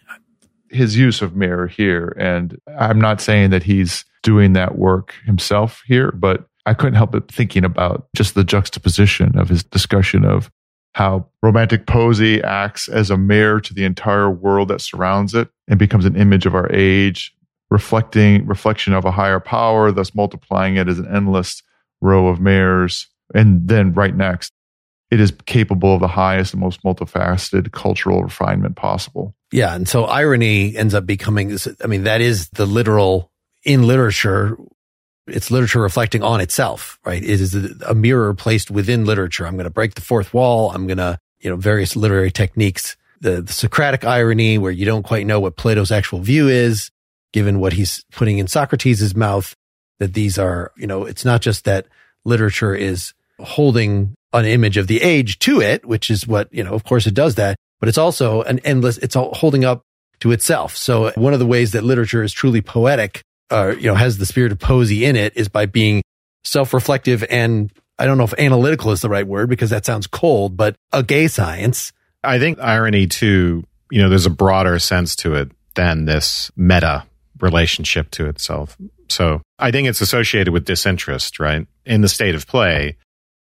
His 0.71 0.97
use 0.97 1.23
of 1.23 1.37
mirror 1.37 1.67
here. 1.67 2.17
And 2.19 2.59
I'm 2.79 3.01
not 3.01 3.21
saying 3.21 3.51
that 3.51 3.63
he's 3.63 4.05
doing 4.23 4.53
that 4.55 4.79
work 4.79 5.15
himself 5.25 5.83
here, 5.87 6.13
but 6.13 6.47
I 6.67 6.75
couldn't 6.75 6.95
help 6.95 7.13
but 7.13 7.31
thinking 7.31 7.65
about 7.65 8.07
just 8.15 8.35
the 8.35 8.45
juxtaposition 8.45 9.37
of 9.39 9.49
his 9.49 9.65
discussion 9.65 10.25
of 10.25 10.51
how 10.95 11.27
romantic 11.43 11.87
poesy 11.87 12.43
acts 12.43 12.89
as 12.89 13.11
a 13.11 13.17
mirror 13.17 13.61
to 13.61 13.73
the 13.73 13.85
entire 13.85 14.31
world 14.31 14.69
that 14.69 14.81
surrounds 14.81 15.35
it 15.35 15.49
and 15.69 15.79
becomes 15.79 16.05
an 16.05 16.17
image 16.17 16.47
of 16.47 16.55
our 16.55 16.71
age, 16.73 17.35
reflecting 17.71 18.47
reflection 18.47 18.93
of 18.93 19.05
a 19.05 19.11
higher 19.11 19.41
power, 19.41 19.93
thus 19.93 20.15
multiplying 20.15 20.77
it 20.77 20.89
as 20.89 20.99
an 20.99 21.07
endless 21.15 21.63
row 22.01 22.29
of 22.29 22.41
mirrors 22.41 23.09
And 23.35 23.69
then 23.69 23.93
right 23.93 24.15
next, 24.15 24.53
it 25.11 25.21
is 25.21 25.33
capable 25.47 25.95
of 25.95 26.01
the 26.01 26.09
highest 26.09 26.55
and 26.55 26.61
most 26.61 26.83
multifaceted 26.83 27.73
cultural 27.73 28.23
refinement 28.23 28.77
possible. 28.77 29.35
Yeah. 29.53 29.75
And 29.75 29.89
so 29.89 30.05
irony 30.05 30.77
ends 30.77 30.95
up 30.95 31.07
becoming, 31.07 31.57
I 31.83 31.87
mean, 31.87 32.05
that 32.05 32.21
is 32.21 32.49
the 32.51 32.67
literal 32.67 33.33
in 33.65 33.87
literature. 33.87 34.57
It's 35.27 35.51
literature 35.51 35.81
reflecting 35.81 36.23
on 36.23 36.41
itself, 36.41 36.99
right? 37.05 37.23
It 37.23 37.41
is 37.41 37.55
a 37.83 37.95
mirror 37.95 38.35
placed 38.35 38.71
within 38.71 39.05
literature. 39.05 39.47
I'm 39.47 39.55
going 39.55 39.65
to 39.65 39.71
break 39.71 39.95
the 39.95 40.01
fourth 40.01 40.33
wall. 40.33 40.73
I'm 40.73 40.87
going 40.87 40.99
to, 40.99 41.19
you 41.41 41.51
know, 41.51 41.57
various 41.57 41.97
literary 41.97 42.31
techniques, 42.31 42.97
the, 43.21 43.43
the 43.43 43.53
Socratic 43.53 44.05
irony 44.05 44.59
where 44.59 44.73
you 44.73 44.87
don't 44.87 45.03
quite 45.03 45.27
know 45.27 45.41
what 45.41 45.57
Plato's 45.57 45.91
actual 45.91 46.21
view 46.21 46.49
is, 46.49 46.91
given 47.33 47.61
what 47.61 47.75
he's 47.75 48.05
putting 48.13 48.39
in 48.39 48.47
Socrates' 48.47 49.15
mouth, 49.15 49.55
that 49.99 50.15
these 50.15 50.39
are, 50.39 50.73
you 50.77 50.87
know, 50.87 51.05
it's 51.05 51.25
not 51.25 51.41
just 51.41 51.65
that 51.65 51.87
literature 52.25 52.75
is 52.75 53.13
holding 53.39 54.15
an 54.33 54.45
image 54.45 54.77
of 54.77 54.87
the 54.87 55.01
age 55.03 55.39
to 55.41 55.61
it, 55.61 55.85
which 55.87 56.11
is 56.11 56.27
what, 56.27 56.53
you 56.53 56.63
know, 56.63 56.73
of 56.73 56.85
course 56.85 57.07
it 57.07 57.15
does 57.15 57.37
that, 57.37 57.57
but 57.79 57.89
it's 57.89 57.99
also 57.99 58.43
an 58.43 58.59
endless, 58.61 58.99
it's 58.99 59.17
all 59.17 59.35
holding 59.35 59.65
up 59.65 59.83
to 60.21 60.33
itself. 60.33 60.77
So 60.77 61.13
one 61.15 61.33
of 61.33 61.39
the 61.39 61.47
ways 61.47 61.73
that 61.73 61.85
literature 61.85 62.23
is 62.23 62.33
truly 62.33 62.61
poetic, 62.61 63.23
uh, 63.51 63.75
you 63.77 63.89
know, 63.89 63.95
has 63.95 64.19
the 64.19 64.27
spirit 64.27 64.53
of 64.53 64.59
poesy 64.59 65.03
in 65.03 65.17
it 65.17 65.37
is 65.37 65.49
by 65.49 65.67
being 65.67 66.03
self-reflective 66.45 67.25
and 67.25 67.73
I 67.99 68.07
don't 68.07 68.17
know 68.17 68.25
if 68.25 68.33
analytical 68.39 68.93
is 68.93 69.03
the 69.03 69.11
right 69.11 69.27
word 69.27 69.51
because 69.51 69.71
that 69.71 69.85
sounds 69.85 70.07
cold, 70.07 70.57
but 70.57 70.75
a 70.91 71.03
gay 71.03 71.29
science. 71.29 71.93
I 72.25 72.39
think 72.39 72.59
irony 72.59 73.07
too, 73.07 73.65
you 73.91 74.01
know, 74.01 74.09
there's 74.09 74.25
a 74.25 74.31
broader 74.31 74.79
sense 74.79 75.15
to 75.17 75.35
it 75.35 75.53
than 75.75 76.07
this 76.07 76.51
meta 76.57 77.05
relationship 77.43 78.11
to 78.13 78.27
itself. 78.27 78.77
So 79.09 79.43
I 79.59 79.71
think 79.71 79.89
it's 79.89 80.01
associated 80.01 80.53
with 80.53 80.65
disinterest, 80.65 81.41
right? 81.41 81.67
In 81.85 82.01
the 82.01 82.09
state 82.09 82.35
of 82.35 82.47
play, 82.47 82.97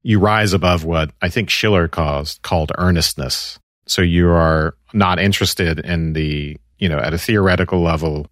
you 0.02 0.18
rise 0.18 0.52
above 0.52 0.84
what 0.84 1.10
I 1.22 1.28
think 1.28 1.50
Schiller 1.50 1.88
calls 1.88 2.38
called 2.42 2.72
earnestness. 2.76 3.58
So 3.86 4.02
you 4.02 4.28
are 4.30 4.74
not 4.92 5.18
interested 5.18 5.78
in 5.78 6.12
the, 6.12 6.56
you 6.78 6.88
know, 6.88 6.98
at 6.98 7.14
a 7.14 7.18
theoretical 7.18 7.80
level 7.80 8.26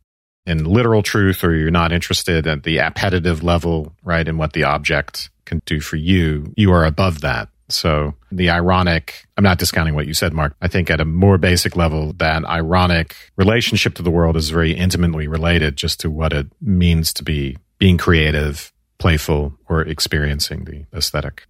in 0.45 0.65
literal 0.65 1.03
truth, 1.03 1.45
or 1.45 1.55
you're 1.55 1.71
not 1.71 1.93
interested 1.93 2.47
at 2.47 2.65
the 2.65 2.81
appetitive 2.81 3.43
level, 3.43 3.95
right? 4.03 4.27
In 4.27 4.39
what 4.39 4.53
the 4.53 4.65
object 4.65 5.31
can 5.45 5.63
do 5.67 5.81
for 5.81 5.97
you. 5.97 6.53
You 6.57 6.73
are 6.73 6.85
above 6.85 7.21
that. 7.21 7.49
So 7.69 8.15
the 8.31 8.51
ironic, 8.51 9.27
I'm 9.37 9.45
not 9.45 9.59
discounting 9.59 9.95
what 9.95 10.07
you 10.07 10.15
said, 10.15 10.33
Mark. 10.33 10.55
I 10.61 10.69
think 10.69 10.91
at 10.91 11.01
a 11.01 11.05
more 11.05 11.39
basic 11.39 11.77
level, 11.77 12.13
that 12.15 12.45
ironic 12.45 13.17
relationship 13.37 13.95
to 13.95 14.03
the 14.03 14.11
world 14.11 14.37
is 14.37 14.51
very 14.51 14.73
intimately 14.73 15.27
related 15.27 15.77
just 15.77 16.01
to 16.01 16.11
what 16.11 16.33
it 16.33 16.47
means 16.61 17.13
to 17.15 17.23
be 17.23 17.57
being 17.79 17.99
creative, 17.99 18.73
playful, 18.99 19.55
or 19.69 19.83
experiencing 19.83 20.65
the 20.65 20.85
aesthetic. 20.97 21.47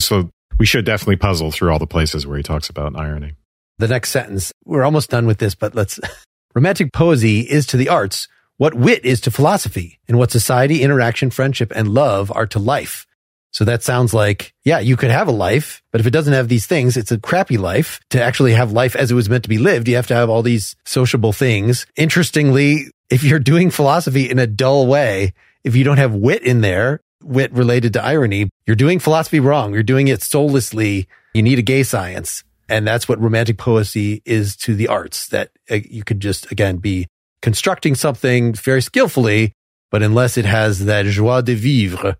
So 0.00 0.30
we 0.58 0.66
should 0.66 0.84
definitely 0.84 1.16
puzzle 1.16 1.50
through 1.50 1.72
all 1.72 1.78
the 1.78 1.86
places 1.86 2.26
where 2.26 2.36
he 2.36 2.42
talks 2.42 2.68
about 2.70 2.96
irony. 2.96 3.34
The 3.78 3.88
next 3.88 4.10
sentence, 4.10 4.52
we're 4.64 4.84
almost 4.84 5.10
done 5.10 5.26
with 5.26 5.38
this, 5.38 5.54
but 5.54 5.74
let's, 5.74 6.00
romantic 6.54 6.92
poesy 6.92 7.44
is 7.44 7.66
to 7.66 7.76
the 7.76 7.88
arts 7.88 8.28
what 8.58 8.74
wit 8.74 9.04
is 9.04 9.20
to 9.20 9.30
philosophy 9.30 10.00
and 10.08 10.18
what 10.18 10.32
society, 10.32 10.82
interaction, 10.82 11.30
friendship, 11.30 11.72
and 11.76 11.94
love 11.94 12.32
are 12.34 12.46
to 12.48 12.58
life. 12.58 13.06
So 13.50 13.64
that 13.64 13.82
sounds 13.82 14.12
like, 14.12 14.54
yeah, 14.64 14.78
you 14.78 14.96
could 14.96 15.10
have 15.10 15.28
a 15.28 15.32
life, 15.32 15.82
but 15.90 16.00
if 16.00 16.06
it 16.06 16.12
doesn't 16.12 16.34
have 16.34 16.48
these 16.48 16.66
things, 16.66 16.96
it's 16.96 17.12
a 17.12 17.18
crappy 17.18 17.56
life. 17.56 18.00
To 18.10 18.22
actually 18.22 18.52
have 18.52 18.72
life 18.72 18.94
as 18.94 19.10
it 19.10 19.14
was 19.14 19.28
meant 19.28 19.44
to 19.44 19.48
be 19.48 19.58
lived, 19.58 19.88
you 19.88 19.96
have 19.96 20.06
to 20.08 20.14
have 20.14 20.28
all 20.28 20.42
these 20.42 20.76
sociable 20.84 21.32
things. 21.32 21.86
Interestingly, 21.96 22.86
if 23.10 23.24
you're 23.24 23.38
doing 23.38 23.70
philosophy 23.70 24.30
in 24.30 24.38
a 24.38 24.46
dull 24.46 24.86
way, 24.86 25.32
if 25.64 25.74
you 25.74 25.84
don't 25.84 25.98
have 25.98 26.14
wit 26.14 26.42
in 26.42 26.60
there, 26.60 27.00
wit 27.22 27.52
related 27.52 27.92
to 27.94 28.04
irony, 28.04 28.50
you're 28.66 28.76
doing 28.76 28.98
philosophy 28.98 29.40
wrong. 29.40 29.72
You're 29.72 29.82
doing 29.82 30.08
it 30.08 30.22
soullessly. 30.22 31.08
You 31.34 31.42
need 31.42 31.58
a 31.58 31.62
gay 31.62 31.82
science. 31.82 32.44
And 32.68 32.86
that's 32.86 33.08
what 33.08 33.20
romantic 33.20 33.56
poesy 33.56 34.20
is 34.26 34.56
to 34.56 34.74
the 34.74 34.88
arts 34.88 35.28
that 35.28 35.50
uh, 35.70 35.78
you 35.88 36.04
could 36.04 36.20
just, 36.20 36.52
again, 36.52 36.76
be 36.76 37.06
constructing 37.40 37.94
something 37.94 38.52
very 38.52 38.82
skillfully, 38.82 39.52
but 39.90 40.02
unless 40.02 40.36
it 40.36 40.44
has 40.44 40.84
that 40.84 41.06
joie 41.06 41.40
de 41.40 41.54
vivre 41.54 42.16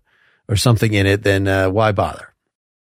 or 0.49 0.55
something 0.55 0.93
in 0.93 1.05
it, 1.05 1.23
then 1.23 1.47
uh, 1.47 1.69
why 1.69 1.93
bother? 1.93 2.33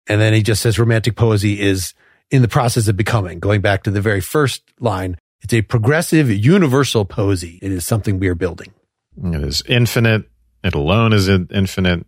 And 0.07 0.21
then 0.21 0.33
he 0.33 0.43
just 0.43 0.61
says 0.61 0.79
romantic 0.79 1.15
poesy 1.15 1.57
is 1.57 1.93
in 2.29 2.41
the 2.41 2.47
process 2.47 2.87
of 2.87 2.95
becoming, 2.95 3.39
going 3.39 3.59
back 3.59 3.83
to 3.83 3.91
the 3.91 4.01
very 4.01 4.21
first 4.21 4.61
line. 4.79 5.17
It's 5.41 5.53
a 5.53 5.63
progressive 5.63 6.29
universal 6.29 7.05
poesy. 7.05 7.59
It 7.61 7.71
is 7.71 7.85
something 7.85 8.19
we 8.19 8.27
are 8.27 8.35
building. 8.35 8.73
It 9.21 9.43
is 9.43 9.63
infinite. 9.67 10.29
It 10.63 10.75
alone 10.75 11.11
is 11.11 11.27
infinite. 11.27 12.05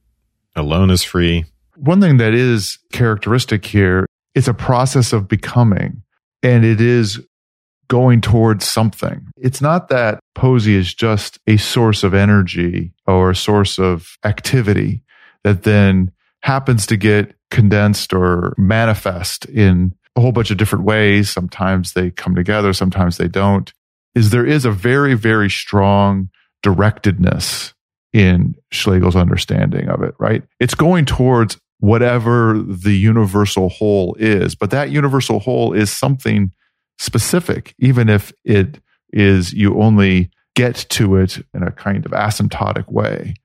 Alone 0.55 0.89
is 0.89 1.03
free. 1.03 1.45
One 1.75 2.01
thing 2.01 2.17
that 2.17 2.33
is 2.33 2.79
characteristic 2.91 3.65
here, 3.65 4.05
it's 4.33 4.47
a 4.47 4.53
process 4.53 5.13
of 5.13 5.27
becoming 5.27 6.03
and 6.41 6.65
it 6.65 6.81
is 6.81 7.21
going 7.87 8.21
towards 8.21 8.65
something. 8.65 9.27
It's 9.37 9.61
not 9.61 9.89
that 9.89 10.19
poesy 10.35 10.73
is 10.73 10.93
just 10.93 11.39
a 11.47 11.57
source 11.57 12.03
of 12.03 12.13
energy 12.13 12.91
or 13.05 13.31
a 13.31 13.35
source 13.35 13.79
of 13.79 14.17
activity 14.23 15.03
that 15.43 15.63
then 15.63 16.11
happens 16.41 16.85
to 16.87 16.97
get 16.97 17.35
condensed 17.51 18.13
or 18.13 18.53
manifest 18.57 19.45
in 19.45 19.93
a 20.15 20.21
whole 20.21 20.31
bunch 20.31 20.51
of 20.51 20.57
different 20.57 20.85
ways. 20.85 21.29
Sometimes 21.29 21.93
they 21.93 22.11
come 22.11 22.35
together, 22.35 22.73
sometimes 22.73 23.17
they 23.17 23.27
don't. 23.27 23.71
Is 24.15 24.31
there 24.31 24.45
is 24.45 24.65
a 24.65 24.71
very, 24.71 25.13
very 25.13 25.49
strong 25.49 26.29
directedness 26.63 27.73
in 28.13 28.55
Schlegel's 28.71 29.15
understanding 29.15 29.89
of 29.89 30.01
it, 30.01 30.15
right? 30.17 30.43
It's 30.59 30.73
going 30.73 31.05
towards 31.05 31.57
whatever 31.79 32.57
the 32.57 32.93
universal 32.93 33.69
whole 33.69 34.15
is, 34.19 34.55
but 34.55 34.71
that 34.71 34.89
universal 34.89 35.39
whole 35.39 35.73
is 35.73 35.91
something 35.91 36.51
specific, 36.97 37.75
even 37.77 38.09
if 38.09 38.33
it 38.43 38.79
is 39.13 39.53
you 39.53 39.79
only 39.79 40.31
get 40.55 40.75
to 40.89 41.17
it 41.17 41.37
in 41.53 41.61
a 41.61 41.71
kind 41.71 42.05
of 42.05 42.11
asymptotic 42.11 42.91
way. 42.91 43.35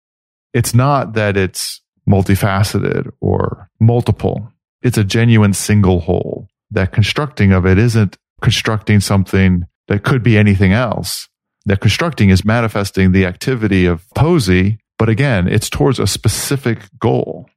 It's 0.55 0.75
not 0.75 1.13
that 1.13 1.37
it's 1.37 1.82
multifaceted 2.13 3.11
or 3.21 3.71
multiple. 3.81 4.53
It's 4.83 4.99
a 4.99 5.05
genuine 5.05 5.55
single 5.55 6.01
whole. 6.01 6.49
That 6.71 6.93
constructing 6.93 7.53
of 7.53 7.65
it 7.67 7.79
isn't 7.79 8.19
constructing 8.43 9.01
something 9.01 9.65
that 9.89 10.03
could 10.05 10.23
be 10.23 10.37
anything 10.37 10.73
else. 10.73 11.29
That 11.65 11.81
constructing 11.81 12.31
is 12.31 12.45
manifesting 12.45 13.13
the 13.13 13.25
activity 13.25 13.87
of 13.87 14.07
poesy, 14.17 14.79
but 14.99 15.09
again, 15.09 15.49
it's 15.49 15.71
towards 15.71 15.99
a 15.99 16.07
specific 16.07 16.79
goal. 16.99 17.49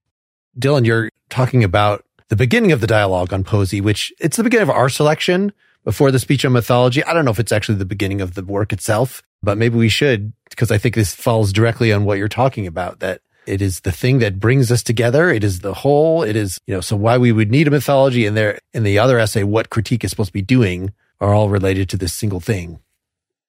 Dylan, 0.58 0.86
you're 0.86 1.10
talking 1.30 1.64
about 1.64 2.06
the 2.30 2.36
beginning 2.36 2.72
of 2.72 2.82
the 2.82 2.88
dialogue 2.88 3.34
on 3.34 3.44
poesy, 3.44 3.82
which 3.82 4.14
it's 4.20 4.38
the 4.38 4.44
beginning 4.44 4.70
of 4.70 4.76
our 4.76 4.90
selection 4.90 5.52
before 5.84 6.12
the 6.12 6.20
speech 6.20 6.46
on 6.46 6.54
mythology. 6.54 7.04
I 7.04 7.14
don't 7.14 7.26
know 7.26 7.32
if 7.32 7.40
it's 7.40 7.52
actually 7.52 7.78
the 7.78 7.86
beginning 7.86 8.22
of 8.22 8.36
the 8.36 8.44
work 8.44 8.72
itself, 8.72 9.22
but 9.44 9.58
maybe 9.58 9.78
we 9.78 9.90
should, 9.90 10.34
because 10.50 10.72
I 10.72 10.78
think 10.78 10.96
this 10.96 11.14
falls 11.14 11.52
directly 11.52 11.92
on 11.92 12.06
what 12.06 12.18
you're 12.18 12.28
talking 12.28 12.68
about, 12.68 13.00
that 13.00 13.22
it 13.48 13.62
is 13.62 13.82
the 13.82 13.92
thing 13.92 14.20
that 14.20 14.40
brings 14.40 14.72
us 14.72 14.84
together. 14.84 15.30
It 15.30 15.44
is 15.44 15.60
the 15.60 15.74
whole. 15.74 16.24
It 16.24 16.36
is, 16.36 16.60
you 16.68 16.74
know, 16.74 16.82
so 16.82 16.96
why 16.96 17.18
we 17.18 17.32
would 17.32 17.52
need 17.52 17.68
a 17.68 17.72
mythology 17.72 18.26
and 18.26 18.36
there 18.36 18.60
in 18.74 18.84
the 18.84 19.00
other 19.00 19.20
essay, 19.20 19.44
what 19.44 19.70
critique 19.70 20.04
is 20.04 20.10
supposed 20.10 20.30
to 20.30 20.34
be 20.34 20.42
doing 20.42 20.94
are 21.20 21.34
all 21.34 21.50
related 21.50 21.90
to 21.90 21.98
this 21.98 22.14
single 22.14 22.40
thing. 22.40 22.80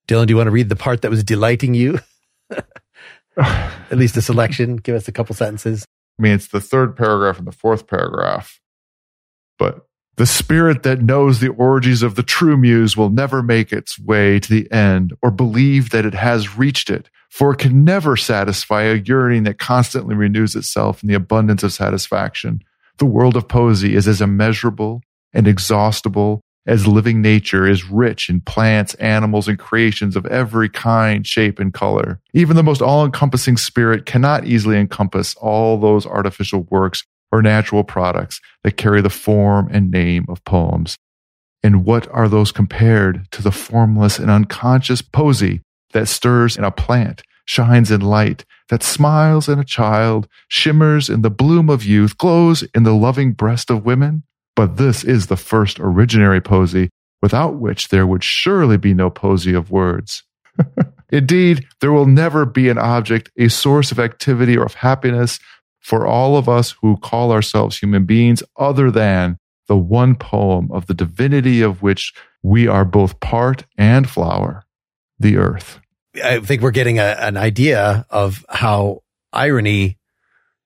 Dylan, 0.08 0.26
do 0.26 0.32
you 0.32 0.36
want 0.36 0.46
to 0.46 0.52
read 0.52 0.68
the 0.68 0.76
part 0.76 1.02
that 1.02 1.10
was 1.10 1.24
delighting 1.24 1.74
you? 1.74 1.98
At 3.36 3.98
least 3.98 4.16
a 4.16 4.22
selection. 4.22 4.76
Give 4.76 4.94
us 4.94 5.08
a 5.08 5.12
couple 5.12 5.34
sentences. 5.34 5.84
I 6.18 6.22
mean, 6.22 6.32
it's 6.32 6.48
the 6.48 6.60
third 6.60 6.96
paragraph 6.96 7.38
and 7.38 7.46
the 7.46 7.52
fourth 7.52 7.86
paragraph, 7.86 8.60
but 9.58 9.86
the 10.16 10.26
spirit 10.26 10.82
that 10.84 11.02
knows 11.02 11.40
the 11.40 11.50
orgies 11.50 12.02
of 12.02 12.14
the 12.14 12.22
true 12.22 12.56
muse 12.56 12.96
will 12.96 13.10
never 13.10 13.42
make 13.42 13.70
its 13.72 13.98
way 13.98 14.40
to 14.40 14.48
the 14.48 14.70
end 14.72 15.12
or 15.20 15.30
believe 15.30 15.90
that 15.90 16.06
it 16.06 16.14
has 16.14 16.56
reached 16.56 16.88
it, 16.88 17.10
for 17.30 17.52
it 17.52 17.58
can 17.58 17.84
never 17.84 18.16
satisfy 18.16 18.82
a 18.82 18.94
yearning 18.94 19.44
that 19.44 19.58
constantly 19.58 20.14
renews 20.14 20.54
itself 20.54 21.02
in 21.02 21.08
the 21.08 21.14
abundance 21.14 21.62
of 21.62 21.72
satisfaction. 21.72 22.62
The 22.98 23.06
world 23.06 23.36
of 23.36 23.48
poesy 23.48 23.94
is 23.94 24.08
as 24.08 24.20
immeasurable 24.20 25.02
and 25.32 25.46
exhaustible 25.46 26.40
as 26.66 26.86
living 26.86 27.22
nature 27.22 27.66
is 27.66 27.88
rich 27.88 28.28
in 28.28 28.40
plants, 28.40 28.94
animals, 28.94 29.46
and 29.46 29.58
creations 29.58 30.16
of 30.16 30.26
every 30.26 30.68
kind, 30.68 31.26
shape, 31.26 31.60
and 31.60 31.72
color. 31.72 32.20
Even 32.34 32.56
the 32.56 32.62
most 32.62 32.82
all 32.82 33.04
encompassing 33.04 33.56
spirit 33.56 34.04
cannot 34.04 34.46
easily 34.46 34.76
encompass 34.76 35.36
all 35.36 35.78
those 35.78 36.06
artificial 36.06 36.66
works 36.70 37.04
or 37.30 37.42
natural 37.42 37.84
products 37.84 38.40
that 38.64 38.76
carry 38.76 39.00
the 39.00 39.10
form 39.10 39.68
and 39.70 39.90
name 39.90 40.26
of 40.28 40.44
poems. 40.44 40.96
And 41.62 41.84
what 41.84 42.08
are 42.12 42.28
those 42.28 42.52
compared 42.52 43.30
to 43.32 43.42
the 43.42 43.52
formless 43.52 44.18
and 44.18 44.30
unconscious 44.30 45.02
poesy 45.02 45.60
that 45.92 46.08
stirs 46.08 46.56
in 46.56 46.64
a 46.64 46.70
plant, 46.70 47.22
shines 47.44 47.90
in 47.90 48.00
light, 48.00 48.44
that 48.68 48.82
smiles 48.82 49.48
in 49.48 49.58
a 49.58 49.64
child, 49.64 50.28
shimmers 50.48 51.08
in 51.08 51.22
the 51.22 51.30
bloom 51.30 51.70
of 51.70 51.84
youth, 51.84 52.18
glows 52.18 52.62
in 52.74 52.82
the 52.82 52.94
loving 52.94 53.32
breast 53.32 53.70
of 53.70 53.84
women? 53.84 54.22
But 54.54 54.76
this 54.76 55.04
is 55.04 55.26
the 55.26 55.36
first 55.36 55.78
originary 55.78 56.40
poesy, 56.40 56.88
without 57.22 57.56
which 57.56 57.88
there 57.88 58.06
would 58.06 58.24
surely 58.24 58.76
be 58.76 58.94
no 58.94 59.10
poesy 59.10 59.56
of 59.56 59.70
words. 59.70 60.22
Indeed, 61.10 61.66
there 61.80 61.92
will 61.92 62.06
never 62.06 62.44
be 62.44 62.68
an 62.68 62.78
object, 62.78 63.30
a 63.36 63.48
source 63.48 63.92
of 63.92 64.00
activity 64.00 64.56
or 64.56 64.64
of 64.64 64.74
happiness, 64.74 65.38
for 65.80 66.06
all 66.06 66.36
of 66.36 66.48
us 66.48 66.74
who 66.82 66.96
call 66.96 67.30
ourselves 67.30 67.78
human 67.78 68.06
beings 68.06 68.42
other 68.56 68.90
than 68.90 69.38
the 69.68 69.76
one 69.76 70.16
poem 70.16 70.68
of 70.72 70.86
the 70.86 70.94
divinity 70.94 71.62
of 71.62 71.82
which 71.82 72.12
we 72.42 72.66
are 72.66 72.84
both 72.84 73.20
part 73.20 73.64
and 73.78 74.08
flower, 74.08 74.64
the 75.18 75.36
earth. 75.36 75.80
I 76.22 76.40
think 76.40 76.62
we're 76.62 76.70
getting 76.70 76.98
a, 76.98 77.02
an 77.02 77.36
idea 77.36 78.06
of 78.10 78.44
how 78.48 79.02
irony, 79.32 79.98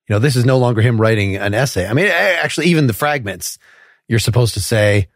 you 0.08 0.14
know, 0.14 0.18
this 0.18 0.36
is 0.36 0.44
no 0.44 0.58
longer 0.58 0.80
him 0.80 1.00
writing 1.00 1.36
an 1.36 1.54
essay. 1.54 1.86
I 1.86 1.92
mean, 1.92 2.06
actually, 2.06 2.66
even 2.66 2.86
the 2.86 2.92
fragments, 2.92 3.58
you're 4.08 4.18
supposed 4.18 4.54
to 4.54 4.60
say, 4.60 5.08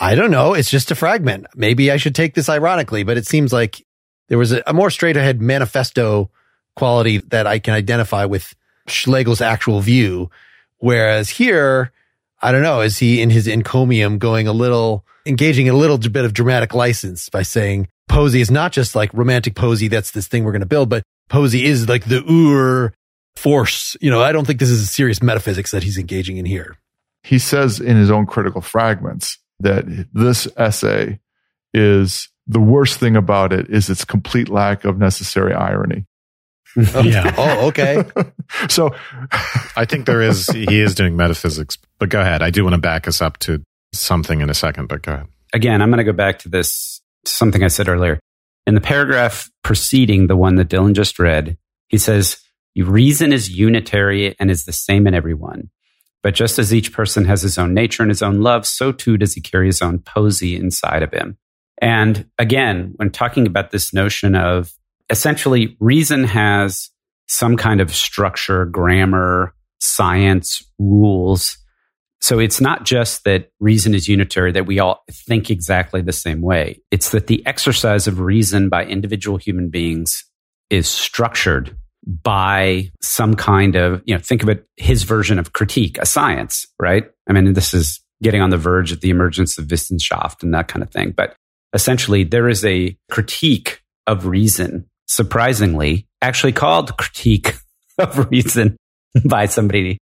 I 0.00 0.14
don't 0.14 0.30
know. 0.30 0.54
It's 0.54 0.70
just 0.70 0.90
a 0.90 0.94
fragment. 0.94 1.46
Maybe 1.54 1.90
I 1.90 1.96
should 1.96 2.14
take 2.14 2.34
this 2.34 2.48
ironically, 2.48 3.02
but 3.02 3.16
it 3.16 3.26
seems 3.26 3.52
like 3.52 3.84
there 4.28 4.38
was 4.38 4.52
a, 4.52 4.62
a 4.66 4.72
more 4.72 4.90
straight 4.90 5.16
ahead 5.16 5.40
manifesto 5.40 6.30
quality 6.76 7.18
that 7.18 7.46
I 7.46 7.58
can 7.58 7.74
identify 7.74 8.24
with 8.24 8.54
Schlegel's 8.88 9.40
actual 9.40 9.80
view. 9.80 10.30
Whereas 10.78 11.30
here, 11.30 11.92
I 12.40 12.52
don't 12.52 12.62
know, 12.62 12.80
is 12.80 12.98
he 12.98 13.20
in 13.20 13.30
his 13.30 13.46
encomium 13.46 14.18
going 14.18 14.48
a 14.48 14.52
little, 14.52 15.04
engaging 15.26 15.68
a 15.68 15.74
little 15.74 15.98
bit 15.98 16.24
of 16.24 16.32
dramatic 16.32 16.74
license 16.74 17.28
by 17.28 17.42
saying 17.42 17.88
Poesy 18.10 18.40
is 18.40 18.50
not 18.50 18.72
just 18.72 18.94
like 18.94 19.12
romantic 19.14 19.54
poesy. 19.54 19.88
That's 19.88 20.10
this 20.10 20.28
thing 20.28 20.44
we're 20.44 20.52
going 20.52 20.60
to 20.60 20.66
build, 20.66 20.88
but 20.88 21.02
poesy 21.30 21.62
is 21.62 21.88
like 21.88 22.04
the 22.04 22.22
ur 22.24 22.92
force. 23.36 23.96
You 24.00 24.10
know, 24.10 24.22
I 24.22 24.32
don't 24.32 24.46
think 24.46 24.60
this 24.60 24.70
is 24.70 24.82
a 24.82 24.86
serious 24.86 25.22
metaphysics 25.22 25.70
that 25.70 25.82
he's 25.82 25.98
engaging 25.98 26.36
in 26.36 26.44
here. 26.44 26.76
He 27.22 27.38
says 27.38 27.80
in 27.80 27.96
his 27.96 28.10
own 28.10 28.26
critical 28.26 28.60
fragments 28.60 29.38
that 29.60 29.84
this 30.12 30.48
essay 30.56 31.20
is 31.72 32.28
the 32.46 32.60
worst 32.60 32.98
thing 32.98 33.16
about 33.16 33.52
it 33.52 33.70
is 33.70 33.88
its 33.88 34.04
complete 34.04 34.48
lack 34.48 34.84
of 34.84 34.98
necessary 34.98 35.54
irony. 35.54 36.04
yeah. 36.76 37.34
oh, 37.38 37.68
okay. 37.68 38.04
so 38.68 38.94
I 39.76 39.84
think 39.84 40.06
there 40.06 40.22
is, 40.22 40.46
he 40.46 40.80
is 40.80 40.94
doing 40.94 41.16
metaphysics, 41.16 41.78
but 41.98 42.08
go 42.08 42.20
ahead. 42.20 42.42
I 42.42 42.50
do 42.50 42.64
want 42.64 42.74
to 42.74 42.80
back 42.80 43.06
us 43.06 43.20
up 43.20 43.38
to 43.38 43.62
something 43.92 44.40
in 44.40 44.50
a 44.50 44.54
second, 44.54 44.88
but 44.88 45.02
go 45.02 45.12
ahead. 45.12 45.28
Again, 45.52 45.82
I'm 45.82 45.90
going 45.90 45.98
to 45.98 46.04
go 46.04 46.12
back 46.12 46.40
to 46.40 46.48
this, 46.48 47.01
something 47.24 47.62
I 47.62 47.68
said 47.68 47.88
earlier. 47.88 48.18
In 48.66 48.74
the 48.74 48.80
paragraph 48.80 49.50
preceding 49.62 50.26
the 50.26 50.36
one 50.36 50.56
that 50.56 50.68
Dylan 50.68 50.94
just 50.94 51.18
read, 51.18 51.56
he 51.88 51.98
says, 51.98 52.38
reason 52.76 53.32
is 53.32 53.50
unitary 53.50 54.36
and 54.38 54.50
is 54.50 54.64
the 54.64 54.72
same 54.72 55.06
in 55.06 55.14
everyone. 55.14 55.70
But 56.22 56.34
just 56.34 56.58
as 56.58 56.72
each 56.72 56.92
person 56.92 57.24
has 57.24 57.42
his 57.42 57.58
own 57.58 57.74
nature 57.74 58.02
and 58.02 58.10
his 58.10 58.22
own 58.22 58.40
love, 58.40 58.64
so 58.66 58.92
too 58.92 59.16
does 59.16 59.34
he 59.34 59.40
carry 59.40 59.66
his 59.66 59.82
own 59.82 59.98
poesy 59.98 60.58
inside 60.58 61.02
of 61.02 61.12
him. 61.12 61.36
And 61.80 62.30
again, 62.38 62.92
when 62.96 63.10
talking 63.10 63.46
about 63.46 63.72
this 63.72 63.92
notion 63.92 64.36
of 64.36 64.72
essentially 65.10 65.76
reason 65.80 66.24
has 66.24 66.90
some 67.26 67.56
kind 67.56 67.80
of 67.80 67.92
structure, 67.92 68.66
grammar, 68.66 69.54
science, 69.80 70.62
rules. 70.78 71.58
So 72.22 72.38
it's 72.38 72.60
not 72.60 72.84
just 72.84 73.24
that 73.24 73.50
reason 73.58 73.94
is 73.94 74.06
unitary, 74.06 74.52
that 74.52 74.64
we 74.64 74.78
all 74.78 75.02
think 75.10 75.50
exactly 75.50 76.00
the 76.02 76.12
same 76.12 76.40
way. 76.40 76.80
It's 76.92 77.10
that 77.10 77.26
the 77.26 77.44
exercise 77.46 78.06
of 78.06 78.20
reason 78.20 78.68
by 78.68 78.84
individual 78.84 79.38
human 79.38 79.70
beings 79.70 80.24
is 80.70 80.88
structured 80.88 81.76
by 82.06 82.90
some 83.02 83.34
kind 83.34 83.74
of, 83.74 84.02
you 84.06 84.14
know, 84.14 84.20
think 84.20 84.44
of 84.44 84.48
it, 84.48 84.64
his 84.76 85.02
version 85.02 85.40
of 85.40 85.52
critique, 85.52 85.98
a 85.98 86.06
science, 86.06 86.64
right? 86.80 87.10
I 87.28 87.32
mean, 87.32 87.54
this 87.54 87.74
is 87.74 88.00
getting 88.22 88.40
on 88.40 88.50
the 88.50 88.56
verge 88.56 88.92
of 88.92 89.00
the 89.00 89.10
emergence 89.10 89.58
of 89.58 89.66
Wissenschaft 89.66 90.44
and 90.44 90.54
that 90.54 90.68
kind 90.68 90.84
of 90.84 90.90
thing. 90.90 91.12
But 91.16 91.34
essentially, 91.72 92.22
there 92.22 92.48
is 92.48 92.64
a 92.64 92.96
critique 93.10 93.82
of 94.06 94.26
reason 94.26 94.88
surprisingly, 95.08 96.06
actually 96.22 96.52
called 96.52 96.96
critique 96.96 97.56
of 97.98 98.30
reason 98.30 98.76
by 99.24 99.46
somebody 99.46 99.98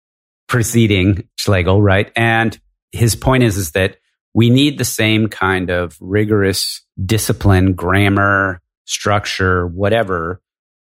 preceding 0.48 1.28
Schlegel, 1.36 1.82
right? 1.82 2.10
And 2.16 2.58
his 2.92 3.16
point 3.16 3.42
is, 3.42 3.56
is 3.56 3.72
that 3.72 3.98
we 4.34 4.50
need 4.50 4.78
the 4.78 4.84
same 4.84 5.28
kind 5.28 5.70
of 5.70 5.96
rigorous 6.00 6.82
discipline, 7.04 7.72
grammar, 7.72 8.60
structure, 8.84 9.66
whatever 9.66 10.40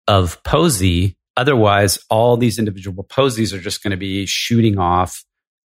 of 0.08 0.42
poesy. 0.42 1.16
Otherwise, 1.36 1.98
all 2.08 2.36
these 2.36 2.58
individual 2.58 3.04
poesies 3.04 3.52
are 3.52 3.60
just 3.60 3.82
going 3.82 3.90
to 3.90 3.96
be 3.96 4.26
shooting 4.26 4.78
off 4.78 5.24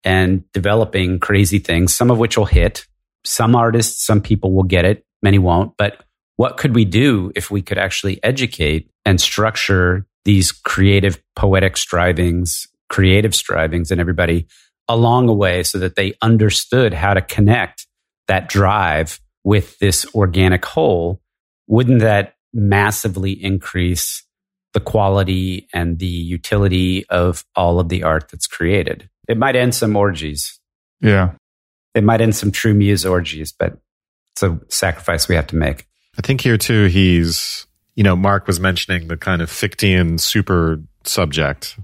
and 0.04 0.44
developing 0.52 1.20
crazy 1.20 1.58
things, 1.58 1.94
some 1.94 2.12
of 2.12 2.20
which 2.20 2.38
will 2.38 2.46
hit. 2.46 2.86
Some 3.24 3.56
artists, 3.56 4.06
some 4.06 4.22
people 4.22 4.54
will 4.54 4.64
get 4.64 4.86
it, 4.86 5.04
many 5.24 5.40
won't. 5.40 5.76
But 5.78 6.04
what 6.38 6.58
could 6.58 6.76
we 6.76 6.86
do 6.86 7.32
if 7.36 7.50
we 7.50 7.62
could 7.62 7.80
actually 7.80 8.24
educate 8.24 8.92
and 9.06 9.20
structure 9.20 10.06
these 10.26 10.52
creative 10.52 11.22
poetic 11.36 11.78
strivings, 11.78 12.68
creative 12.90 13.36
strivings 13.36 13.92
and 13.92 14.00
everybody 14.00 14.48
along 14.88 15.30
a 15.30 15.34
way 15.34 15.64
so 15.64 15.80
that 15.80 15.96
they 15.96 16.14
understood 16.22 16.94
how 16.94 17.14
to 17.14 17.22
connect 17.22 17.88
that 18.28 18.50
drive 18.50 19.20
with 19.44 19.78
this 19.80 20.06
organic 20.16 20.66
whole? 20.66 21.22
Wouldn't 21.68 22.02
that 22.02 22.36
massively 22.54 23.32
increase 23.32 24.24
the 24.74 24.80
quality 24.80 25.68
and 25.74 26.00
the 26.00 26.06
utility 26.06 27.06
of 27.10 27.46
all 27.56 27.80
of 27.80 27.90
the 27.90 28.04
art 28.04 28.30
that's 28.30 28.48
created? 28.48 29.10
It 29.28 29.38
might 29.38 29.56
end 29.56 29.74
some 29.74 29.96
orgies. 29.96 30.60
Yeah. 31.02 31.32
It 31.94 32.04
might 32.04 32.22
end 32.22 32.36
some 32.36 32.52
true 32.52 32.74
muse 32.74 33.06
orgies, 33.06 33.52
but 33.52 33.78
it's 34.34 34.44
a 34.44 34.60
sacrifice 34.68 35.28
we 35.28 35.36
have 35.36 35.48
to 35.48 35.56
make. 35.56 35.88
I 36.18 36.22
think 36.22 36.42
here 36.42 36.58
too, 36.58 36.86
he's, 36.86 37.66
you 37.96 38.04
know, 38.04 38.16
Mark 38.16 38.48
was 38.48 38.60
mentioning 38.60 39.08
the 39.08 39.18
kind 39.18 39.42
of 39.42 39.50
Fichtean 39.50 40.20
super 40.20 40.82
subject 41.04 41.78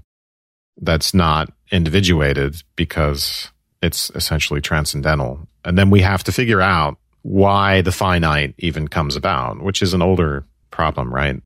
that's 0.82 1.14
not 1.14 1.50
individuated 1.70 2.62
because 2.76 3.50
it's 3.80 4.10
essentially 4.14 4.60
transcendental. 4.60 5.48
And 5.64 5.78
then 5.78 5.90
we 5.90 6.02
have 6.02 6.24
to 6.24 6.32
figure 6.32 6.60
out 6.60 6.98
why 7.22 7.80
the 7.80 7.92
finite 7.92 8.54
even 8.58 8.88
comes 8.88 9.16
about, 9.16 9.62
which 9.62 9.80
is 9.80 9.94
an 9.94 10.02
older 10.02 10.44
problem, 10.70 11.14
right? 11.14 11.40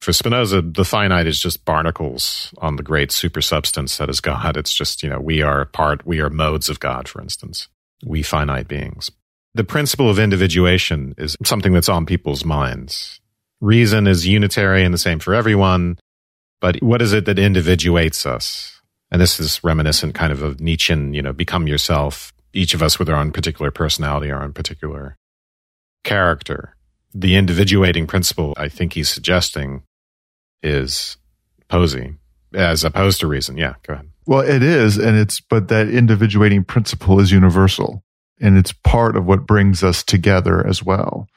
For 0.00 0.12
Spinoza, 0.12 0.62
the 0.62 0.84
finite 0.84 1.26
is 1.26 1.40
just 1.40 1.64
barnacles 1.64 2.54
on 2.58 2.76
the 2.76 2.82
great 2.82 3.10
supersubstance 3.10 3.96
that 3.98 4.08
is 4.08 4.20
God. 4.20 4.56
It's 4.56 4.72
just, 4.72 5.02
you 5.02 5.10
know, 5.10 5.20
we 5.20 5.42
are 5.42 5.64
part, 5.64 6.06
we 6.06 6.20
are 6.20 6.30
modes 6.30 6.68
of 6.68 6.80
God, 6.80 7.08
for 7.08 7.20
instance. 7.20 7.68
We 8.04 8.22
finite 8.22 8.68
beings. 8.68 9.10
The 9.54 9.64
principle 9.64 10.10
of 10.10 10.18
individuation 10.18 11.14
is 11.18 11.36
something 11.44 11.72
that's 11.72 11.88
on 11.88 12.06
people's 12.06 12.44
minds. 12.44 13.20
Reason 13.60 14.06
is 14.06 14.26
unitary 14.26 14.84
and 14.84 14.92
the 14.92 14.98
same 14.98 15.18
for 15.18 15.34
everyone. 15.34 15.98
But 16.60 16.82
what 16.82 17.02
is 17.02 17.12
it 17.12 17.24
that 17.24 17.38
individuates 17.38 18.26
us? 18.26 18.75
And 19.10 19.20
this 19.20 19.38
is 19.38 19.62
reminiscent 19.62 20.14
kind 20.14 20.32
of 20.32 20.42
of 20.42 20.60
Nietzschean, 20.60 21.14
you 21.14 21.22
know, 21.22 21.32
become 21.32 21.66
yourself, 21.66 22.32
each 22.52 22.74
of 22.74 22.82
us 22.82 22.98
with 22.98 23.08
our 23.08 23.16
own 23.16 23.32
particular 23.32 23.70
personality, 23.70 24.30
our 24.30 24.42
own 24.42 24.52
particular 24.52 25.16
character. 26.04 26.74
The 27.14 27.36
individuating 27.36 28.06
principle 28.06 28.54
I 28.56 28.68
think 28.68 28.92
he's 28.92 29.08
suggesting 29.08 29.82
is 30.62 31.16
poesy 31.70 32.16
as 32.54 32.84
opposed 32.84 33.20
to 33.20 33.26
reason. 33.26 33.56
Yeah, 33.56 33.74
go 33.86 33.94
ahead. 33.94 34.10
Well, 34.26 34.40
it 34.40 34.62
is. 34.62 34.98
And 34.98 35.16
it's, 35.16 35.40
but 35.40 35.68
that 35.68 35.88
individuating 35.88 36.64
principle 36.64 37.20
is 37.20 37.30
universal 37.30 38.02
and 38.40 38.58
it's 38.58 38.72
part 38.72 39.16
of 39.16 39.24
what 39.24 39.46
brings 39.46 39.82
us 39.82 40.02
together 40.02 40.66
as 40.66 40.82
well. 40.82 41.28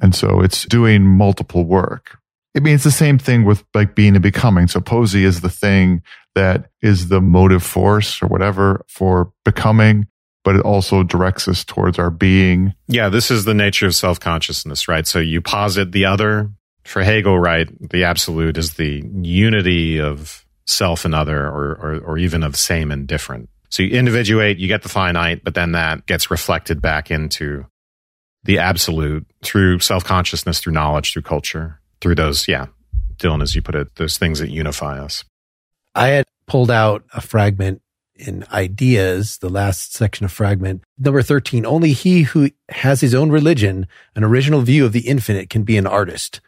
And 0.00 0.14
so 0.14 0.40
it's 0.40 0.64
doing 0.64 1.04
multiple 1.04 1.64
work. 1.64 2.18
I 2.56 2.60
mean, 2.60 2.74
it's 2.74 2.84
the 2.84 2.90
same 2.90 3.18
thing 3.18 3.44
with 3.44 3.64
like 3.74 3.94
being 3.94 4.14
and 4.14 4.22
becoming. 4.22 4.66
So 4.66 4.80
poesy 4.80 5.22
is 5.22 5.40
the 5.40 5.50
thing 5.50 6.02
that 6.34 6.70
is 6.82 7.08
the 7.08 7.20
motive 7.20 7.62
force 7.62 8.22
or 8.22 8.26
whatever 8.26 8.84
for 8.88 9.32
becoming, 9.44 10.06
but 10.44 10.56
it 10.56 10.62
also 10.62 11.02
directs 11.02 11.48
us 11.48 11.64
towards 11.64 11.98
our 11.98 12.10
being. 12.10 12.74
Yeah, 12.88 13.08
this 13.08 13.30
is 13.30 13.44
the 13.44 13.54
nature 13.54 13.86
of 13.86 13.94
self 13.94 14.20
consciousness, 14.20 14.88
right? 14.88 15.06
So 15.06 15.18
you 15.18 15.40
posit 15.40 15.92
the 15.92 16.04
other. 16.06 16.50
For 16.84 17.02
Hegel, 17.02 17.38
right, 17.38 17.68
the 17.90 18.04
absolute 18.04 18.56
is 18.56 18.72
the 18.72 19.04
unity 19.20 20.00
of 20.00 20.46
self 20.66 21.04
and 21.04 21.14
other, 21.14 21.46
or, 21.46 21.72
or, 21.72 21.98
or 22.00 22.18
even 22.18 22.42
of 22.42 22.56
same 22.56 22.90
and 22.90 23.06
different. 23.06 23.50
So 23.68 23.82
you 23.82 23.90
individuate, 23.90 24.58
you 24.58 24.66
get 24.66 24.82
the 24.82 24.88
finite, 24.88 25.44
but 25.44 25.54
then 25.54 25.72
that 25.72 26.06
gets 26.06 26.30
reflected 26.30 26.80
back 26.80 27.10
into 27.10 27.66
the 28.44 28.58
absolute 28.58 29.26
through 29.42 29.80
self 29.80 30.04
consciousness, 30.04 30.60
through 30.60 30.72
knowledge, 30.72 31.12
through 31.12 31.22
culture, 31.22 31.80
through 32.00 32.14
those, 32.14 32.48
yeah, 32.48 32.66
Dylan, 33.16 33.42
as 33.42 33.54
you 33.54 33.62
put 33.62 33.74
it, 33.74 33.94
those 33.96 34.18
things 34.18 34.38
that 34.40 34.50
unify 34.50 34.98
us. 34.98 35.24
I 35.94 36.08
had 36.08 36.26
pulled 36.46 36.70
out 36.70 37.04
a 37.14 37.20
fragment 37.20 37.82
in 38.14 38.44
Ideas, 38.52 39.38
the 39.38 39.48
last 39.48 39.94
section 39.94 40.24
of 40.24 40.32
fragment. 40.32 40.82
Number 40.98 41.22
13, 41.22 41.64
only 41.64 41.92
he 41.92 42.22
who 42.22 42.50
has 42.68 43.00
his 43.00 43.14
own 43.14 43.30
religion, 43.30 43.86
an 44.14 44.24
original 44.24 44.60
view 44.60 44.84
of 44.84 44.92
the 44.92 45.08
infinite 45.08 45.50
can 45.50 45.62
be 45.62 45.76
an 45.76 45.86
artist. 45.86 46.40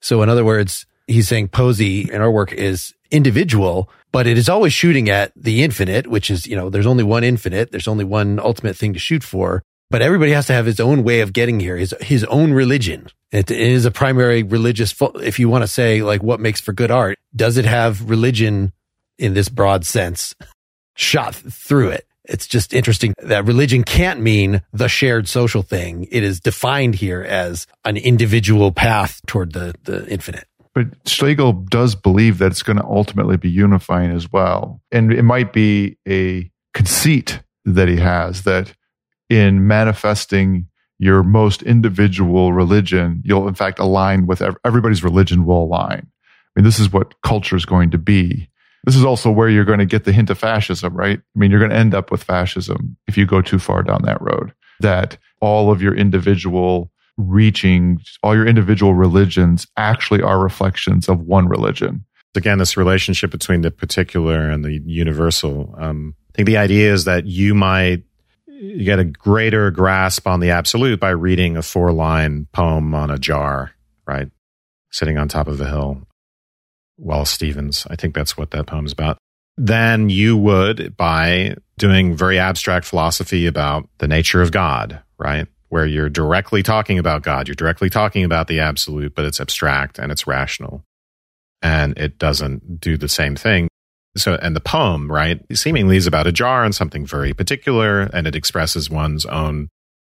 So 0.00 0.22
in 0.22 0.28
other 0.28 0.44
words, 0.44 0.84
he's 1.06 1.28
saying 1.28 1.48
poesy 1.48 2.10
in 2.10 2.20
our 2.20 2.30
work 2.30 2.52
is 2.52 2.92
individual, 3.10 3.88
but 4.10 4.26
it 4.26 4.36
is 4.36 4.48
always 4.48 4.72
shooting 4.72 5.08
at 5.08 5.32
the 5.36 5.62
infinite, 5.62 6.06
which 6.06 6.30
is, 6.30 6.46
you 6.46 6.56
know, 6.56 6.70
there's 6.70 6.86
only 6.86 7.04
one 7.04 7.24
infinite. 7.24 7.70
There's 7.70 7.88
only 7.88 8.04
one 8.04 8.40
ultimate 8.40 8.76
thing 8.76 8.92
to 8.94 8.98
shoot 8.98 9.22
for, 9.22 9.62
but 9.90 10.02
everybody 10.02 10.32
has 10.32 10.46
to 10.46 10.52
have 10.52 10.66
his 10.66 10.80
own 10.80 11.04
way 11.04 11.20
of 11.20 11.32
getting 11.32 11.60
here, 11.60 11.76
his, 11.76 11.94
his 12.00 12.24
own 12.24 12.52
religion. 12.52 13.08
It 13.30 13.50
is 13.50 13.84
a 13.84 13.90
primary 13.90 14.42
religious, 14.42 14.94
if 15.16 15.38
you 15.38 15.48
want 15.48 15.62
to 15.62 15.68
say 15.68 16.02
like 16.02 16.22
what 16.22 16.40
makes 16.40 16.60
for 16.60 16.72
good 16.72 16.90
art, 16.90 17.18
does 17.34 17.56
it 17.56 17.64
have 17.64 18.10
religion 18.10 18.72
in 19.22 19.34
this 19.34 19.48
broad 19.48 19.86
sense 19.86 20.34
shot 20.96 21.34
through 21.34 21.88
it. 21.88 22.06
It's 22.24 22.46
just 22.46 22.74
interesting 22.74 23.14
that 23.22 23.46
religion 23.46 23.82
can't 23.82 24.20
mean 24.20 24.62
the 24.72 24.88
shared 24.88 25.28
social 25.28 25.62
thing. 25.62 26.06
It 26.10 26.22
is 26.22 26.40
defined 26.40 26.96
here 26.96 27.22
as 27.22 27.66
an 27.84 27.96
individual 27.96 28.72
path 28.72 29.20
toward 29.26 29.52
the, 29.52 29.74
the 29.84 30.06
infinite. 30.08 30.46
But 30.74 30.86
Schlegel 31.06 31.52
does 31.52 31.94
believe 31.94 32.38
that 32.38 32.52
it's 32.52 32.62
going 32.62 32.78
to 32.78 32.84
ultimately 32.84 33.36
be 33.36 33.50
unifying 33.50 34.10
as 34.10 34.30
well. 34.32 34.80
And 34.90 35.12
it 35.12 35.22
might 35.22 35.52
be 35.52 35.98
a 36.08 36.50
conceit 36.74 37.40
that 37.64 37.88
he 37.88 37.96
has 37.96 38.42
that 38.44 38.72
in 39.28 39.66
manifesting 39.66 40.68
your 40.98 41.22
most 41.22 41.62
individual 41.62 42.52
religion, 42.52 43.22
you'll 43.24 43.48
in 43.48 43.54
fact 43.54 43.78
align 43.78 44.26
with 44.26 44.42
everybody's 44.64 45.04
religion 45.04 45.44
will 45.44 45.64
align. 45.64 46.06
I 46.06 46.60
mean, 46.60 46.64
this 46.64 46.78
is 46.78 46.92
what 46.92 47.20
culture 47.22 47.56
is 47.56 47.64
going 47.64 47.90
to 47.90 47.98
be. 47.98 48.48
This 48.84 48.96
is 48.96 49.04
also 49.04 49.30
where 49.30 49.48
you're 49.48 49.64
going 49.64 49.78
to 49.78 49.86
get 49.86 50.04
the 50.04 50.12
hint 50.12 50.30
of 50.30 50.38
fascism, 50.38 50.94
right? 50.94 51.18
I 51.18 51.38
mean, 51.38 51.50
you're 51.50 51.60
going 51.60 51.70
to 51.70 51.76
end 51.76 51.94
up 51.94 52.10
with 52.10 52.22
fascism 52.22 52.96
if 53.06 53.16
you 53.16 53.26
go 53.26 53.40
too 53.40 53.58
far 53.58 53.82
down 53.82 54.02
that 54.02 54.20
road. 54.20 54.52
That 54.80 55.18
all 55.40 55.70
of 55.70 55.80
your 55.80 55.94
individual 55.94 56.90
reaching, 57.16 58.00
all 58.22 58.34
your 58.34 58.46
individual 58.46 58.94
religions 58.94 59.66
actually 59.76 60.22
are 60.22 60.40
reflections 60.40 61.08
of 61.08 61.20
one 61.20 61.48
religion. 61.48 62.04
Again, 62.34 62.58
this 62.58 62.76
relationship 62.76 63.30
between 63.30 63.60
the 63.60 63.70
particular 63.70 64.50
and 64.50 64.64
the 64.64 64.80
universal. 64.84 65.74
Um, 65.78 66.14
I 66.30 66.36
think 66.36 66.46
the 66.46 66.56
idea 66.56 66.92
is 66.92 67.04
that 67.04 67.26
you 67.26 67.54
might 67.54 68.04
you 68.46 68.84
get 68.84 69.00
a 69.00 69.04
greater 69.04 69.70
grasp 69.72 70.26
on 70.26 70.38
the 70.38 70.50
absolute 70.50 71.00
by 71.00 71.10
reading 71.10 71.56
a 71.56 71.62
four 71.62 71.92
line 71.92 72.46
poem 72.52 72.94
on 72.94 73.10
a 73.10 73.18
jar, 73.18 73.72
right? 74.06 74.30
Sitting 74.90 75.18
on 75.18 75.28
top 75.28 75.48
of 75.48 75.60
a 75.60 75.66
hill. 75.66 76.06
Wallace 76.98 77.30
Stevens. 77.30 77.86
I 77.90 77.96
think 77.96 78.14
that's 78.14 78.36
what 78.36 78.50
that 78.52 78.66
poem's 78.66 78.92
about. 78.92 79.18
Than 79.56 80.08
you 80.08 80.36
would 80.36 80.96
by 80.96 81.56
doing 81.78 82.16
very 82.16 82.38
abstract 82.38 82.86
philosophy 82.86 83.46
about 83.46 83.88
the 83.98 84.08
nature 84.08 84.40
of 84.40 84.50
God, 84.50 85.02
right? 85.18 85.46
Where 85.68 85.86
you're 85.86 86.08
directly 86.08 86.62
talking 86.62 86.98
about 86.98 87.22
God. 87.22 87.48
You're 87.48 87.54
directly 87.54 87.90
talking 87.90 88.24
about 88.24 88.46
the 88.46 88.60
absolute, 88.60 89.14
but 89.14 89.24
it's 89.24 89.40
abstract 89.40 89.98
and 89.98 90.10
it's 90.10 90.26
rational. 90.26 90.84
And 91.60 91.96
it 91.98 92.18
doesn't 92.18 92.80
do 92.80 92.96
the 92.96 93.08
same 93.08 93.36
thing. 93.36 93.68
So, 94.16 94.34
and 94.34 94.54
the 94.54 94.60
poem, 94.60 95.10
right, 95.10 95.40
seemingly 95.56 95.96
is 95.96 96.06
about 96.06 96.26
a 96.26 96.32
jar 96.32 96.64
and 96.64 96.74
something 96.74 97.06
very 97.06 97.32
particular, 97.32 98.02
and 98.02 98.26
it 98.26 98.36
expresses 98.36 98.90
one's 98.90 99.24
own 99.24 99.68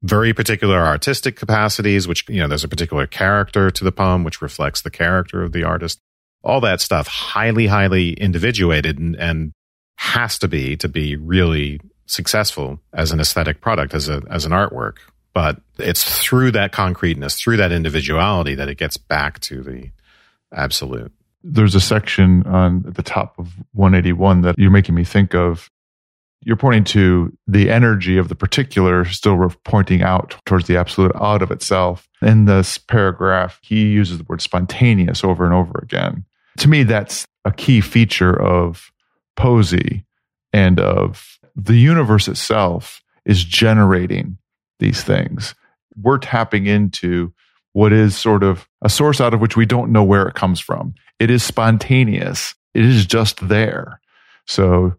very 0.04 0.34
particular 0.34 0.86
artistic 0.86 1.38
capacities, 1.38 2.08
which, 2.08 2.28
you 2.28 2.40
know, 2.40 2.48
there's 2.48 2.64
a 2.64 2.70
particular 2.70 3.08
character 3.08 3.72
to 3.72 3.84
the 3.84 3.92
poem, 3.92 4.24
which 4.24 4.42
reflects 4.42 4.82
the 4.82 4.92
character 4.92 5.44
of 5.44 5.54
the 5.54 5.64
artist 5.64 6.00
all 6.46 6.62
that 6.62 6.80
stuff 6.80 7.08
highly, 7.08 7.68
highly 7.68 8.14
individuated 8.14 9.00
and, 9.00 9.16
and 9.16 9.52
has 9.98 10.38
to 10.40 10.48
be 10.48 10.78
to 10.78 10.88
be 10.88 11.16
really 11.16 11.80
successful 12.06 12.80
as 12.94 13.12
an 13.12 13.20
aesthetic 13.20 13.62
product, 13.62 13.94
as 13.94 14.08
a 14.08 14.22
as 14.30 14.46
an 14.46 14.52
artwork. 14.52 14.98
But 15.34 15.60
it's 15.78 16.22
through 16.24 16.52
that 16.52 16.72
concreteness, 16.72 17.40
through 17.40 17.58
that 17.58 17.72
individuality, 17.72 18.56
that 18.56 18.70
it 18.70 18.78
gets 18.78 18.96
back 18.96 19.40
to 19.42 19.62
the 19.62 19.90
absolute. 20.54 21.12
There's 21.44 21.76
a 21.76 21.82
section 21.82 22.44
on 22.44 22.84
the 22.84 23.04
top 23.04 23.38
of 23.38 23.54
181 23.74 24.42
that 24.42 24.58
you're 24.58 24.72
making 24.72 24.96
me 24.96 25.04
think 25.04 25.36
of. 25.36 25.70
You're 26.42 26.56
pointing 26.56 26.86
to 26.86 27.36
the 27.48 27.70
energy 27.70 28.18
of 28.18 28.30
the 28.30 28.36
particular, 28.36 29.04
still 29.06 29.50
pointing 29.64 30.04
out 30.04 30.36
towards 30.46 30.68
the 30.68 30.78
absolute 30.78 31.12
out 31.16 31.42
of 31.42 31.52
itself. 31.52 32.08
In 32.22 32.46
this 32.46 32.78
paragraph, 32.78 33.60
he 33.62 33.88
uses 33.88 34.20
the 34.20 34.24
word 34.26 34.42
spontaneous 34.42 35.24
over 35.24 35.44
and 35.44 35.54
over 35.54 35.80
again 35.84 36.24
to 36.60 36.68
me, 36.68 36.84
that's 36.84 37.26
a 37.44 37.52
key 37.52 37.82
feature 37.82 38.34
of 38.34 38.92
Poesy 39.38 40.04
and 40.54 40.80
of 40.80 41.38
the 41.56 41.76
universe 41.76 42.28
itself 42.28 43.02
is 43.26 43.44
generating 43.44 44.38
these 44.80 45.04
things. 45.04 45.56
We're 46.02 46.18
tapping 46.18 46.66
into 46.66 47.34
what 47.74 47.92
is 47.92 48.16
sort 48.16 48.44
of 48.44 48.68
a 48.82 48.90
source 48.90 49.20
out 49.20 49.34
of 49.34 49.42
which 49.42 49.58
we 49.58 49.66
don't 49.66 49.92
know 49.92 50.04
where 50.04 50.28
it 50.28 50.36
comes 50.36 50.60
from. 50.60 50.94
It 51.20 51.30
is 51.30 51.44
spontaneous. 51.44 52.56
It 52.74 52.86
is 52.86 53.06
just 53.06 53.48
there. 53.48 54.00
So 54.46 54.96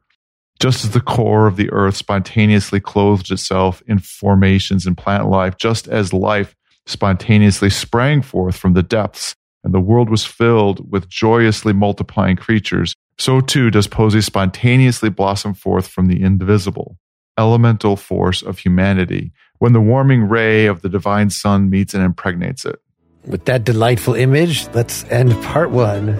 just 0.61 0.85
as 0.85 0.91
the 0.91 1.01
core 1.01 1.47
of 1.47 1.57
the 1.57 1.71
earth 1.71 1.97
spontaneously 1.97 2.81
clothed 2.81 3.31
itself 3.31 3.83
in 3.87 3.99
formations 3.99 4.87
and 4.87 4.97
plant 4.97 5.29
life, 5.29 5.57
just 5.57 5.89
as 5.89 6.13
life 6.13 6.55
spontaneously 6.87 7.71
sprang 7.71 8.23
forth 8.23 8.57
from 8.57 8.75
the 8.75 8.83
depths 8.83 9.37
and 9.67 9.75
the 9.75 9.81
world 9.81 10.09
was 10.09 10.25
filled 10.25 10.93
with 10.93 11.09
joyously 11.09 11.73
multiplying 11.73 12.37
creatures, 12.37 12.95
so 13.19 13.41
too 13.41 13.69
does 13.69 13.89
Poesy 13.89 14.23
spontaneously 14.23 15.11
blossom 15.11 15.55
forth 15.55 15.89
from 15.89 16.07
the 16.07 16.23
indivisible, 16.23 16.97
elemental 17.37 17.97
force 17.97 18.43
of 18.43 18.61
humanity 18.61 19.33
when 19.59 19.73
the 19.73 19.81
warming 19.81 20.29
ray 20.29 20.67
of 20.67 20.83
the 20.83 20.89
divine 20.89 21.31
sun 21.31 21.69
meets 21.69 21.95
and 21.95 22.05
impregnates 22.05 22.65
it. 22.65 22.77
With 23.25 23.47
that 23.47 23.65
delightful 23.65 24.15
image, 24.15 24.69
let's 24.69 25.03
end 25.07 25.33
part 25.43 25.73
one. 25.73 26.15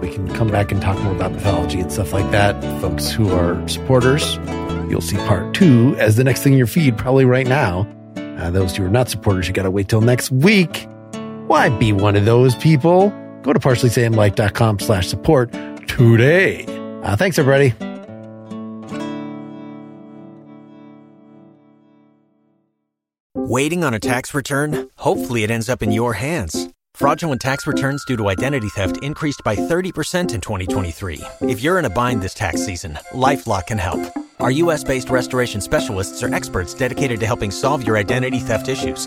We 0.00 0.10
can 0.10 0.26
come 0.34 0.48
back 0.48 0.72
and 0.72 0.82
talk 0.82 0.98
more 1.04 1.14
about 1.14 1.30
mythology 1.30 1.78
and 1.78 1.92
stuff 1.92 2.12
like 2.12 2.28
that. 2.32 2.60
Folks 2.80 3.12
who 3.12 3.30
are 3.30 3.68
supporters, 3.68 4.40
you'll 4.90 5.00
see 5.00 5.18
part 5.18 5.54
two 5.54 5.94
as 6.00 6.16
the 6.16 6.24
next 6.24 6.42
thing 6.42 6.54
in 6.54 6.58
your 6.58 6.66
feed, 6.66 6.98
probably 6.98 7.26
right 7.26 7.46
now. 7.46 7.86
Uh, 8.16 8.50
those 8.50 8.74
who 8.74 8.84
are 8.84 8.90
not 8.90 9.08
supporters, 9.08 9.46
you 9.46 9.54
got 9.54 9.62
to 9.62 9.70
wait 9.70 9.88
till 9.88 10.00
next 10.00 10.32
week. 10.32 10.88
Why 11.52 11.68
be 11.68 11.92
one 11.92 12.16
of 12.16 12.24
those 12.24 12.54
people? 12.54 13.10
Go 13.42 13.52
to 13.52 13.60
partiallyexaminedlife.com 13.60 14.78
slash 14.78 15.06
support 15.06 15.52
today. 15.86 16.64
Uh, 17.02 17.14
thanks, 17.14 17.38
everybody. 17.38 17.74
Waiting 23.34 23.84
on 23.84 23.92
a 23.92 24.00
tax 24.00 24.32
return? 24.32 24.88
Hopefully, 24.96 25.42
it 25.42 25.50
ends 25.50 25.68
up 25.68 25.82
in 25.82 25.92
your 25.92 26.14
hands. 26.14 26.70
Fraudulent 26.94 27.42
tax 27.42 27.66
returns 27.66 28.02
due 28.06 28.16
to 28.16 28.30
identity 28.30 28.70
theft 28.70 28.96
increased 29.02 29.42
by 29.44 29.54
30% 29.54 30.32
in 30.32 30.40
2023. 30.40 31.20
If 31.42 31.62
you're 31.62 31.78
in 31.78 31.84
a 31.84 31.90
bind 31.90 32.22
this 32.22 32.32
tax 32.32 32.64
season, 32.64 32.98
LifeLock 33.12 33.66
can 33.66 33.76
help. 33.76 34.00
Our 34.40 34.52
U.S. 34.52 34.82
based 34.82 35.10
restoration 35.10 35.60
specialists 35.60 36.22
are 36.22 36.34
experts 36.34 36.72
dedicated 36.72 37.20
to 37.20 37.26
helping 37.26 37.50
solve 37.50 37.86
your 37.86 37.98
identity 37.98 38.38
theft 38.38 38.68
issues 38.68 39.06